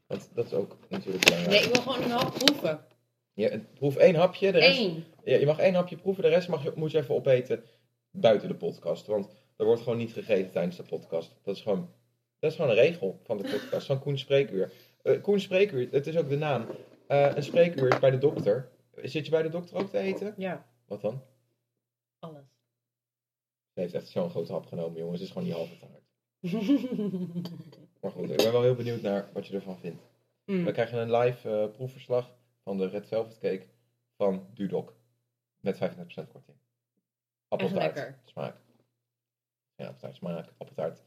Want 0.06 0.30
dat 0.34 0.46
is 0.46 0.52
ook 0.52 0.76
natuurlijk 0.88 1.24
belangrijk. 1.24 1.56
Nee, 1.56 1.68
ik 1.68 1.74
wil 1.74 1.82
gewoon 1.82 2.02
een 2.02 2.10
hap 2.10 2.34
proeven. 2.34 2.80
Je, 3.32 3.60
proef 3.74 3.96
één 3.96 4.14
hapje, 4.14 4.52
de 4.52 4.58
rest, 4.58 4.78
Eén. 4.78 5.04
ja, 5.24 5.36
je 5.36 5.46
mag 5.46 5.58
één 5.58 5.74
hapje 5.74 5.96
proeven, 5.96 6.22
de 6.22 6.28
rest 6.28 6.48
mag 6.48 6.62
je, 6.62 6.72
moet 6.74 6.90
je 6.90 6.98
even 6.98 7.14
opeten 7.14 7.64
buiten 8.10 8.48
de 8.48 8.54
podcast. 8.54 9.06
Want 9.06 9.28
er 9.56 9.64
wordt 9.64 9.82
gewoon 9.82 9.98
niet 9.98 10.12
gegeten 10.12 10.52
tijdens 10.52 10.76
de 10.76 10.82
podcast. 10.82 11.34
Dat 11.42 11.56
is 11.56 11.62
gewoon, 11.62 11.90
dat 12.38 12.50
is 12.50 12.56
gewoon 12.56 12.70
een 12.70 12.76
regel 12.76 13.20
van 13.24 13.36
de 13.36 13.42
podcast, 13.42 13.86
van 13.86 14.00
Koen 14.00 14.18
Spreekuur. 14.18 14.72
Eh 15.02 15.22
Koen 15.22 15.40
Spreekuur, 15.40 15.88
het 15.90 16.06
is 16.06 16.16
ook 16.16 16.28
de 16.28 16.36
naam. 16.36 16.66
Eh, 17.08 17.34
een 17.36 17.42
spreekuur 17.42 17.88
is 17.92 17.98
bij 17.98 18.10
de 18.10 18.18
dokter. 18.18 18.68
Zit 18.94 19.24
je 19.24 19.30
bij 19.30 19.42
de 19.42 19.48
dokter 19.48 19.76
ook 19.76 19.90
te 19.90 19.98
eten? 19.98 20.34
Ja, 20.36 20.66
Wat 20.86 21.00
dan? 21.00 21.22
alles. 22.18 22.46
Ze 23.74 23.80
heeft 23.80 23.94
echt 23.94 24.08
zo'n 24.08 24.30
grote 24.30 24.52
hap 24.52 24.66
genomen, 24.66 24.98
jongens. 24.98 25.18
Het 25.20 25.28
is 25.28 25.32
gewoon 25.34 25.48
die 25.48 25.56
halve 25.56 25.78
taart. 25.78 26.02
Maar 28.00 28.10
goed, 28.10 28.30
ik 28.30 28.36
ben 28.36 28.52
wel 28.52 28.62
heel 28.62 28.74
benieuwd 28.74 29.02
naar 29.02 29.28
wat 29.32 29.46
je 29.46 29.54
ervan 29.54 29.78
vindt. 29.78 30.02
Mm. 30.44 30.64
We 30.64 30.72
krijgen 30.72 30.98
een 30.98 31.16
live 31.16 31.50
eh, 31.50 31.70
proefverslag 31.70 32.30
van 32.62 32.78
de 32.78 32.86
Red 32.88 33.06
Velvet 33.06 33.38
Cake 33.38 33.66
van 34.16 34.46
Dudok. 34.54 34.94
Met 35.60 35.76
35% 35.76 35.78
korting. 36.32 36.56
Appeltaart. 37.48 38.18
Smaak. 38.24 38.56
Ja, 39.74 39.84
appeltaart 39.86 40.14
smaak. 40.16 40.52
Appeltaart 40.58 41.02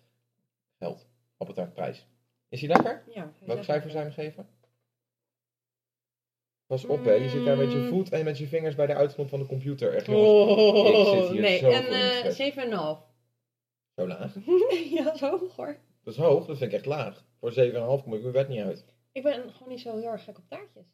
geld. 0.78 1.08
Appeltaart 1.38 1.74
prijs. 1.74 2.08
Is 2.50 2.60
die 2.60 2.70
lekker? 2.70 3.04
Ja, 3.14 3.32
Welk 3.46 3.64
cijfer 3.64 3.92
je 3.92 3.98
hem 3.98 4.12
geven? 4.12 4.50
Pas 6.72 6.86
op 6.86 7.04
hè, 7.04 7.14
je 7.14 7.30
zit 7.30 7.46
daar 7.46 7.58
met 7.58 7.72
je 7.72 7.88
voet 7.88 8.10
en 8.12 8.24
met 8.24 8.38
je 8.38 8.48
vingers 8.48 8.76
bij 8.76 8.86
de 8.86 8.94
uitknop 8.94 9.30
van 9.30 9.40
de 9.40 9.46
computer. 9.46 9.94
Echt 9.94 10.06
jongens, 10.06 10.52
Ik 10.52 10.58
Oh, 10.58 11.20
zit 11.20 11.32
hier 11.32 11.42
nee, 11.42 11.58
zo 11.58 11.70
in 11.70 11.76
het 11.76 11.88
eh, 11.88 12.32
vet. 12.32 12.54
7,5. 12.54 12.70
zo 13.96 14.08
laag. 14.08 14.36
ja, 14.98 15.16
zo 15.18 15.30
hoog 15.38 15.56
hoor. 15.56 15.78
Dat 16.04 16.14
is 16.14 16.20
hoog, 16.20 16.46
dat 16.46 16.58
vind 16.58 16.72
ik 16.72 16.78
echt 16.78 16.86
laag. 16.86 17.26
Voor 17.40 17.52
7,5 17.52 18.04
kom 18.04 18.14
ik 18.14 18.22
mijn 18.22 18.32
bed 18.32 18.48
niet 18.48 18.62
uit. 18.62 18.86
Ik 19.12 19.24
ben 19.24 19.34
gewoon 19.54 19.68
niet 19.68 19.80
zo 19.80 19.98
heel 19.98 20.12
erg 20.12 20.24
gek 20.24 20.38
op 20.38 20.44
taartjes. 20.48 20.86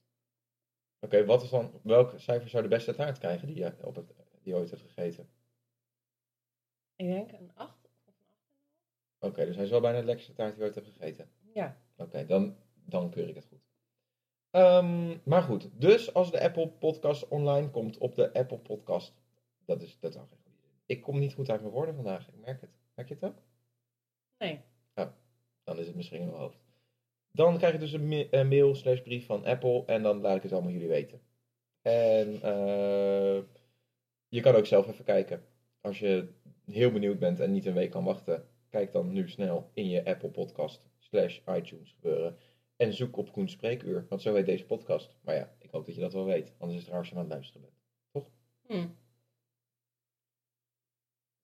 Oké, 0.99 1.25
wat 1.25 1.43
is 1.43 1.49
dan, 1.49 1.79
welk 1.83 2.13
cijfer 2.19 2.49
zou 2.49 2.63
de 2.63 2.69
beste 2.69 2.95
taart 2.95 3.17
krijgen 3.17 3.47
die 3.47 3.57
je, 3.57 3.73
op 3.81 3.95
het, 3.95 4.07
die 4.41 4.53
je 4.53 4.59
ooit 4.59 4.69
hebt 4.69 4.81
gegeten? 4.81 5.29
Ik 6.95 7.07
denk 7.07 7.31
een 7.31 7.51
8 7.53 7.85
of 7.85 7.91
een 8.05 8.13
8. 9.19 9.31
Oké, 9.31 9.45
dus 9.45 9.55
hij 9.55 9.65
is 9.65 9.71
wel 9.71 9.81
bijna 9.81 9.99
de 9.99 10.05
lekkerste 10.05 10.33
taart 10.33 10.49
die 10.49 10.59
je 10.59 10.65
ooit 10.65 10.75
hebt 10.75 10.87
gegeten. 10.87 11.29
Ja. 11.53 11.81
Oké, 11.97 12.25
dan, 12.25 12.55
dan 12.85 13.09
keur 13.09 13.29
ik 13.29 13.35
het 13.35 13.45
goed. 13.45 13.66
Ehm, 14.57 15.17
maar 15.23 15.41
goed, 15.41 15.69
dus 15.73 16.13
als 16.13 16.31
de 16.31 16.41
Apple 16.41 16.67
Podcast 16.67 17.27
online 17.27 17.69
komt 17.69 17.97
op 17.97 18.15
de 18.15 18.33
Apple 18.33 18.59
Podcast, 18.59 19.13
dat 19.65 19.81
is 19.81 19.97
dat 19.99 20.13
is 20.13 20.19
ook. 20.19 20.29
Ik 20.85 21.01
kom 21.01 21.19
niet 21.19 21.33
goed 21.33 21.49
uit 21.49 21.61
mijn 21.61 21.73
woorden 21.73 21.95
vandaag, 21.95 22.27
ik 22.27 22.33
merk 22.45 22.61
het. 22.61 22.69
Merk 22.93 23.07
je 23.07 23.13
het 23.13 23.23
ook? 23.23 23.41
Nee. 24.37 24.61
Dan 25.63 25.79
is 25.79 25.87
het 25.87 25.95
misschien 25.95 26.19
in 26.19 26.27
mijn 26.27 26.39
hoofd. 26.39 26.57
Dan 27.31 27.58
krijg 27.58 27.73
je 27.73 27.79
dus 27.79 27.91
een 27.91 28.47
mail 28.47 28.75
slash 28.75 29.01
brief 29.01 29.25
van 29.25 29.45
Apple 29.45 29.83
en 29.85 30.03
dan 30.03 30.21
laat 30.21 30.35
ik 30.35 30.43
het 30.43 30.51
allemaal 30.51 30.71
jullie 30.71 30.87
weten. 30.87 31.21
En 31.81 32.41
eh, 32.41 33.41
je 34.27 34.41
kan 34.41 34.55
ook 34.55 34.65
zelf 34.65 34.87
even 34.87 35.05
kijken. 35.05 35.45
Als 35.81 35.99
je 35.99 36.27
heel 36.65 36.91
benieuwd 36.91 37.19
bent 37.19 37.39
en 37.39 37.51
niet 37.51 37.65
een 37.65 37.73
week 37.73 37.91
kan 37.91 38.03
wachten, 38.03 38.47
kijk 38.69 38.91
dan 38.91 39.13
nu 39.13 39.29
snel 39.29 39.69
in 39.73 39.89
je 39.89 40.05
Apple 40.05 40.29
Podcast 40.29 40.81
slash 40.97 41.39
iTunes 41.47 41.91
gebeuren. 41.91 42.37
En 42.78 42.94
zoek 42.94 43.17
op 43.17 43.32
Koen 43.32 43.50
Spreekuur, 43.50 44.06
want 44.10 44.21
zo 44.21 44.36
heet 44.36 44.46
deze 44.46 44.65
podcast. 44.65 45.15
Maar 45.21 45.36
ja, 45.36 45.56
ik 45.60 45.69
hoop 45.69 45.86
dat 45.86 45.96
je 45.96 46.02
dat 46.02 46.13
wel 46.13 46.25
weet, 46.25 46.54
anders 46.58 46.78
is 46.78 46.84
het 46.84 46.92
raar 46.92 47.00
als 47.00 47.10
je 47.10 47.15
aan 47.15 47.21
het 47.21 47.30
luisteren 47.30 47.62
bent. 47.62 47.75
Hm. 48.67 48.88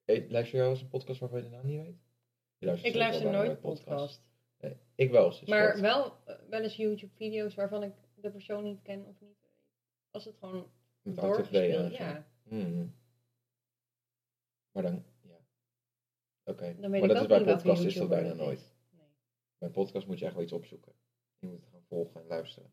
Hey, 0.03 0.27
luister 0.29 0.55
jij 0.55 0.61
wel 0.61 0.71
eens 0.71 0.81
een 0.81 0.87
podcast 0.87 1.19
waarvan 1.19 1.37
je 1.37 1.45
de 1.45 1.51
naam 1.51 1.65
niet 1.65 1.81
weet? 1.81 1.97
Je 2.57 2.65
luistert 2.65 2.93
Ik 2.93 2.99
luister 2.99 3.31
nooit 3.31 3.59
podcast. 3.59 4.21
Nee, 4.59 4.77
ik 4.95 5.11
wel. 5.11 5.31
sinds 5.31 5.49
Maar 5.49 5.81
wel, 5.81 6.17
eh, 6.25 6.35
wel 6.49 6.61
eens 6.61 6.75
YouTube-video's 6.75 7.55
waarvan 7.55 7.83
ik 7.83 7.93
de 8.15 8.31
persoon 8.31 8.63
niet 8.63 8.81
ken 8.81 9.05
of 9.05 9.19
niet 9.19 9.37
weet. 9.41 9.61
Als 10.11 10.25
het 10.25 10.35
gewoon 10.39 10.71
Met 11.01 11.15
doorgespeeld 11.15 11.95
ja. 11.95 12.27
Hmm. 12.43 12.95
Maar 14.71 14.83
dan, 14.83 15.05
ja. 15.21 15.39
Oké. 16.43 16.63
Weet 16.63 16.79
Maar 16.79 17.07
dat 17.07 17.21
is 17.21 17.27
bij 17.27 17.43
podcast 17.43 17.83
is 17.83 17.95
dat 17.95 18.09
bijna 18.09 18.33
nooit. 18.33 18.75
Nee. 18.89 19.07
Bij 19.57 19.69
podcast 19.69 20.07
moet 20.07 20.19
je 20.19 20.25
echt 20.25 20.33
wel 20.33 20.43
iets 20.43 20.53
opzoeken. 20.53 20.93
Het 21.51 21.63
gewoon 21.65 21.83
volgen 21.87 22.21
en 22.21 22.27
luisteren. 22.27 22.71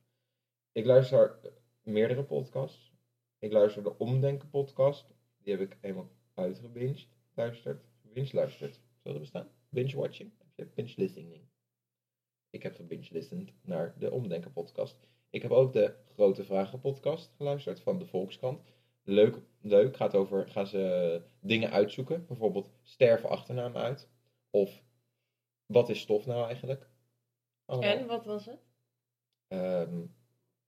Ik 0.72 0.84
luister 0.84 1.40
meerdere 1.82 2.24
podcasts. 2.24 2.92
Ik 3.38 3.52
luister 3.52 3.82
de 3.82 3.98
Omdenken 3.98 4.50
podcast. 4.50 5.14
Die 5.42 5.52
heb 5.56 5.62
ik 5.62 5.78
eenmaal 5.80 6.10
uitgebinged. 6.34 7.08
Luisterd. 7.34 7.84
Binge 8.02 8.30
luisterd. 8.32 8.74
Zou 8.74 9.14
dat 9.14 9.18
bestaan? 9.18 9.48
Binge 9.68 9.96
watching? 9.96 10.32
Heb 10.38 10.48
je 10.56 10.66
binge 10.74 10.92
listening? 10.96 11.48
Ik 12.50 12.62
heb 12.62 12.74
gebinge 12.74 13.08
listened 13.10 13.52
naar 13.62 13.94
de 13.98 14.10
Omdenken 14.10 14.52
podcast. 14.52 14.96
Ik 15.30 15.42
heb 15.42 15.50
ook 15.50 15.72
de 15.72 15.94
Grote 16.12 16.44
Vragen 16.44 16.80
podcast 16.80 17.32
geluisterd 17.36 17.80
van 17.80 17.98
de 17.98 18.06
Volkskrant. 18.06 18.62
Leuk, 19.02 19.38
leuk. 19.60 19.96
Gaat 19.96 20.14
over, 20.14 20.48
gaan 20.48 20.66
ze 20.66 21.22
dingen 21.40 21.70
uitzoeken. 21.70 22.26
Bijvoorbeeld 22.26 22.70
sterven 22.82 23.28
achternamen 23.28 23.82
uit. 23.82 24.08
Of 24.50 24.82
wat 25.66 25.88
is 25.88 26.00
stof 26.00 26.26
nou 26.26 26.46
eigenlijk? 26.46 26.89
Allemaal. 27.70 27.90
En 27.98 28.06
wat 28.06 28.24
was 28.24 28.46
het? 28.46 28.58
Ehm, 29.48 30.00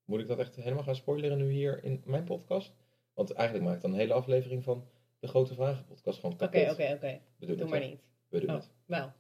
moet 0.04 0.20
ik 0.20 0.26
dat 0.28 0.38
echt 0.38 0.56
helemaal 0.56 0.82
gaan 0.84 0.94
spoileren 0.96 1.38
nu 1.38 1.50
hier 1.50 1.84
in 1.84 2.02
mijn 2.04 2.24
podcast? 2.24 2.74
Want 3.14 3.32
eigenlijk 3.32 3.66
maak 3.68 3.76
ik 3.76 3.82
dan 3.82 3.92
een 3.92 3.98
hele 3.98 4.12
aflevering 4.12 4.64
van 4.64 4.88
de 5.18 5.28
Grote 5.28 5.54
Vragen 5.54 5.84
podcast 5.84 6.20
gewoon 6.20 6.34
Oké, 6.34 6.48
kapot. 6.48 6.72
oké, 6.72 6.92
oké. 6.94 7.20
We 7.38 7.46
doen 7.46 7.56
Doe 7.56 7.64
het 7.66 7.68
maar 7.68 7.88
niet. 7.88 8.00
We 8.28 8.40
doen 8.40 8.48
Oh, 8.50 8.54
het. 8.56 8.70
wel. 8.84 9.12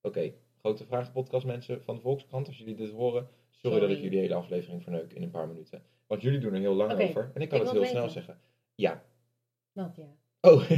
Oké, 0.00 0.32
Grote 0.58 0.84
Vragen 0.84 1.12
podcast 1.12 1.46
mensen 1.46 1.82
van 1.82 1.94
de 1.94 2.00
Volkskrant. 2.00 2.46
Als 2.46 2.58
jullie 2.58 2.74
dit 2.74 2.90
horen, 2.90 3.28
sorry, 3.50 3.80
dat 3.80 3.90
ik 3.90 3.98
jullie 3.98 4.18
hele 4.18 4.34
aflevering 4.34 4.82
verneuk 4.82 5.12
in 5.12 5.22
een 5.22 5.30
paar 5.30 5.48
minuten. 5.48 5.82
Want 6.06 6.22
jullie 6.22 6.40
doen 6.40 6.52
er 6.54 6.60
heel 6.60 6.74
lang 6.74 6.92
Oké, 6.92 7.02
over. 7.02 7.30
En 7.34 7.40
ik 7.42 7.48
kan 7.48 7.60
ik 7.60 7.64
het 7.66 7.72
heel 7.74 7.84
snel 7.84 8.08
zeggen. 8.08 8.40
Ja. 8.74 9.04
Wat 9.72 9.96
ja. 10.00 10.16
Oh. 10.40 10.70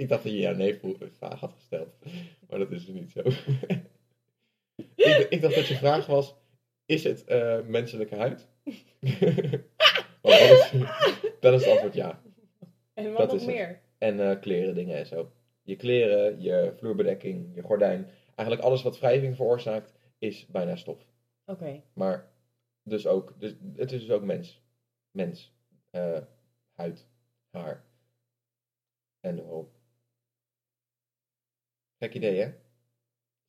Ik 0.00 0.08
dacht 0.08 0.22
dat 0.22 0.32
je 0.32 0.38
ja 0.38 0.52
nee 0.52 0.80
vraag 1.10 1.40
had 1.40 1.52
gesteld. 1.52 1.88
Maar 2.48 2.58
dat 2.58 2.70
is 2.70 2.86
dus 2.86 2.94
niet 2.94 3.10
zo. 3.10 3.20
ik, 4.94 5.26
ik 5.30 5.40
dacht 5.40 5.54
dat 5.54 5.66
je 5.66 5.76
vraag 5.76 6.06
was, 6.06 6.34
is 6.86 7.04
het 7.04 7.24
eh, 7.24 7.60
menselijke 7.66 8.16
huid? 8.16 8.48
Dan, 10.22 10.32
is, 10.32 10.70
dan 11.40 11.54
is 11.54 11.64
het 11.64 11.70
antwoord 11.72 11.94
ja. 11.94 12.22
En 12.94 13.12
wat 13.12 13.18
Dat 13.18 13.30
nog 13.30 13.40
het. 13.40 13.46
meer? 13.46 13.80
En 13.98 14.30
eh, 14.30 14.40
kleren, 14.40 14.74
dingen 14.74 14.96
en 14.96 15.06
zo. 15.06 15.32
Je 15.62 15.76
kleren, 15.76 16.40
je 16.40 16.72
vloerbedekking, 16.76 17.54
je 17.54 17.62
gordijn. 17.62 18.08
Eigenlijk 18.34 18.68
alles 18.68 18.82
wat 18.82 18.98
wrijving 18.98 19.36
veroorzaakt, 19.36 19.94
is 20.18 20.46
bijna 20.46 20.76
stof. 20.76 21.06
Oké. 21.44 21.82
Maar 21.92 22.32
dus 22.82 23.06
ook, 23.06 23.34
dus, 23.38 23.54
het 23.76 23.92
is 23.92 24.00
dus 24.00 24.10
ook 24.10 24.22
mens. 24.22 24.62
Mens. 25.10 25.54
Eh, 25.90 26.20
huid. 26.72 27.08
Haar. 27.50 27.84
En 29.20 29.36
de 29.36 29.42
hoop. 29.42 29.79
Gek 32.00 32.14
idee, 32.14 32.40
hè? 32.40 32.52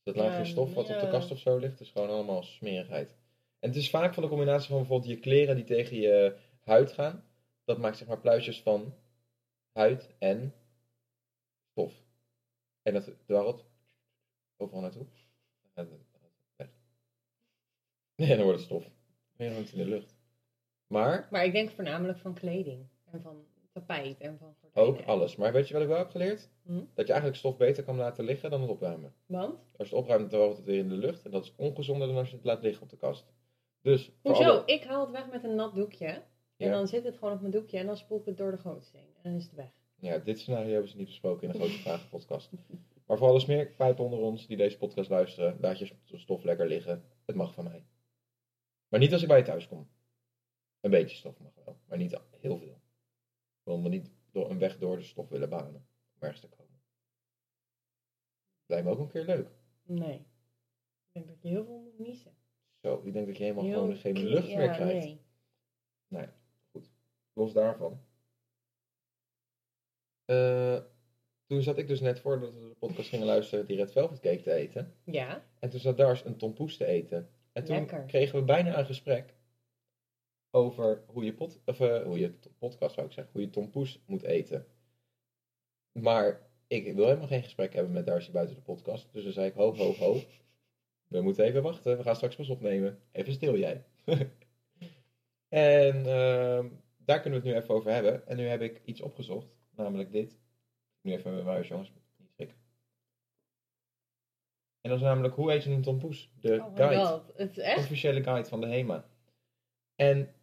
Dat 0.04 0.16
laagje 0.16 0.38
Ja, 0.38 0.44
stof 0.44 0.74
wat 0.74 0.90
op 0.90 1.00
de 1.00 1.10
kast 1.10 1.32
of 1.32 1.40
zo 1.40 1.58
ligt, 1.58 1.80
is 1.80 1.90
gewoon 1.90 2.10
allemaal 2.10 2.44
smerigheid. 2.44 3.16
En 3.60 3.70
het 3.70 3.78
is 3.78 3.90
vaak 3.90 4.14
van 4.14 4.24
de 4.24 4.30
combinatie 4.30 4.70
van 4.70 4.78
bijvoorbeeld 4.78 5.10
je 5.10 5.20
kleren 5.20 5.56
die 5.56 5.66
tegen 5.66 5.98
je 5.98 6.38
huid 6.60 6.92
gaan. 6.92 7.24
Dat 7.64 7.78
maakt 7.78 7.98
zeg 7.98 8.08
maar 8.08 8.20
pluisjes 8.20 8.62
van 8.62 8.94
huid 9.72 10.16
en 10.20 10.54
stof. 11.72 11.94
En 12.82 12.94
dat 12.94 13.12
dwarrelt 13.26 13.66
overal 14.58 14.82
naartoe. 14.82 15.06
Nee, 18.16 18.36
dan 18.36 18.44
wordt 18.44 18.58
het 18.58 18.68
stof. 18.68 18.92
Dan 19.36 19.48
hangt 19.48 19.70
het 19.70 19.80
in 19.80 19.84
de 19.84 19.90
lucht. 19.90 20.16
Maar 20.88 21.28
Maar 21.32 21.46
ik 21.46 21.52
denk 21.52 21.70
voornamelijk 21.72 22.20
van 22.20 22.34
kleding. 22.34 22.88
En 23.12 23.22
van 23.22 23.46
tapijt 23.72 24.20
en 24.20 24.38
van 24.38 24.48
ook 24.48 24.56
gordijnen. 24.74 25.06
alles. 25.06 25.36
Maar 25.36 25.54
weet 25.54 25.68
je 25.68 25.74
wat 25.74 25.82
ik 25.84 25.88
wel 25.90 25.98
heb 25.98 26.10
geleerd? 26.10 26.50
Hm? 26.66 26.74
Dat 26.94 27.06
je 27.06 27.12
eigenlijk 27.12 27.36
stof 27.36 27.58
beter 27.58 27.84
kan 27.84 27.96
laten 27.96 28.24
liggen 28.24 28.50
dan 28.50 28.62
het 28.62 28.70
opruimen. 28.70 29.14
Want? 29.26 29.54
Als 29.78 29.90
je 29.90 29.96
het 29.96 30.04
opruimt, 30.04 30.32
dan 30.32 30.40
wordt 30.40 30.58
het 30.58 30.66
weer 30.66 30.80
in 30.80 30.90
de 30.90 30.96
lucht. 30.96 31.26
En 31.26 31.32
dat 31.32 31.44
is 31.44 31.54
ongezonder 31.56 32.08
dan 32.08 32.18
als 32.18 32.30
je 32.30 32.36
het 32.36 32.46
laat 32.46 32.62
liggen 32.62 32.84
op 32.84 32.90
de 32.90 32.98
kast. 32.98 33.34
Dus 33.82 34.12
Hoezo? 34.22 34.44
alle- 34.44 34.64
Ik 34.66 34.84
haal 34.84 35.02
het 35.02 35.12
weg 35.12 35.30
met 35.32 35.44
een 35.44 35.56
nat 35.56 35.76
doekje. 35.76 36.06
En 36.06 36.68
Ja. 36.68 36.72
dan 36.72 36.88
zit 36.88 37.04
het 37.04 37.18
gewoon 37.18 37.34
op 37.34 37.40
mijn 37.40 37.52
doekje 37.52 37.78
en 37.78 37.86
dan 37.86 37.98
spoel 37.98 38.20
ik 38.20 38.26
het 38.26 38.38
door 38.38 38.52
de 38.52 38.58
gootsteen. 38.58 39.02
En 39.16 39.22
dan 39.24 39.34
is 39.34 39.44
het 39.44 39.54
weg. 39.56 39.72
Ja, 39.96 40.18
dit 40.18 40.40
scenario 40.40 40.72
hebben 40.72 40.90
ze 40.90 40.98
niet 40.98 41.06
besproken 41.06 41.48
in 41.48 41.52
de 41.54 41.58
Grote 41.60 41.74
Vragen 41.82 42.10
podcast. 42.10 42.50
Maar 43.08 43.18
voor 43.20 43.28
alle 43.30 43.40
smeerpijpen 43.40 44.04
onder 44.04 44.20
ons 44.20 44.48
die 44.48 44.58
deze 44.58 44.78
podcast 44.78 45.10
luisteren, 45.10 45.58
laat 45.62 45.80
je 45.80 45.92
stof 46.06 46.44
lekker 46.44 46.68
liggen. 46.68 47.04
Het 47.26 47.36
mag 47.36 47.54
van 47.54 47.64
mij. 47.64 47.86
Maar 48.88 49.00
niet 49.00 49.14
als 49.14 49.22
ik 49.22 49.28
bij 49.28 49.38
je 49.38 49.44
thuis 49.44 49.68
kom. 49.68 49.88
Een 50.82 50.92
beetje 50.92 51.16
stof 51.16 51.40
mag 51.40 51.52
wel, 51.66 51.78
maar 51.88 51.98
niet 51.98 52.20
heel 52.40 52.58
veel. 52.58 52.81
Wil 53.64 53.78
me 53.78 53.90
niet 53.90 54.12
door 54.32 54.50
een 54.50 54.60
weg 54.60 54.78
door 54.78 54.98
de 54.98 55.04
stof 55.04 55.30
willen 55.30 55.50
banen 55.50 55.88
om 56.14 56.22
ergens 56.22 56.42
te 56.42 56.48
komen. 56.48 56.82
Lijkt 58.66 58.86
me 58.86 58.92
ook 58.92 59.00
een 59.00 59.08
keer 59.08 59.26
leuk. 59.26 59.50
Nee. 59.84 60.18
Ik 60.18 61.12
denk 61.12 61.28
dat 61.28 61.42
je 61.42 61.48
heel 61.48 61.66
veel 61.66 61.80
moet 61.80 62.00
niezen. 62.00 62.36
Zo, 62.82 63.02
ik 63.04 63.14
denk 63.14 63.26
dat 63.28 63.38
je 63.38 63.44
helemaal 63.44 63.64
Heel 63.64 63.80
gewoon 63.80 63.96
geen 63.96 64.18
lucht 64.18 64.48
ja, 64.48 64.58
meer 64.58 64.70
krijgt. 64.70 65.18
Nee. 66.08 66.28
Los 67.34 67.54
daarvan. 67.54 68.02
Eh, 70.26 70.80
toen 71.46 71.62
zat 71.62 71.78
ik 71.78 71.88
dus 71.88 72.00
net 72.00 72.20
voordat 72.20 72.54
we 72.54 72.60
de 72.60 72.76
podcast 72.80 73.10
gingen 73.10 73.26
luisteren 73.26 73.66
die 73.66 73.76
Red 73.76 73.92
Velvet 73.92 74.20
cake 74.20 74.42
te 74.42 74.54
eten. 74.54 74.96
Ja. 75.04 75.46
En 75.60 75.70
toen 75.70 75.80
zat 75.80 75.98
Dars 75.98 76.26
een 76.26 76.38
tompoes 76.38 76.78
te 76.78 76.86
eten. 76.86 77.30
En 77.52 77.64
toen 77.64 77.76
Lekker. 77.76 78.06
kregen 78.06 78.40
we 78.40 78.46
bijna 78.46 78.78
een 78.78 78.86
gesprek 78.86 79.34
over 80.52 81.04
hoe 81.08 81.24
je, 81.24 81.34
pot, 81.34 81.62
of, 81.66 81.80
eh, 81.80 82.04
hoe 82.04 82.20
je 82.20 82.34
podcast 82.58 82.94
zou 82.94 83.08
ik 83.08 83.14
zeggen, 83.14 83.34
hoe 83.34 83.42
je 83.42 83.50
tompoes 83.50 84.04
moet 84.06 84.24
eten. 84.24 84.68
Maar 85.92 86.50
ik 86.68 86.94
wil 86.94 87.06
helemaal 87.06 87.28
geen 87.28 87.44
gesprek 87.44 87.74
hebben 87.74 87.94
met 87.94 88.06
Darcy 88.06 88.32
buiten 88.32 88.56
de 88.56 88.62
podcast. 88.62 89.14
Dus 89.14 89.24
dan 89.24 89.34
zei 89.34 89.48
ik, 89.48 89.54
ho, 89.54 89.76
ho, 89.76 89.94
ho. 89.94 90.22
We 91.08 91.22
moeten 91.22 91.46
even 91.46 91.64
wachten, 91.64 91.98
we 91.98 92.04
gaan 92.04 92.16
straks 92.16 92.36
pas 92.36 92.50
opnemen. 92.50 93.00
Even 93.12 93.34
stil 93.34 93.58
jij. 93.58 93.86
en 95.50 96.06
ehm, 96.06 96.70
daar 96.98 97.22
kunnen 97.22 97.42
we 97.42 97.48
het 97.48 97.56
nu 97.56 97.62
even 97.62 97.76
over 97.76 97.92
hebben. 97.92 98.28
En 98.28 98.38
nu 98.38 98.46
heb 98.46 98.62
ik 98.62 98.82
iets 98.86 99.02
opgezocht, 99.02 99.48
namelijk 99.76 100.12
dit. 100.12 100.40
Nu 101.02 101.12
even 101.12 101.34
mijn 101.34 101.46
muis, 101.46 101.68
jongens. 101.68 101.92
Niet 102.18 102.32
schrikken. 102.32 102.58
En 104.82 104.90
dat 104.90 105.00
is 105.00 105.06
namelijk, 105.06 105.36
hoe 105.36 105.54
eet 105.54 105.64
je 105.64 105.70
een 105.70 105.82
tompoes? 105.82 106.32
De 106.40 106.62
Oh 106.62 106.76
guide 106.76 107.06
god. 107.06 107.32
Het 107.36 107.52
is 107.52 107.58
echt... 107.58 107.78
officiële 107.78 108.24
guide 108.24 108.50
van 108.50 108.62
de 108.62 108.68
HEMA. 108.68 109.06
En 109.96 110.36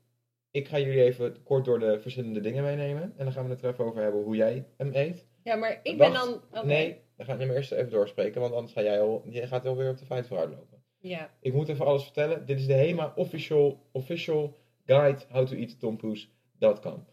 ik 0.50 0.68
ga 0.68 0.78
jullie 0.78 1.02
even 1.02 1.42
kort 1.42 1.64
door 1.64 1.78
de 1.78 2.00
verschillende 2.00 2.40
dingen 2.40 2.62
meenemen. 2.62 3.02
En 3.02 3.24
dan 3.24 3.32
gaan 3.32 3.44
we 3.44 3.50
het 3.50 3.62
er 3.62 3.70
even 3.70 3.84
over 3.84 4.02
hebben 4.02 4.22
hoe 4.22 4.36
jij 4.36 4.66
hem 4.76 4.90
eet. 4.94 5.26
Ja, 5.42 5.56
maar 5.56 5.80
ik 5.82 5.98
ben 5.98 6.12
dan... 6.12 6.42
Nee, 6.64 7.00
dan 7.16 7.26
ga 7.26 7.32
ik 7.34 7.40
hem 7.40 7.50
eerst 7.50 7.72
even 7.72 7.90
doorspreken, 7.90 8.40
want 8.40 8.54
anders 8.54 8.72
ga 8.72 8.82
jij 8.82 9.00
al, 9.00 9.24
je 9.28 9.46
gaat 9.46 9.66
alweer 9.66 9.90
op 9.90 9.98
de 9.98 10.04
feit 10.04 10.26
vooruit 10.26 10.50
lopen. 10.50 10.82
Ja. 10.98 11.30
Ik 11.40 11.52
moet 11.52 11.68
even 11.68 11.86
alles 11.86 12.02
vertellen. 12.02 12.46
Dit 12.46 12.58
is 12.58 12.66
de 12.66 12.72
HEMA 12.72 13.12
official, 13.16 13.88
official 13.92 14.56
guide 14.84 15.24
how 15.28 15.46
to 15.46 15.56
eat 15.56 15.80
tompoes.com. 15.80 17.06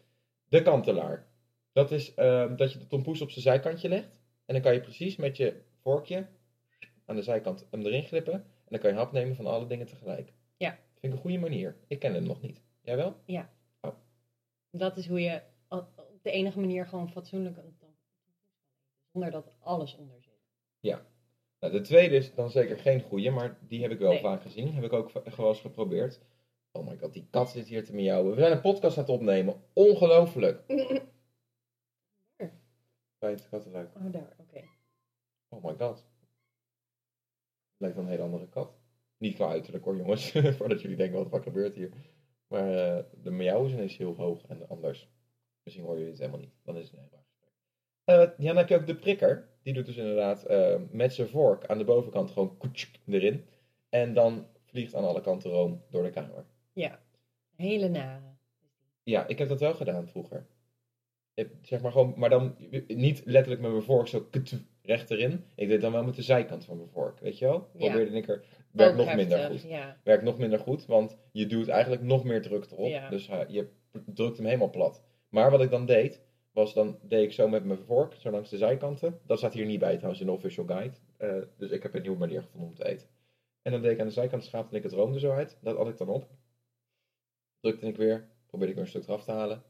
De 0.50 0.62
kantelaar. 0.62 1.28
Dat 1.74 1.92
is 1.92 2.14
ehm, 2.14 2.56
dat 2.56 2.74
je 2.74 2.80
de 2.80 2.88
tompoes 2.88 3.22
op 3.22 3.30
zijn 3.30 3.44
zijkantje 3.44 3.90
legt. 3.90 4.20
En 4.46 4.54
dan 4.54 4.62
kan 4.64 4.74
je 4.74 4.82
precies 4.82 5.16
met 5.16 5.38
je 5.38 5.62
vorkje 5.82 6.28
aan 7.06 7.16
de 7.16 7.22
zijkant 7.22 7.68
hem 7.72 7.86
erin 7.86 8.04
glippen. 8.04 8.34
En 8.34 8.70
dan 8.70 8.80
kan 8.80 8.90
je 8.90 8.96
hap 8.96 9.12
nemen 9.12 9.36
van 9.36 9.46
alle 9.46 9.68
dingen 9.68 9.86
tegelijk. 9.86 10.34
Ja. 10.58 10.70
Vind 10.70 11.04
ik 11.04 11.12
een 11.12 11.18
goede 11.18 11.38
manier. 11.38 11.76
Ik 11.88 12.00
ken 12.00 12.14
hem 12.14 12.24
nog 12.24 12.42
niet. 12.42 12.65
Jij 12.86 12.96
wel? 12.96 13.16
Dat 14.70 14.98
is 14.98 15.08
hoe 15.08 15.22
je 15.22 15.42
op 15.68 16.08
de 16.22 16.32
enige 16.32 16.60
manier 16.60 16.86
gewoon 16.88 17.10
fatsoenlijk 17.12 17.58
een. 17.58 17.78
Zonder 19.12 19.32
dat 19.32 19.52
alles 19.60 19.96
onder 19.96 20.22
zit. 20.22 20.34
Nou, 21.60 21.74
de 21.78 21.82
tweede 21.82 22.16
is 22.16 22.34
dan 22.34 22.50
zeker 22.50 22.78
geen 22.78 23.02
goede, 23.02 23.30
maar 23.30 23.58
die 23.68 23.82
heb 23.82 23.92
ik 23.92 24.00
wel 24.00 24.12
Nee. 24.12 24.22
vaak 24.22 24.42
gezien. 24.42 24.74
Heb 24.74 24.84
ik 24.84 24.94
ook 24.94 25.12
gewoon 25.12 25.50
eens 25.50 25.60
geprobeerd. 25.60 26.22
Oh 26.72 26.88
my 26.88 26.98
god, 26.98 27.14
die 27.14 27.28
kat 27.30 27.50
zit 27.50 27.68
hier 27.68 27.86
te 27.86 27.94
miauwen. 27.94 28.34
We 28.36 28.40
zijn 28.40 28.52
een 28.52 28.62
podcast 28.62 28.98
aan 28.98 29.04
het 29.04 29.14
opnemen. 29.14 29.64
Ongelooflijk. 29.74 30.66
Bij 33.18 33.32
het 33.32 33.50
kattenluik. 33.50 33.96
Oh, 33.96 34.12
daar. 34.12 34.36
Oké. 34.40 34.64
Oh 35.50 35.64
my 35.64 35.76
god. 35.76 36.06
Lijkt 37.78 37.96
wel 37.96 38.06
een 38.06 38.12
hele 38.12 38.24
andere 38.24 38.50
kat. 38.50 38.78
Niet 39.18 39.36
qua 39.36 39.48
uiterlijk 39.48 39.84
hoor 39.84 39.98
jongens. 39.98 40.32
Voordat 40.58 40.82
jullie 40.82 40.98
denken 40.98 41.18
wat, 41.18 41.30
wat 41.30 41.44
gebeurt 41.44 41.76
hier. 41.76 41.92
Maar 42.48 42.98
eh, 42.98 43.04
de 43.22 43.32
miauw 43.32 43.66
is 43.66 43.72
ineens 43.72 43.98
heel 43.98 44.16
hoog 44.16 44.46
en 44.46 44.68
anders. 44.68 45.10
Misschien 45.64 45.86
horen 45.86 46.00
jullie 46.00 46.14
het 46.14 46.22
helemaal 46.22 46.46
niet. 46.46 46.56
Dan 46.64 46.78
is 46.78 46.84
het 46.84 46.94
een 46.94 47.00
heel 47.00 47.10
raar 47.12 47.24
gesprek. 47.28 47.54
Eh, 48.04 48.38
ja, 48.38 48.48
dan 48.48 48.58
heb 48.58 48.70
je 48.70 48.76
ook 48.76 48.88
de 48.88 48.96
prikker. 48.96 49.50
Die 49.64 49.74
doet 49.74 49.86
dus 49.86 49.98
inderdaad 49.98 50.44
eh, 50.46 50.82
met 50.92 51.14
zijn 51.14 51.28
vork 51.28 51.66
aan 51.66 51.78
de 51.78 51.84
bovenkant 51.84 52.32
gewoon 52.32 52.58
koetsk 52.58 52.98
erin. 53.06 53.46
En 53.90 54.14
dan 54.14 54.48
vliegt 54.66 54.96
aan 54.96 55.06
alle 55.06 55.22
kanten 55.22 55.52
room 55.52 55.84
door 55.90 56.04
de 56.04 56.10
kamer. 56.10 56.46
Ja. 56.74 57.04
Hele 57.56 57.88
nare. 57.88 58.36
Ja, 59.04 59.28
ik 59.28 59.38
heb 59.38 59.50
dat 59.50 59.60
wel 59.60 59.74
gedaan 59.74 60.08
vroeger. 60.08 60.48
Ik, 61.34 61.50
zeg 61.62 61.82
maar 61.82 61.92
gewoon, 61.92 62.14
maar 62.18 62.30
dan 62.30 62.56
niet 62.88 63.26
letterlijk 63.26 63.62
met 63.62 63.72
mijn 63.72 63.84
vork 63.84 64.08
zo 64.08 64.28
kutu, 64.86 64.94
recht 64.94 65.12
erin. 65.12 65.46
Ik 65.56 65.68
deed 65.68 65.82
dan 65.82 65.92
wel 65.92 66.04
met 66.04 66.16
de 66.16 66.22
zijkant 66.22 66.66
van 66.66 66.78
mijn 66.78 66.90
vork, 66.90 67.20
weet 67.20 67.38
je 67.38 67.46
wel? 67.46 67.70
Ja. 67.74 67.90
Probeerde 67.90 68.18
ik 68.18 68.28
er, 68.28 68.44
werkt 68.72 68.98
nog 68.98 69.16
minder 69.16 69.40
goed. 69.40 69.62
Ja. 69.62 69.98
Werkt 70.04 70.24
nog 70.24 70.38
minder 70.38 70.60
goed, 70.60 70.86
want 70.86 71.18
je 71.32 71.46
doet 71.46 71.68
eigenlijk 71.68 72.02
nog 72.02 72.24
meer 72.24 72.42
druk 72.42 72.72
erop. 72.72 72.88
Ja. 72.88 73.10
Dus 73.10 73.28
eh, 73.28 73.40
je 73.48 73.68
drukt 74.06 74.38
hem 74.38 74.46
helemaal 74.46 74.70
plat. 74.70 75.04
Maar 75.30 75.52
wat 75.52 75.62
ik 75.62 75.70
dan 75.70 75.86
deed, 75.86 76.22
was 76.52 76.74
dan 76.74 77.00
deed 77.02 77.24
ik 77.24 77.32
zo 77.32 77.48
met 77.48 77.66
mijn 77.66 77.80
vork, 77.80 78.14
zo 78.14 78.32
langs 78.32 78.50
de 78.50 78.58
zijkanten. 78.58 79.20
Dat 79.26 79.38
staat 79.38 79.54
hier 79.54 79.66
niet 79.66 79.80
bij 79.80 79.96
trouwens 79.96 80.20
in 80.20 80.28
de 80.28 80.34
official 80.34 80.66
guide. 80.66 80.96
Eh, 81.18 81.42
dus 81.58 81.72
ik 81.72 81.84
heb 81.84 81.94
een 81.94 82.02
nieuwe 82.02 82.18
manier 82.18 82.42
gevonden 82.42 82.70
om 82.70 82.76
te 82.76 82.86
eten. 82.86 83.08
En 83.62 83.72
dan 83.72 83.82
deed 83.82 83.92
ik 83.92 84.00
aan 84.00 84.08
de 84.08 84.14
zijkant 84.14 84.44
schaafde 84.44 84.78
ik 84.78 84.84
het 84.84 84.92
room 84.92 85.14
er 85.14 85.20
zo 85.20 85.32
uit. 85.32 85.58
Dat 85.62 85.78
had 85.78 85.88
ik 85.88 85.98
dan 85.98 86.10
op. 86.10 86.28
Drukte 87.60 87.88
ik 87.88 87.96
weer. 87.96 88.30
Probeerde 88.46 88.74
ik 88.74 88.80
weer 88.80 88.84
een 88.84 89.02
stuk 89.02 89.08
eraf 89.08 89.24
te 89.24 89.32
halen. 89.32 89.64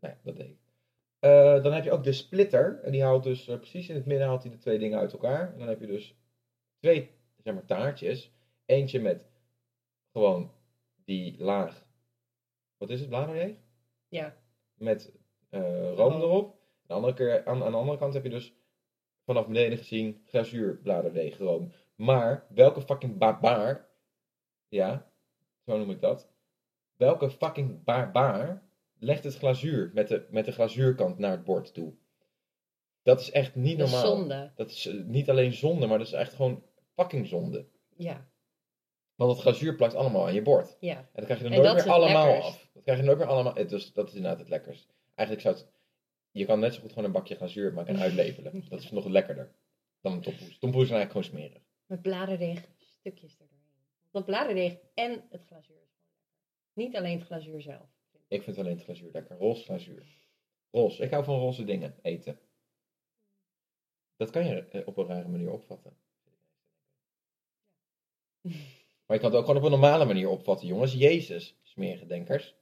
Nou 0.00 0.14
ja, 0.14 0.20
dat 0.22 0.36
deed 0.36 0.48
ik. 0.48 0.63
Eh, 1.24 1.62
dan 1.62 1.72
heb 1.72 1.84
je 1.84 1.92
ook 1.92 2.04
de 2.04 2.12
splitter. 2.12 2.80
En 2.82 2.92
die 2.92 3.02
haalt 3.02 3.22
dus 3.22 3.48
eh, 3.48 3.56
precies 3.56 3.88
in 3.88 3.94
het 3.94 4.06
midden 4.06 4.26
haalt 4.26 4.42
hij 4.42 4.52
de 4.52 4.58
twee 4.58 4.78
dingen 4.78 4.98
uit 4.98 5.12
elkaar. 5.12 5.52
En 5.52 5.58
dan 5.58 5.68
heb 5.68 5.80
je 5.80 5.86
dus 5.86 6.16
twee 6.78 7.10
zeg 7.42 7.54
maar, 7.54 7.64
taartjes. 7.64 8.32
Eentje 8.64 9.00
met 9.00 9.28
gewoon 10.12 10.52
die 11.04 11.38
laag. 11.38 11.86
Wat 12.76 12.90
is 12.90 13.00
het? 13.00 13.08
Bladerdeeg? 13.08 13.56
Ja. 14.08 14.36
Met 14.74 15.12
eh, 15.50 15.92
room 15.94 16.12
erop. 16.12 16.46
Aan 16.46 16.86
de, 16.86 16.94
andere 16.94 17.14
keer, 17.14 17.46
aan, 17.46 17.62
aan 17.62 17.70
de 17.70 17.78
andere 17.78 17.98
kant 17.98 18.14
heb 18.14 18.22
je 18.22 18.30
dus 18.30 18.54
vanaf 19.24 19.46
beneden 19.46 19.78
gezien 19.78 20.22
glazuur 20.24 20.76
bladerdeeg 20.76 21.38
room. 21.38 21.72
Maar 21.94 22.46
welke 22.48 22.80
fucking 22.80 23.18
barbaar, 23.18 23.88
ja, 24.68 25.10
zo 25.66 25.78
noem 25.78 25.90
ik 25.90 26.00
dat. 26.00 26.28
Welke 26.96 27.30
fucking 27.30 27.84
barbaar 27.84 28.62
legt 28.98 29.24
het 29.24 29.36
glazuur 29.36 29.90
met 29.94 30.08
de, 30.08 30.26
met 30.30 30.44
de 30.44 30.52
glazuurkant 30.52 31.18
naar 31.18 31.30
het 31.30 31.44
bord 31.44 31.74
toe? 31.74 31.94
Dat 33.02 33.20
is 33.20 33.30
echt 33.30 33.54
niet 33.54 33.78
Dat 33.78 33.86
is 33.86 33.92
normaal. 33.92 34.16
zonde. 34.16 34.52
Dat 34.54 34.70
is 34.70 34.86
eh, 34.86 34.94
niet 35.04 35.30
alleen 35.30 35.52
zonde, 35.52 35.86
maar 35.86 35.98
dat 35.98 36.06
is 36.06 36.12
echt 36.12 36.34
gewoon 36.34 36.62
fucking 36.94 37.26
zonde. 37.26 37.66
Ja. 37.96 38.28
Want 39.14 39.30
het 39.32 39.40
glazuur 39.40 39.74
plakt 39.74 39.94
allemaal 39.94 40.26
aan 40.26 40.34
je 40.34 40.42
bord. 40.42 40.76
Ja. 40.80 40.96
En 40.96 41.08
dan 41.12 41.24
krijg 41.24 41.38
je 41.38 41.44
er 41.44 41.50
nooit 41.50 41.64
dat 41.64 41.74
meer 41.74 41.94
allemaal 41.94 42.42
af. 42.42 42.70
Dat 42.72 42.82
krijg 42.82 42.98
je 42.98 43.04
nooit 43.04 43.18
meer 43.18 43.26
allemaal. 43.26 43.54
Dus 43.54 43.92
dat 43.92 44.08
is 44.08 44.14
inderdaad 44.14 44.38
het 44.40 44.48
lekkers. 44.48 44.86
Eigenlijk 45.14 45.48
zou 45.48 45.54
het. 45.54 45.72
Je 46.30 46.44
kan 46.44 46.60
net 46.60 46.74
zo 46.74 46.80
goed 46.80 46.88
gewoon 46.88 47.04
een 47.04 47.12
bakje 47.12 47.34
glazuur 47.34 47.72
maken 47.72 47.94
en 47.94 48.00
uitlepelen. 48.06 48.64
Dat 48.68 48.80
is 48.80 48.90
nog 48.90 49.06
lekkerder 49.06 49.54
dan 50.00 50.12
een 50.12 50.20
tompoes. 50.20 50.58
Tompoes 50.58 50.86
zijn 50.88 50.98
eigenlijk 50.98 51.10
gewoon 51.10 51.42
smerig. 51.48 51.62
Met 51.86 52.02
bladerdeeg 52.02 52.68
stukjes 52.78 53.32
erdoorheen. 53.32 53.62
Want 54.10 54.26
dat 54.26 54.34
bladerdeeg 54.36 54.76
en 54.94 55.10
het 55.30 55.44
glazuur 55.46 55.76
is 55.82 55.90
gewoon 55.94 56.10
lekker. 56.14 56.32
Niet 56.72 56.96
alleen 56.96 57.18
het 57.18 57.26
glazuur 57.26 57.60
zelf. 57.60 57.88
Ik 58.34 58.42
vind 58.42 58.58
alleen 58.58 58.74
het 58.74 58.84
glazuur 58.84 59.10
lekker. 59.12 59.36
Roze 59.36 59.62
glazuur. 59.62 60.06
Roze. 60.70 61.02
Ik 61.02 61.10
hou 61.10 61.24
van 61.24 61.38
roze 61.38 61.64
dingen 61.64 61.98
eten. 62.02 62.38
Dat 64.16 64.30
kan 64.30 64.46
je 64.46 64.68
eh, 64.68 64.86
op 64.86 64.96
een 64.96 65.06
rare 65.06 65.28
manier 65.28 65.50
opvatten. 65.50 65.96
Maar 69.06 69.16
je 69.16 69.22
kan 69.22 69.30
het 69.30 69.40
ook 69.40 69.46
gewoon 69.46 69.60
op 69.60 69.72
een 69.72 69.78
normale 69.80 70.04
manier 70.04 70.28
opvatten, 70.28 70.66
jongens. 70.66 70.92
Jezus, 70.92 71.58
smerige 71.62 72.06
denkers. 72.06 72.56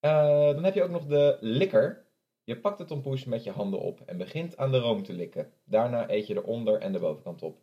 Eh, 0.00 0.46
dan 0.46 0.64
heb 0.64 0.74
je 0.74 0.82
ook 0.82 0.90
nog 0.90 1.06
de 1.06 1.38
likker. 1.40 2.06
Je 2.44 2.60
pakt 2.60 2.78
de 2.78 2.84
tompoes 2.84 3.24
met 3.24 3.44
je 3.44 3.50
handen 3.50 3.80
op 3.80 4.00
en 4.00 4.18
begint 4.18 4.56
aan 4.56 4.70
de 4.72 4.78
room 4.78 5.02
te 5.02 5.12
likken. 5.12 5.52
Daarna 5.64 6.10
eet 6.10 6.26
je 6.26 6.34
de 6.34 6.42
onder- 6.42 6.80
en 6.80 6.92
de 6.92 6.98
bovenkant 6.98 7.42
op. 7.42 7.62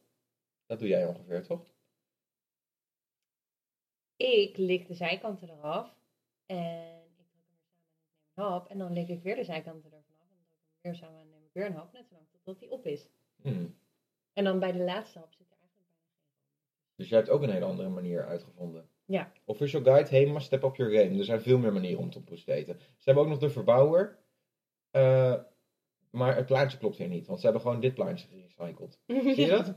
Dat 0.65 0.79
doe 0.79 0.87
jij 0.87 1.05
ongeveer, 1.07 1.43
toch? 1.43 1.73
Ik 4.15 4.57
lik 4.57 4.87
de 4.87 4.93
zijkanten 4.93 5.49
eraf. 5.49 6.03
En 6.45 7.05
ik 7.15 7.25
druk 7.25 7.35
hem 7.37 7.43
weer 7.43 7.57
samen 7.57 7.75
en 7.75 7.87
ik 7.87 8.03
neem 8.03 8.15
een 8.15 8.24
hap. 8.41 8.69
En 8.69 8.77
dan 8.77 8.93
lik 8.93 9.07
ik 9.07 9.23
weer 9.23 9.35
de 9.35 9.43
zijkanten 9.43 9.91
ervan 9.91 10.15
af. 10.19 10.29
En 10.29 10.35
dan 10.35 10.45
ik 10.45 10.81
hem 10.81 10.91
weer 10.91 10.95
samen 10.95 11.21
en 11.21 11.29
neem 11.29 11.43
ik 11.43 11.53
weer 11.53 11.65
een 11.65 11.73
hap. 11.73 11.93
Net 11.93 12.07
zolang 12.07 12.27
totdat 12.31 12.59
hij 12.59 12.69
op 12.69 12.85
is. 12.85 13.09
Hmm. 13.41 13.75
En 14.33 14.43
dan 14.43 14.59
bij 14.59 14.71
de 14.71 14.83
laatste 14.83 15.19
hap 15.19 15.33
zit 15.33 15.51
er 15.51 15.57
eigenlijk 15.57 15.89
bijna 15.89 16.09
geen. 16.09 16.35
Dus 16.95 17.09
jij 17.09 17.17
hebt 17.17 17.29
ook 17.29 17.41
een 17.41 17.49
hele 17.49 17.65
andere 17.65 17.89
manier 17.89 18.25
uitgevonden. 18.25 18.89
Ja. 19.05 19.31
Official 19.45 19.83
guide, 19.83 20.09
hey, 20.09 20.25
maar 20.25 20.41
step 20.41 20.63
up 20.63 20.75
your 20.75 20.91
game. 20.91 21.17
Er 21.17 21.25
zijn 21.25 21.41
veel 21.41 21.57
meer 21.57 21.73
manieren 21.73 21.99
om 21.99 22.09
te 22.09 22.21
eten. 22.45 22.79
Ze 22.79 23.03
hebben 23.03 23.23
ook 23.23 23.29
nog 23.29 23.39
de 23.39 23.49
verbouwer. 23.49 24.19
Eh, 24.91 25.35
maar 26.09 26.35
het 26.35 26.45
plaatje 26.45 26.77
klopt 26.77 26.97
hier 26.97 27.07
niet. 27.07 27.27
Want 27.27 27.39
ze 27.39 27.45
hebben 27.45 27.63
gewoon 27.63 27.79
dit 27.79 27.93
plaatje 27.93 28.27
gerecycled. 28.27 28.99
Zie 29.35 29.45
je 29.45 29.47
dat? 29.47 29.75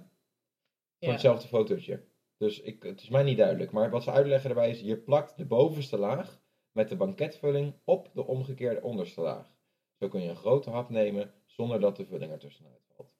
Ja. 0.99 1.11
hetzelfde 1.11 1.49
fotootje. 1.49 2.05
Dus 2.37 2.61
ik, 2.61 2.83
het 2.83 3.01
is 3.01 3.09
mij 3.09 3.23
niet 3.23 3.37
duidelijk. 3.37 3.71
Maar 3.71 3.91
wat 3.91 4.03
ze 4.03 4.11
uitleggen 4.11 4.51
erbij 4.51 4.71
is, 4.71 4.81
je 4.81 4.97
plakt 4.97 5.37
de 5.37 5.47
bovenste 5.47 5.99
laag 5.99 6.41
met 6.79 6.89
de 6.89 6.97
banketvulling 6.97 7.75
op 7.85 8.11
de 8.15 8.27
omgekeerde 8.27 8.83
onderste 8.83 9.21
laag. 9.21 9.57
Zo 9.99 10.09
kun 10.09 10.23
je 10.23 10.29
een 10.29 10.37
grote 10.37 10.71
hap 10.71 10.91
nemen 10.91 11.35
zonder 11.47 11.81
dat 11.81 11.97
de 11.97 12.07
vulling 12.07 12.33
ertussenuit 12.33 12.85
valt. 12.87 13.15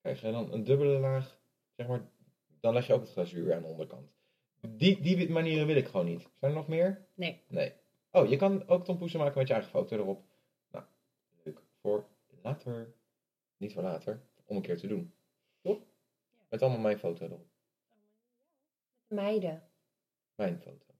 Krijg 0.00 0.20
je 0.20 0.32
dan 0.32 0.52
een 0.52 0.64
dubbele 0.64 0.98
laag, 0.98 1.40
zeg 1.76 1.86
maar, 1.86 2.10
dan 2.60 2.74
leg 2.74 2.86
je 2.86 2.92
ook 2.92 3.00
het 3.00 3.10
glazuur 3.10 3.54
aan 3.54 3.62
de 3.62 3.68
onderkant. 3.68 4.12
Die, 4.60 5.00
die 5.00 5.30
manieren 5.30 5.66
wil 5.66 5.76
ik 5.76 5.86
gewoon 5.86 6.06
niet. 6.06 6.20
Zijn 6.20 6.50
er 6.50 6.56
nog 6.56 6.68
meer? 6.68 7.06
Nee. 7.14 7.42
Nee. 7.48 7.72
Oh, 8.10 8.28
je 8.28 8.36
kan 8.36 8.68
ook 8.68 8.84
tompoesen 8.84 9.18
maken 9.18 9.38
met 9.38 9.48
je 9.48 9.54
eigen 9.54 9.70
foto 9.70 9.96
erop. 9.96 10.24
Nou, 10.70 10.84
leuk. 11.44 11.62
Voor 11.80 12.08
later. 12.42 12.94
Niet 13.56 13.72
voor 13.72 13.82
later. 13.82 14.22
Om 14.44 14.56
een 14.56 14.62
keer 14.62 14.78
te 14.78 14.86
doen. 14.86 15.14
Toch? 15.60 15.82
Met 16.48 16.62
allemaal 16.62 16.80
mijn 16.80 16.98
foto 16.98 17.24
erop. 17.24 17.46
Meiden. 19.06 19.68
Mijn 20.34 20.60
foto. 20.60 20.91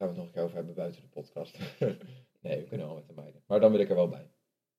Gaan 0.00 0.08
we 0.08 0.14
het 0.14 0.16
nog 0.16 0.26
een 0.26 0.32
keer 0.32 0.42
over 0.42 0.56
hebben 0.56 0.74
buiten 0.74 1.02
de 1.02 1.08
podcast. 1.08 1.58
nee, 2.42 2.60
we 2.60 2.66
kunnen 2.68 2.86
wel 2.86 2.96
met 2.96 3.06
de 3.06 3.12
meiden. 3.14 3.42
Maar 3.46 3.60
dan 3.60 3.70
wil 3.70 3.80
ik 3.80 3.88
er 3.88 3.94
wel 3.94 4.08
bij. 4.08 4.30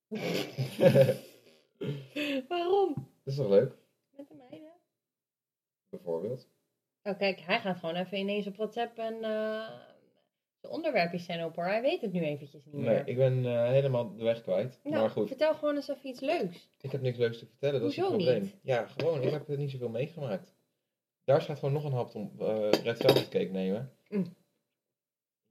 Waarom? 2.48 2.94
Dat 2.94 3.32
is 3.32 3.36
toch 3.36 3.48
leuk? 3.48 3.76
Met 4.16 4.28
de 4.28 4.34
meiden? 4.48 4.72
Bijvoorbeeld. 5.88 6.48
Oh, 7.02 7.18
kijk, 7.18 7.40
hij 7.40 7.60
gaat 7.60 7.76
gewoon 7.78 7.94
even 7.94 8.18
ineens 8.18 8.46
op 8.46 8.56
WhatsApp 8.56 8.98
en 8.98 9.14
eh 9.24 9.68
de 10.60 10.68
onderwerpjes 10.68 11.24
zijn 11.24 11.44
op 11.44 11.54
hoor. 11.56 11.64
Hij 11.64 11.82
weet 11.82 12.00
het 12.00 12.12
nu 12.12 12.20
eventjes 12.20 12.64
niet 12.64 12.74
Nee, 12.74 12.84
meer. 12.84 13.08
ik 13.08 13.16
ben 13.16 13.44
eh, 13.46 13.66
helemaal 13.68 14.14
de 14.16 14.24
weg 14.24 14.42
kwijt. 14.42 14.80
nou, 14.84 14.96
maar 14.96 15.10
goed, 15.10 15.28
vertel 15.28 15.54
gewoon 15.54 15.74
eens 15.74 15.88
even 15.88 16.08
iets 16.08 16.20
leuks. 16.20 16.70
ik 16.80 16.92
heb 16.92 17.00
niks 17.00 17.18
leuks 17.18 17.38
te 17.38 17.46
vertellen. 17.46 17.80
Dat 17.80 17.90
is 17.90 17.96
Hoezo 17.96 18.12
het 18.12 18.22
probleem. 18.22 18.42
niet? 18.42 18.56
Ja, 18.62 18.86
gewoon. 18.86 19.22
Ik 19.22 19.30
heb 19.30 19.48
er 19.48 19.56
niet 19.56 19.70
zoveel 19.70 19.88
meegemaakt. 19.88 20.54
Daar 21.24 21.40
gaat 21.42 21.58
gewoon 21.58 21.74
nog 21.74 21.84
een 21.84 21.92
hap 21.92 22.14
om 22.14 22.32
eh 22.38 22.70
Red 22.70 22.96
Velvet 22.96 23.28
cake 23.28 23.50
nemen. 23.50 23.92
Mm. 24.08 24.34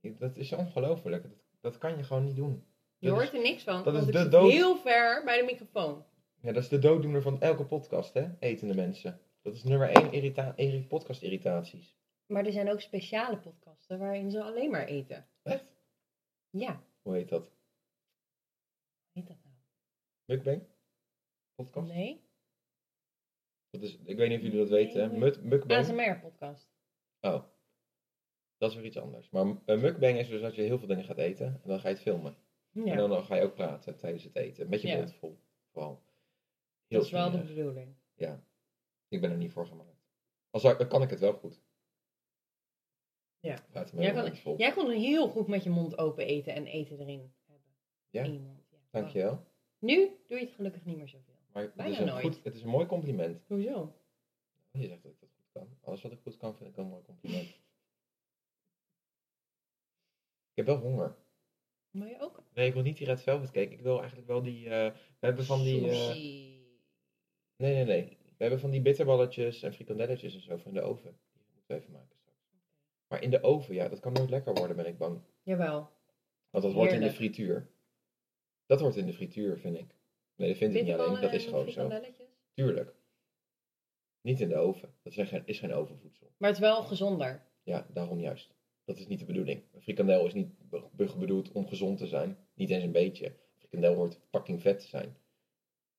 Dat 0.02 0.38
is 0.38 0.52
ongelooflijk. 0.54 1.24
Dat, 1.24 1.32
dat 1.60 1.78
kan 1.78 1.98
je 1.98 2.04
gewoon 2.04 2.24
niet 2.24 2.36
doen. 2.36 2.66
Je 2.98 3.08
Dat 3.10 3.18
is- 3.18 3.24
hoort 3.24 3.36
er 3.38 3.50
niks 3.50 3.64
van, 3.64 3.84
dat 3.84 3.96
is 3.96 4.06
de 4.06 4.28
dood. 4.30 4.52
heel 4.52 4.78
ver 4.78 5.24
bij 5.26 5.38
de 5.40 5.44
microfoon. 5.46 6.06
Ja, 6.42 6.52
dat 6.52 6.64
is 6.64 6.70
de 6.70 6.80
dooddoener 6.80 7.22
van 7.22 7.42
elke 7.42 7.66
podcast, 7.66 8.14
hè? 8.14 8.30
Etende 8.40 8.76
mensen. 8.76 9.20
Dat 9.42 9.54
is 9.54 9.64
nummer 9.64 9.90
één 9.90 10.12
irrita 10.12 10.54
irri- 10.56 10.88
podcast 10.88 11.22
irritaties. 11.22 11.96
Maar 12.26 12.46
er 12.46 12.52
zijn 12.52 12.72
ook 12.72 12.82
speciale 12.82 13.38
podcasten 13.38 14.00
waarin 14.00 14.32
ze 14.32 14.44
alleen 14.44 14.72
maar 14.72 14.86
eten. 14.86 15.28
Echt? 15.44 15.76
Ja, 16.50 16.84
Hoe 17.02 17.14
heet 17.14 17.30
dat? 17.30 17.44
hoe 17.46 17.52
heet 19.22 19.28
dat 19.28 19.38
nou? 19.44 19.56
Mukbang? 20.26 20.64
Podcast? 21.56 21.88
Nee? 21.94 22.22
Dat 23.70 23.82
is, 23.82 23.98
ik 24.04 24.18
weet 24.18 24.30
niet 24.30 24.38
of 24.38 24.44
jullie 24.44 24.60
dat 24.60 24.70
weten. 24.70 25.02
hè? 25.02 25.08
Nee. 25.08 25.20
Mut, 25.20 25.44
mukbang? 25.44 25.80
ASMR-podcast. 25.82 26.70
Oh. 27.22 27.44
Dat 28.62 28.70
is 28.70 28.76
weer 28.76 28.86
iets 28.86 28.98
anders. 28.98 29.30
Maar 29.30 29.58
een 29.66 29.80
mukbang 29.80 30.18
is 30.18 30.28
dus 30.30 30.42
dat 30.42 30.56
je 30.56 30.62
heel 30.62 30.78
veel 30.80 30.88
dingen 30.88 31.04
gaat 31.04 31.18
eten. 31.18 31.46
En 31.46 31.62
dan 31.70 31.80
ga 31.80 31.88
je 31.88 31.94
het 31.94 32.04
filmen. 32.04 32.36
En 32.74 32.98
dan, 32.98 33.10
dan 33.10 33.24
ga 33.24 33.36
je 33.36 33.42
ook 33.44 33.54
praten 33.56 33.98
tijdens 33.98 34.24
het 34.24 34.36
eten. 34.36 34.70
Met 34.70 34.82
je 34.82 34.88
Ja. 34.88 34.98
mond 34.98 35.14
vol. 35.14 35.38
Vooral. 35.72 36.02
Heel 36.88 36.98
dat 36.98 37.06
is 37.08 37.12
wel 37.12 37.32
de 37.32 37.38
bedoeling. 37.38 37.96
Ja. 38.16 38.44
Ik 39.08 39.22
ben 39.22 39.32
er 39.32 39.38
niet 39.38 39.52
voor 39.52 39.68
gemaakt. 39.68 40.06
Als 40.50 40.64
dan 40.64 40.88
kan 40.88 41.02
ik 41.02 41.10
het 41.10 41.20
wel 41.20 41.34
goed. 41.34 41.62
Ja. 43.40 43.56
Jij 43.94 44.14
kan, 44.14 44.56
jij 44.58 44.72
kon 44.74 44.90
heel 44.92 45.30
goed 45.30 45.48
met 45.48 45.64
je 45.64 45.70
mond 45.70 45.98
open 45.98 46.26
eten 46.26 46.54
en 46.54 46.66
eten 46.66 47.00
erin 47.00 47.34
hebben. 47.46 47.72
Ja? 48.10 48.24
In 48.24 48.34
je 48.34 48.40
mond. 48.40 48.68
Ja. 48.72 48.78
Dankjewel. 48.92 49.44
Nu 49.80 49.96
doe 50.28 50.38
je 50.40 50.46
het 50.46 50.54
gelukkig 50.54 50.86
niet 50.86 50.98
meer 50.98 51.08
zoveel. 51.08 51.36
Maar 51.54 51.64
het 51.64 51.74
Bijna 51.76 51.92
is, 51.94 52.00
een 52.00 52.06
nooit. 52.06 52.22
goed, 52.22 52.44
het 52.44 52.56
is 52.56 52.62
een 52.62 52.70
mooi 52.70 52.86
compliment. 52.86 53.44
Hoezo? 53.48 53.96
Je 54.72 54.88
zegt 54.88 55.04
dat 55.04 55.12
ik 55.12 55.20
dat 55.20 55.30
goed 55.36 55.50
kan. 55.52 55.78
Alles 55.82 56.02
wat 56.02 56.12
ik 56.12 56.20
goed 56.20 56.38
kan, 56.38 56.56
vind 56.56 56.70
ik 56.70 56.78
een 56.78 56.88
mooi 56.88 57.04
compliment. 57.04 57.60
Ik 60.51 60.51
heb 60.66 60.76
wel 60.76 60.90
honger. 60.90 61.16
Maar 61.92 62.08
je 62.08 62.20
ook? 62.20 62.44
Nee, 62.54 62.68
ik 62.68 62.74
wil 62.74 62.84
niet 62.84 62.98
die 62.98 63.08
Red 63.08 63.22
Velvet 63.22 63.52
cake. 63.52 63.72
Ik 63.72 63.82
wil 63.82 63.98
eigenlijk 64.00 64.28
wel 64.28 64.42
die... 64.42 64.70
eh, 64.70 64.92
we 64.94 65.26
hebben 65.26 65.46
van 65.46 65.64
die... 65.64 65.94
Sushi. 65.94 66.66
nee, 67.56 67.74
nee, 67.74 67.86
nee. 67.86 68.18
We 68.24 68.48
hebben 68.48 68.60
van 68.60 68.70
die 68.70 68.82
bitterballetjes 68.82 69.64
en 69.64 69.74
frikandelletjes 69.74 70.34
en 70.36 70.42
zo 70.42 70.58
van 70.58 70.74
de 70.74 70.82
oven. 70.82 71.20
Die 71.34 71.44
moeten 71.54 71.76
we 71.76 71.82
even 71.82 71.92
maken 71.92 72.18
straks. 72.18 72.46
Maar 73.08 73.24
in 73.24 73.30
de 73.30 73.44
oven, 73.44 73.76
ja, 73.76 73.88
dat 73.88 74.00
kan 74.00 74.14
nooit 74.14 74.30
lekker 74.30 74.54
worden, 74.54 74.76
ben 74.76 74.86
ik 74.86 74.98
bang. 74.98 75.22
Jawel. 75.44 75.90
Want 76.50 76.64
dat 76.64 76.74
wordt 76.74 76.94
in 76.94 77.02
de 77.02 77.12
frituur. 77.12 77.70
Dat 78.66 78.82
wordt 78.82 78.96
in 78.96 79.06
de 79.06 79.14
frituur, 79.14 79.60
vind 79.60 79.78
ik. 79.78 79.96
Nee, 80.36 80.48
dat 80.48 80.58
vind 80.58 80.76
ik 80.76 80.84
niet 80.84 80.94
alleen. 80.94 81.22
Dat 81.22 81.34
is 81.34 81.46
gewoon 81.46 81.72
zo. 81.72 81.90
Tuurlijk. 82.54 82.96
Niet 84.22 84.40
in 84.40 84.50
de 84.50 84.56
oven. 84.56 84.94
Dat 85.04 85.18
is 85.18 85.30
geen, 85.30 85.42
is 85.46 85.60
geen 85.60 85.74
ovenvoedsel. 85.74 86.32
Maar 86.38 86.50
het 86.50 86.58
is 86.58 86.66
wel 86.66 86.84
gezonder. 86.84 87.46
Ja, 87.64 87.88
daarom 87.94 88.20
juist. 88.20 88.56
Dat 88.92 89.00
is 89.00 89.08
niet 89.08 89.20
de 89.20 89.26
bedoeling. 89.26 89.64
Een 89.74 89.82
frikandel 89.82 90.26
is 90.26 90.34
niet 90.34 90.70
be- 90.70 90.90
be- 90.92 91.18
bedoeld 91.18 91.52
om 91.52 91.68
gezond 91.68 91.98
te 91.98 92.08
zijn. 92.08 92.38
Niet 92.54 92.70
eens 92.70 92.84
een 92.84 92.92
beetje. 92.92 93.26
Een 93.26 93.58
frikandel 93.58 93.94
hoort 93.96 94.20
fucking 94.30 94.62
vet 94.62 94.80
te 94.80 94.88
zijn. 94.88 95.18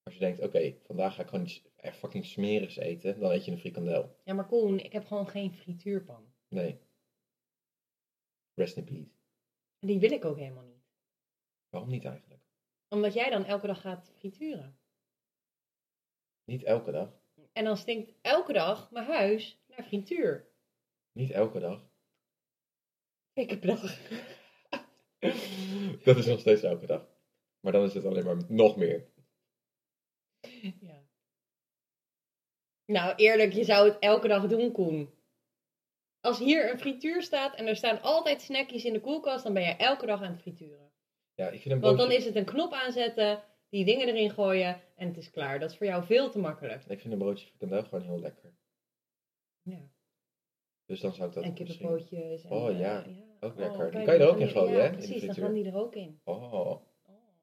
Als 0.03 0.15
je 0.15 0.21
denkt, 0.21 0.41
oké, 0.41 0.75
vandaag 0.83 1.15
ga 1.15 1.23
ik 1.23 1.29
gewoon 1.29 1.45
iets 1.45 1.63
echt 1.77 1.97
fucking 1.97 2.25
smerigs 2.25 2.77
eten, 2.77 3.21
dan 3.21 3.31
eet 3.31 3.45
je 3.45 3.51
een 3.51 3.59
frikandel. 3.59 4.17
Ja, 4.25 4.35
maar 4.35 4.47
Koen, 4.47 4.79
ik 4.79 4.93
heb 4.93 5.05
gewoon 5.05 5.29
geen 5.29 5.53
frituurpan. 5.55 6.33
Nee. 6.49 6.79
Rest 8.55 8.77
in 8.77 8.85
peace. 8.85 9.11
Die 9.79 9.99
wil 9.99 10.11
ik 10.11 10.25
ook 10.25 10.37
helemaal 10.39 10.65
niet. 10.65 10.85
Waarom 11.69 11.91
niet 11.91 12.05
eigenlijk? 12.05 12.41
Omdat 12.89 13.13
jij 13.15 13.31
dan 13.31 13.45
elke 13.45 13.67
dag 13.67 13.81
gaat 13.81 14.13
frituren. 14.17 14.79
Niet 16.45 16.63
elke 16.63 16.91
dag. 16.91 17.21
En 17.53 17.65
dan 17.65 17.77
stinkt 17.77 18.13
elke 18.21 18.53
dag 18.53 18.91
mijn 18.91 19.07
huis 19.07 19.63
naar 19.67 19.83
frituur. 19.85 20.51
Niet 21.13 21.31
elke 21.31 21.59
dag. 21.61 21.91
Ik 23.35 23.51
heb 23.51 23.63
dag. 23.63 23.81
Dat 26.05 26.17
is 26.17 26.27
nog 26.27 26.41
steeds 26.41 26.63
elke 26.63 26.87
dag. 26.87 27.07
Maar 27.61 27.73
dan 27.73 27.85
is 27.85 27.95
het 27.95 28.05
alleen 28.05 28.25
maar 28.25 28.37
nog 28.49 28.77
meer. 28.77 29.11
Ja. 30.81 31.03
Nou, 32.85 33.15
eerlijk, 33.17 33.53
je 33.53 33.65
zou 33.65 33.89
het 33.89 33.99
elke 33.99 34.29
dag 34.29 34.47
doen, 34.47 34.73
Koen. 34.73 35.11
Als 36.21 36.39
hier 36.39 36.71
een 36.71 36.79
frituur 36.79 37.23
staat 37.23 37.55
en 37.55 37.67
er 37.67 37.77
staan 37.77 38.03
altijd 38.03 38.43
snackjes 38.43 38.85
in 38.85 38.93
de 38.93 39.01
koelkast, 39.01 39.45
dan 39.45 39.53
ben 39.53 39.63
je 39.63 39.77
elke 39.77 40.07
dag 40.07 40.23
aan 40.23 40.33
het 40.33 40.41
frituren. 40.41 40.93
Ja, 41.35 41.49
ik 41.49 41.61
vind 41.61 41.75
een 41.75 41.81
Want 41.81 41.97
broodje, 41.97 42.13
dan 42.13 42.21
is 42.21 42.25
het 42.25 42.37
een 42.37 42.45
knop 42.45 42.73
aanzetten, 42.73 43.43
die 43.69 43.85
dingen 43.85 44.09
erin 44.09 44.31
gooien 44.31 44.81
en 44.97 45.09
het 45.09 45.17
is 45.17 45.31
klaar. 45.31 45.59
Dat 45.59 45.71
is 45.71 45.77
voor 45.77 45.87
jou 45.87 46.05
veel 46.05 46.31
te 46.31 46.39
makkelijk. 46.39 46.85
ik 46.87 47.01
vind 47.01 47.13
een 47.13 47.19
broodje 47.19 47.47
frikandel 47.47 47.83
gewoon 47.83 48.05
heel 48.05 48.21
lekker. 48.21 48.55
Ja. 49.63 49.92
Dus 50.93 51.01
dan 51.01 51.15
zou 51.15 51.29
ik 51.29 51.35
dat 51.35 51.45
En 51.45 51.55
kippenpootjes. 51.55 52.45
En, 52.45 52.51
Oh, 52.51 52.69
eh, 52.69 52.79
ja. 52.81 53.05
Ook 53.41 53.59
lekker. 53.59 53.79
kijk, 53.79 53.93
Die 53.93 54.05
kan 54.05 54.15
je 54.15 54.21
er 54.21 54.29
ook 54.29 54.39
in 54.39 54.49
gooien, 54.49 54.81
hè, 54.81 54.87
in 54.87 54.91
de 54.91 54.97
Precies, 54.97 55.25
dan 55.27 55.35
gaan 55.35 55.53
die 55.53 55.65
er 55.67 55.77
ook 55.77 55.95
in. 55.95 56.21
Oh, 56.25 56.53
Oh. 56.53 56.81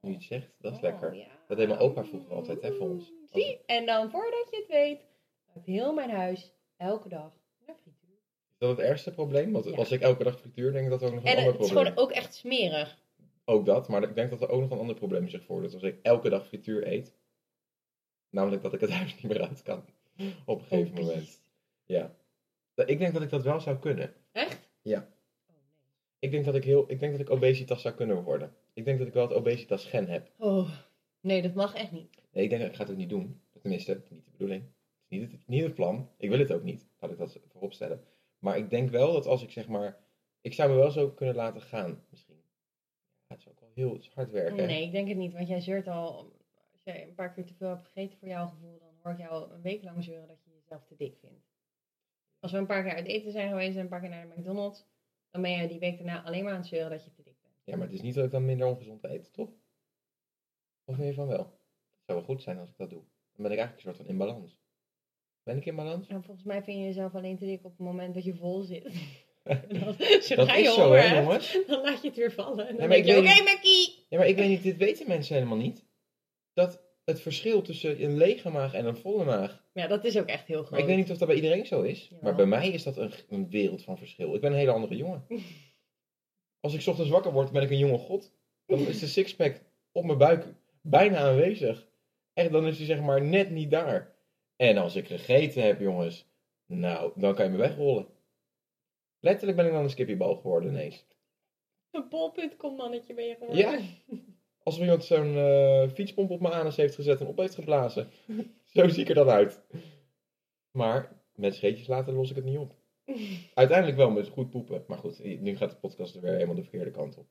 nu 0.01 0.09
je 0.09 0.15
het 0.15 0.23
zegt, 0.25 0.53
dat 0.57 0.71
is 0.71 0.77
Oh, 0.77 0.83
lekker. 0.83 1.15
ja. 1.15 1.27
Dat 1.47 1.57
deed 1.57 1.67
mijn 1.67 1.79
opa 1.79 2.03
vroeger 2.03 2.33
altijd, 2.35 2.61
hè, 2.61 2.73
voor 2.73 2.89
ons. 2.89 3.11
Zie, 3.25 3.59
en 3.65 3.85
dan 3.85 4.09
voordat 4.11 4.47
je 4.51 4.57
het 4.57 4.67
weet, 4.67 5.07
uit 5.55 5.65
heel 5.65 5.93
mijn 5.93 6.09
huis, 6.09 6.53
elke 6.77 7.09
dag, 7.09 7.31
naar 7.65 7.75
frituur. 7.75 8.09
Is 8.49 8.57
dat 8.57 8.69
het 8.69 8.79
ergste 8.79 9.11
probleem? 9.11 9.51
Want 9.51 9.75
als 9.77 9.91
ik 9.91 10.01
elke 10.01 10.23
dag 10.23 10.39
frituur, 10.39 10.71
denk 10.71 10.83
ik 10.85 10.91
dat 10.91 11.03
ook 11.03 11.13
nog 11.13 11.23
een 11.23 11.29
En 11.29 11.37
ander 11.37 11.51
het 11.53 11.61
is 11.61 11.67
probleem 11.67 11.93
gewoon 11.93 12.05
ook 12.07 12.11
echt 12.15 12.33
smerig. 12.33 12.97
Ook 13.45 13.65
dat, 13.65 13.87
maar 13.87 14.03
ik 14.03 14.15
denk 14.15 14.29
dat 14.29 14.41
er 14.41 14.49
ook 14.49 14.61
nog 14.61 14.71
een 14.71 14.79
ander 14.79 14.95
probleem 14.95 15.27
zich 15.29 15.43
voordoet. 15.43 15.73
Als 15.73 15.83
ik 15.83 15.99
elke 16.01 16.29
dag 16.29 16.47
frituur 16.47 16.87
eet, 16.87 17.15
namelijk 18.29 18.61
dat 18.63 18.73
ik 18.73 18.79
het 18.81 18.89
huis 18.89 19.13
niet 19.21 19.31
meer 19.31 19.41
uit 19.47 19.61
kan. 19.61 19.85
Op 20.45 20.59
een 20.59 20.65
gegeven 20.65 20.93
moment. 20.93 21.41
Ja. 21.85 22.17
Ik 22.88 22.99
denk 22.99 23.13
dat 23.13 23.21
ik 23.21 23.30
dat 23.30 23.43
wel 23.43 23.59
zou 23.59 23.77
kunnen. 23.77 24.13
Echt? 24.32 24.69
Ja. 24.82 25.09
Oh. 25.47 25.55
Ik 26.19 26.32
denk 26.32 26.45
dat 26.45 26.55
ik, 26.55 26.63
heel, 26.63 26.91
ik 26.91 26.99
denk 26.99 27.11
dat 27.11 27.21
ik 27.21 27.30
obesitas 27.30 27.82
zou 27.82 27.95
kunnen 27.95 28.23
worden. 28.23 28.53
Ik 28.73 28.86
denk 28.86 28.97
dat 28.97 29.07
ik 29.07 29.13
wel 29.13 29.27
het 29.27 29.38
obesitas 29.38 29.86
gen 29.86 30.07
heb. 30.07 30.32
Oh, 30.38 30.69
nee, 31.21 31.41
dat 31.41 31.53
mag 31.53 31.75
echt 31.75 31.91
niet. 31.91 32.21
Nee, 32.32 32.43
ik 32.43 32.49
denk 32.49 32.61
dat 32.61 32.69
ik 32.69 32.75
ga 32.75 32.84
het 32.84 32.91
ook 32.91 32.97
niet 32.97 33.09
doen. 33.09 33.41
Tenminste, 33.61 34.01
niet 34.09 34.25
de 34.25 34.32
bedoeling. 34.32 34.61
Het 34.61 34.71
is 35.07 35.17
niet 35.17 35.32
het, 35.32 35.47
niet 35.47 35.63
het 35.63 35.73
plan. 35.73 36.09
Ik 36.17 36.30
wil 36.30 36.39
het 36.39 36.51
ook 36.51 36.63
niet. 36.63 36.88
Laat 36.99 37.11
ik 37.11 37.17
dat 37.17 37.39
voorop 37.47 37.73
stellen. 37.73 38.03
Maar 38.39 38.57
ik 38.57 38.69
denk 38.69 38.89
wel 38.89 39.13
dat 39.13 39.25
als 39.25 39.43
ik 39.43 39.51
zeg 39.51 39.67
maar... 39.67 39.97
Ik 40.41 40.53
zou 40.53 40.69
me 40.69 40.75
wel 40.75 40.91
zo 40.91 41.09
kunnen 41.09 41.36
laten 41.36 41.61
gaan, 41.61 42.03
misschien. 42.09 42.41
Ja, 43.27 43.36
het 43.36 43.39
is 43.39 43.49
ook 43.49 43.59
wel 43.59 43.69
heel 43.73 43.99
hard 44.13 44.32
werken. 44.32 44.67
Nee, 44.67 44.84
ik 44.84 44.91
denk 44.91 45.07
het 45.07 45.17
niet, 45.17 45.34
want 45.34 45.47
jij 45.47 45.59
zeurt 45.59 45.88
al, 45.88 46.32
als 46.71 46.84
jij 46.84 47.03
een 47.03 47.15
paar 47.15 47.34
keer 47.34 47.45
te 47.45 47.53
veel 47.53 47.67
hebt 47.67 47.84
gegeten 47.84 48.17
voor 48.17 48.27
jouw 48.27 48.47
gevoel, 48.47 48.80
dan 48.80 48.89
hoor 49.01 49.11
ik 49.11 49.17
jou 49.17 49.51
een 49.51 49.61
week 49.61 49.84
lang 49.84 50.03
zeuren 50.03 50.27
dat 50.27 50.43
je 50.43 50.51
jezelf 50.61 50.86
te 50.86 50.95
dik 50.95 51.17
vindt. 51.21 51.48
Als 52.39 52.51
we 52.51 52.57
een 52.57 52.65
paar 52.65 52.83
keer 52.83 52.93
uit 52.93 53.05
eten 53.05 53.31
zijn 53.31 53.49
geweest 53.49 53.75
en 53.75 53.81
een 53.81 53.87
paar 53.87 53.99
keer 53.99 54.09
naar 54.09 54.27
de 54.27 54.33
McDonald's, 54.39 54.85
dan 55.31 55.41
ben 55.41 55.51
je 55.51 55.67
die 55.67 55.79
week 55.79 55.97
daarna 55.97 56.23
alleen 56.23 56.43
maar 56.43 56.53
aan 56.53 56.59
het 56.59 56.67
zeuren 56.67 56.89
dat 56.89 57.03
je 57.03 57.11
te 57.11 57.23
dik 57.23 57.35
bent. 57.41 57.55
Ja, 57.63 57.75
maar 57.75 57.85
het 57.85 57.95
is 57.95 58.01
niet 58.01 58.15
dat 58.15 58.25
ik 58.25 58.31
dan 58.31 58.45
minder 58.45 58.67
ongezond 58.67 59.03
eet, 59.03 59.33
toch? 59.33 59.49
Of 60.85 60.95
vind 60.95 61.07
je 61.07 61.13
van 61.13 61.27
wel? 61.27 61.43
Het 61.43 62.05
zou 62.05 62.17
wel 62.17 62.27
goed 62.27 62.41
zijn 62.41 62.57
als 62.57 62.69
ik 62.69 62.77
dat 62.77 62.89
doe. 62.89 63.01
Dan 63.33 63.47
ben 63.47 63.51
ik 63.51 63.57
eigenlijk 63.57 63.77
een 63.87 63.93
soort 63.93 63.97
van 63.97 64.07
in 64.07 64.17
balans. 64.17 64.59
Ben 65.43 65.57
ik 65.57 65.65
in 65.65 65.75
balans? 65.75 66.07
En 66.07 66.23
volgens 66.23 66.45
mij 66.45 66.63
vind 66.63 66.77
je 66.77 66.83
jezelf 66.83 67.15
alleen 67.15 67.37
te 67.37 67.45
dik 67.45 67.65
op 67.65 67.71
het 67.71 67.79
moment 67.79 68.13
dat 68.13 68.23
je 68.23 68.35
vol 68.35 68.61
zit. 68.61 68.83
Dan, 69.43 69.65
Dat 69.67 69.99
is 69.99 70.27
zo, 70.73 70.93
hè, 70.93 71.19
jongens? 71.19 71.59
dan 71.67 71.81
laat 71.81 72.01
je 72.01 72.07
het 72.07 72.17
weer 72.17 72.31
vallen. 72.31 72.67
En 72.67 72.77
dan 72.77 72.89
denk 72.89 73.05
ik 73.05 73.09
je, 73.09 73.17
oké 73.17 73.43
Mackie! 73.43 74.05
Ja, 74.09 74.17
maar 74.17 74.27
ik 74.27 74.35
weet 74.35 74.49
niet, 74.49 74.63
dit 74.63 74.77
weten 74.77 75.07
mensen 75.07 75.35
helemaal 75.35 75.57
niet. 75.57 75.85
Dat 76.53 76.81
het 77.10 77.22
verschil 77.22 77.62
tussen 77.62 78.03
een 78.03 78.18
lege 78.18 78.49
maag 78.49 78.74
en 78.74 78.86
een 78.86 78.97
volle 78.97 79.26
maag. 79.26 79.64
Ja, 79.74 79.88
dat 79.88 80.05
is 80.05 80.18
ook 80.18 80.28
echt 80.28 80.47
heel 80.47 80.57
groot. 80.57 80.72
Maar 80.72 80.80
ik 80.80 80.86
weet 80.86 80.97
niet 80.97 81.12
of 81.12 81.18
dat 81.18 81.28
bij 81.28 81.38
iedereen 81.38 81.66
zo 81.66 81.82
is. 81.82 82.12
Maar 82.22 82.36
bij 82.36 82.45
mij 82.45 82.70
is 82.70 82.84
dat 82.84 82.97
een, 82.97 83.12
een 83.30 83.49
wereld 83.49 83.84
van 83.84 83.97
verschil. 83.97 84.36
Ik 84.36 84.41
ben 84.41 84.51
een 84.51 84.57
hele 84.57 84.72
andere 84.72 84.95
jongen. 84.95 85.26
Als 86.60 86.74
ik 86.74 86.82
's 86.82 86.88
ochtends 86.88 87.12
wakker 87.12 87.32
word, 87.32 87.51
ben 87.51 87.62
ik 87.62 87.70
een 87.70 87.78
jonge 87.78 87.97
god. 87.97 88.34
Dan 88.66 88.80
is 88.80 88.99
de 88.99 89.07
sixpack 89.07 89.62
op 89.91 90.05
mijn 90.05 90.18
buik 90.18 90.45
bijna 90.82 91.18
aanwezig. 91.18 91.88
Echt, 92.34 92.51
dan 92.51 92.68
is 92.68 92.78
hij 92.78 92.86
zeg 92.86 93.01
maar 93.01 93.22
net 93.22 93.49
niet 93.49 93.72
daar. 93.72 94.16
En 94.55 94.78
als 94.78 94.95
ik 94.95 95.07
gegeten 95.07 95.64
heb, 95.64 95.80
jongens, 95.80 96.26
nou, 96.66 97.12
dan 97.16 97.36
kan 97.36 97.45
je 97.45 97.51
me 97.51 97.57
wegrollen. 97.57 98.07
Letterlijk 99.20 99.57
ben 99.57 99.66
ik 99.66 99.72
dan 99.72 99.84
een 99.84 99.89
skippiebal 99.89 100.36
geworden 100.36 100.70
ineens. 100.70 101.05
Een 101.91 102.10
bol.com 102.10 102.76
mannetje 102.76 103.14
ben 103.14 103.26
je 103.26 103.36
geworden. 103.36 103.57
Ja. 103.57 103.80
Alsof 104.70 104.84
iemand 104.84 105.03
zo'n 105.05 105.36
eh, 105.36 105.89
fietspomp 105.89 106.30
op 106.30 106.41
mijn 106.41 106.53
anus 106.53 106.76
heeft 106.76 106.95
gezet 106.95 107.20
en 107.20 107.28
op 107.28 107.38
heeft 107.38 107.55
geblazen. 107.55 108.09
Zo 108.74 108.88
zie 108.88 109.01
ik 109.01 109.09
er 109.09 109.15
dan 109.15 109.30
uit. 109.30 109.61
Maar 110.72 111.22
met 111.36 111.55
scheetjes 111.55 111.88
later 111.88 112.13
los 112.13 112.30
ik 112.30 112.36
het 112.36 112.45
niet 112.45 112.57
op. 112.57 112.76
Uiteindelijk 113.53 113.97
wel 113.97 114.09
met 114.09 114.28
goed 114.28 114.49
poepen. 114.49 114.84
Maar 114.88 114.97
goed, 114.97 115.24
nu 115.24 115.57
gaat 115.57 115.70
de 115.72 115.76
podcast 115.76 116.15
er 116.15 116.22
weer 116.22 116.34
helemaal 116.34 116.55
de 116.55 116.61
verkeerde 116.61 116.91
kant 116.91 117.17
op. 117.17 117.28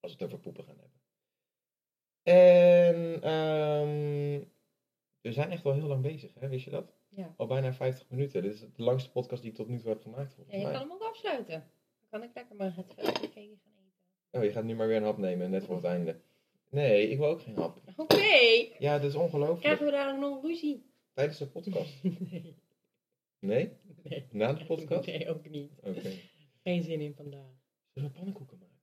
Als 0.00 0.12
we 0.12 0.18
het 0.18 0.26
over 0.26 0.38
poepen 0.38 0.64
gaan 0.64 0.78
hebben. 0.78 1.00
En 2.22 3.22
ehm, 3.22 4.44
we 5.20 5.32
zijn 5.32 5.50
echt 5.50 5.62
wel 5.62 5.74
heel 5.74 5.86
lang 5.86 6.02
bezig, 6.02 6.34
hè? 6.34 6.48
wist 6.48 6.64
je 6.64 6.70
dat? 6.70 6.92
Ja. 7.08 7.34
Al 7.36 7.46
bijna 7.46 7.72
50 7.72 8.10
minuten. 8.10 8.42
Dit 8.42 8.54
is 8.54 8.60
de 8.60 8.82
langste 8.82 9.10
podcast 9.10 9.42
die 9.42 9.50
ik 9.50 9.56
tot 9.56 9.68
nu 9.68 9.78
toe 9.78 9.88
heb 9.88 10.02
gemaakt, 10.02 10.30
Ja, 10.30 10.34
volgens 10.34 10.56
je 10.56 10.62
mij. 10.62 10.72
kan 10.72 10.80
hem 10.82 10.92
ook 10.92 11.02
afsluiten. 11.08 11.70
Dan 12.00 12.08
kan 12.10 12.22
ik 12.22 12.34
lekker 12.34 12.56
maar 12.56 12.76
het 12.76 12.94
gaan 12.96 13.14
eten. 13.34 13.60
Oh, 14.30 14.44
je 14.44 14.52
gaat 14.52 14.64
nu 14.64 14.74
maar 14.74 14.86
weer 14.86 14.96
een 14.96 15.02
hap 15.02 15.18
nemen, 15.18 15.50
net 15.50 15.64
voor 15.64 15.76
het 15.76 15.84
einde. 15.84 16.20
Nee, 16.70 17.08
ik 17.08 17.18
wil 17.18 17.26
ook 17.28 17.42
geen 17.42 17.56
hap. 17.56 17.80
Oké. 17.96 18.24
Ja, 18.78 18.98
dat 18.98 19.10
is 19.10 19.14
ongelooflijk. 19.14 19.60
Krijgen 19.60 19.84
we 19.84 19.90
dadelijk 19.92 20.20
nog 20.20 20.42
ruzie? 20.42 20.84
Tijdens 21.14 21.38
de 21.38 21.46
podcast. 21.46 21.94
Nee. 22.02 22.54
Nee? 23.38 23.70
Nee. 24.02 24.26
Na 24.30 24.52
de 24.52 24.64
podcast? 24.64 25.06
Nee, 25.06 25.28
ook 25.28 25.48
niet. 25.48 25.72
Oké. 25.82 26.10
Geen 26.62 26.82
zin 26.82 27.00
in 27.00 27.14
vandaag. 27.14 27.52
Zullen 27.92 28.08
we 28.08 28.14
pannenkoeken 28.14 28.58
maken? 28.58 28.74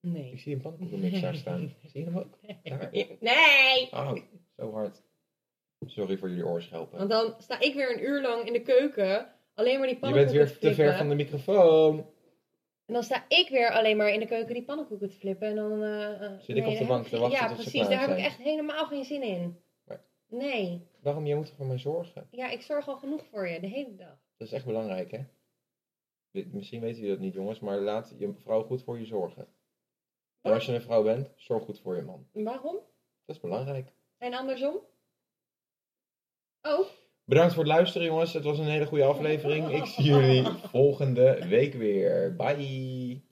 Nee. 0.00 0.32
Ik 0.32 0.40
zie 0.40 0.54
een 0.54 0.60
pannenkoekenmix 0.60 1.20
daar 1.20 1.34
staan. 1.34 1.74
Zie 1.86 2.00
je 2.00 2.06
hem 2.06 2.18
ook? 2.18 2.38
Daar. 2.62 2.88
Nee! 3.20 3.88
Oh, 3.92 4.16
zo 4.56 4.72
hard. 4.72 5.02
Sorry 5.86 6.18
voor 6.18 6.28
jullie 6.28 6.46
oorschelpen. 6.46 6.98
Want 6.98 7.10
dan 7.10 7.34
sta 7.38 7.60
ik 7.60 7.74
weer 7.74 7.92
een 7.96 8.04
uur 8.04 8.22
lang 8.22 8.46
in 8.46 8.52
de 8.52 8.62
keuken. 8.62 9.32
Alleen 9.54 9.78
maar 9.78 9.86
die 9.88 9.96
Je 9.96 10.00
bent 10.00 10.12
pannenkoeken 10.12 10.46
weer 10.46 10.58
te 10.58 10.74
ver 10.74 10.96
van 10.96 11.08
de 11.08 11.14
microfoon. 11.14 12.06
En 12.86 12.94
dan 12.94 13.02
sta 13.02 13.24
ik 13.28 13.48
weer 13.48 13.70
alleen 13.72 13.96
maar 13.96 14.08
in 14.08 14.20
de 14.20 14.26
keuken 14.26 14.54
die 14.54 14.64
pannenkoeken 14.64 15.08
te 15.08 15.14
flippen. 15.16 15.48
En 15.48 15.54
dan... 15.56 15.82
eh, 15.82 16.24
eh, 16.24 16.40
Zit 16.40 16.56
ik 16.56 16.66
op 16.66 16.78
de 16.78 16.86
bank 16.86 17.06
te 17.06 17.18
wachten 17.18 17.48
Ja, 17.48 17.54
precies. 17.54 17.88
Daar 17.88 18.00
heb 18.08 18.18
ik 18.18 18.24
echt 18.24 18.38
helemaal 18.38 18.86
geen 18.86 19.04
zin 19.04 19.22
in. 19.22 19.60
Maar- 19.84 20.04
Nee. 20.28 20.86
Waarom? 21.00 21.26
Jij 21.26 21.36
moet 21.36 21.46
toch 21.46 21.56
voor 21.56 21.66
mij 21.66 21.78
zorgen? 21.78 22.28
Ja, 22.30 22.48
ik 22.50 22.60
zorg 22.62 22.88
al 22.88 22.96
genoeg 22.96 23.24
voor 23.26 23.48
je, 23.48 23.60
de 23.60 23.66
hele 23.66 23.94
dag. 23.94 24.18
Dat 24.36 24.46
is 24.46 24.52
echt 24.52 24.64
belangrijk, 24.66 25.10
hè? 25.10 25.20
Misschien 26.30 26.80
weten 26.80 26.96
jullie 27.00 27.14
dat 27.14 27.24
niet, 27.24 27.34
jongens, 27.34 27.60
maar 27.60 27.78
laat 27.78 28.14
je 28.18 28.34
vrouw 28.42 28.62
goed 28.62 28.82
voor 28.82 28.98
je 28.98 29.04
zorgen. 29.04 29.46
En 30.40 30.52
als 30.52 30.66
je 30.66 30.72
een 30.74 30.80
vrouw 30.82 31.02
bent, 31.02 31.30
zorg 31.36 31.64
goed 31.64 31.80
voor 31.80 31.96
je 31.96 32.02
man. 32.02 32.28
Waarom? 32.32 32.74
Dat 33.24 33.36
is 33.36 33.40
belangrijk. 33.40 33.92
En 34.18 34.34
andersom? 34.34 34.80
Oh. 36.62 36.86
Bedankt 37.26 37.54
voor 37.54 37.62
het 37.62 37.72
luisteren, 37.72 38.06
jongens. 38.06 38.32
Het 38.32 38.44
was 38.44 38.58
een 38.58 38.64
hele 38.64 38.86
goede 38.86 39.04
aflevering. 39.04 39.70
Ik 39.70 39.84
zie 39.84 40.04
jullie 40.04 40.46
volgende 40.70 41.46
week 41.48 41.74
weer. 41.74 42.36
Bye. 42.36 43.24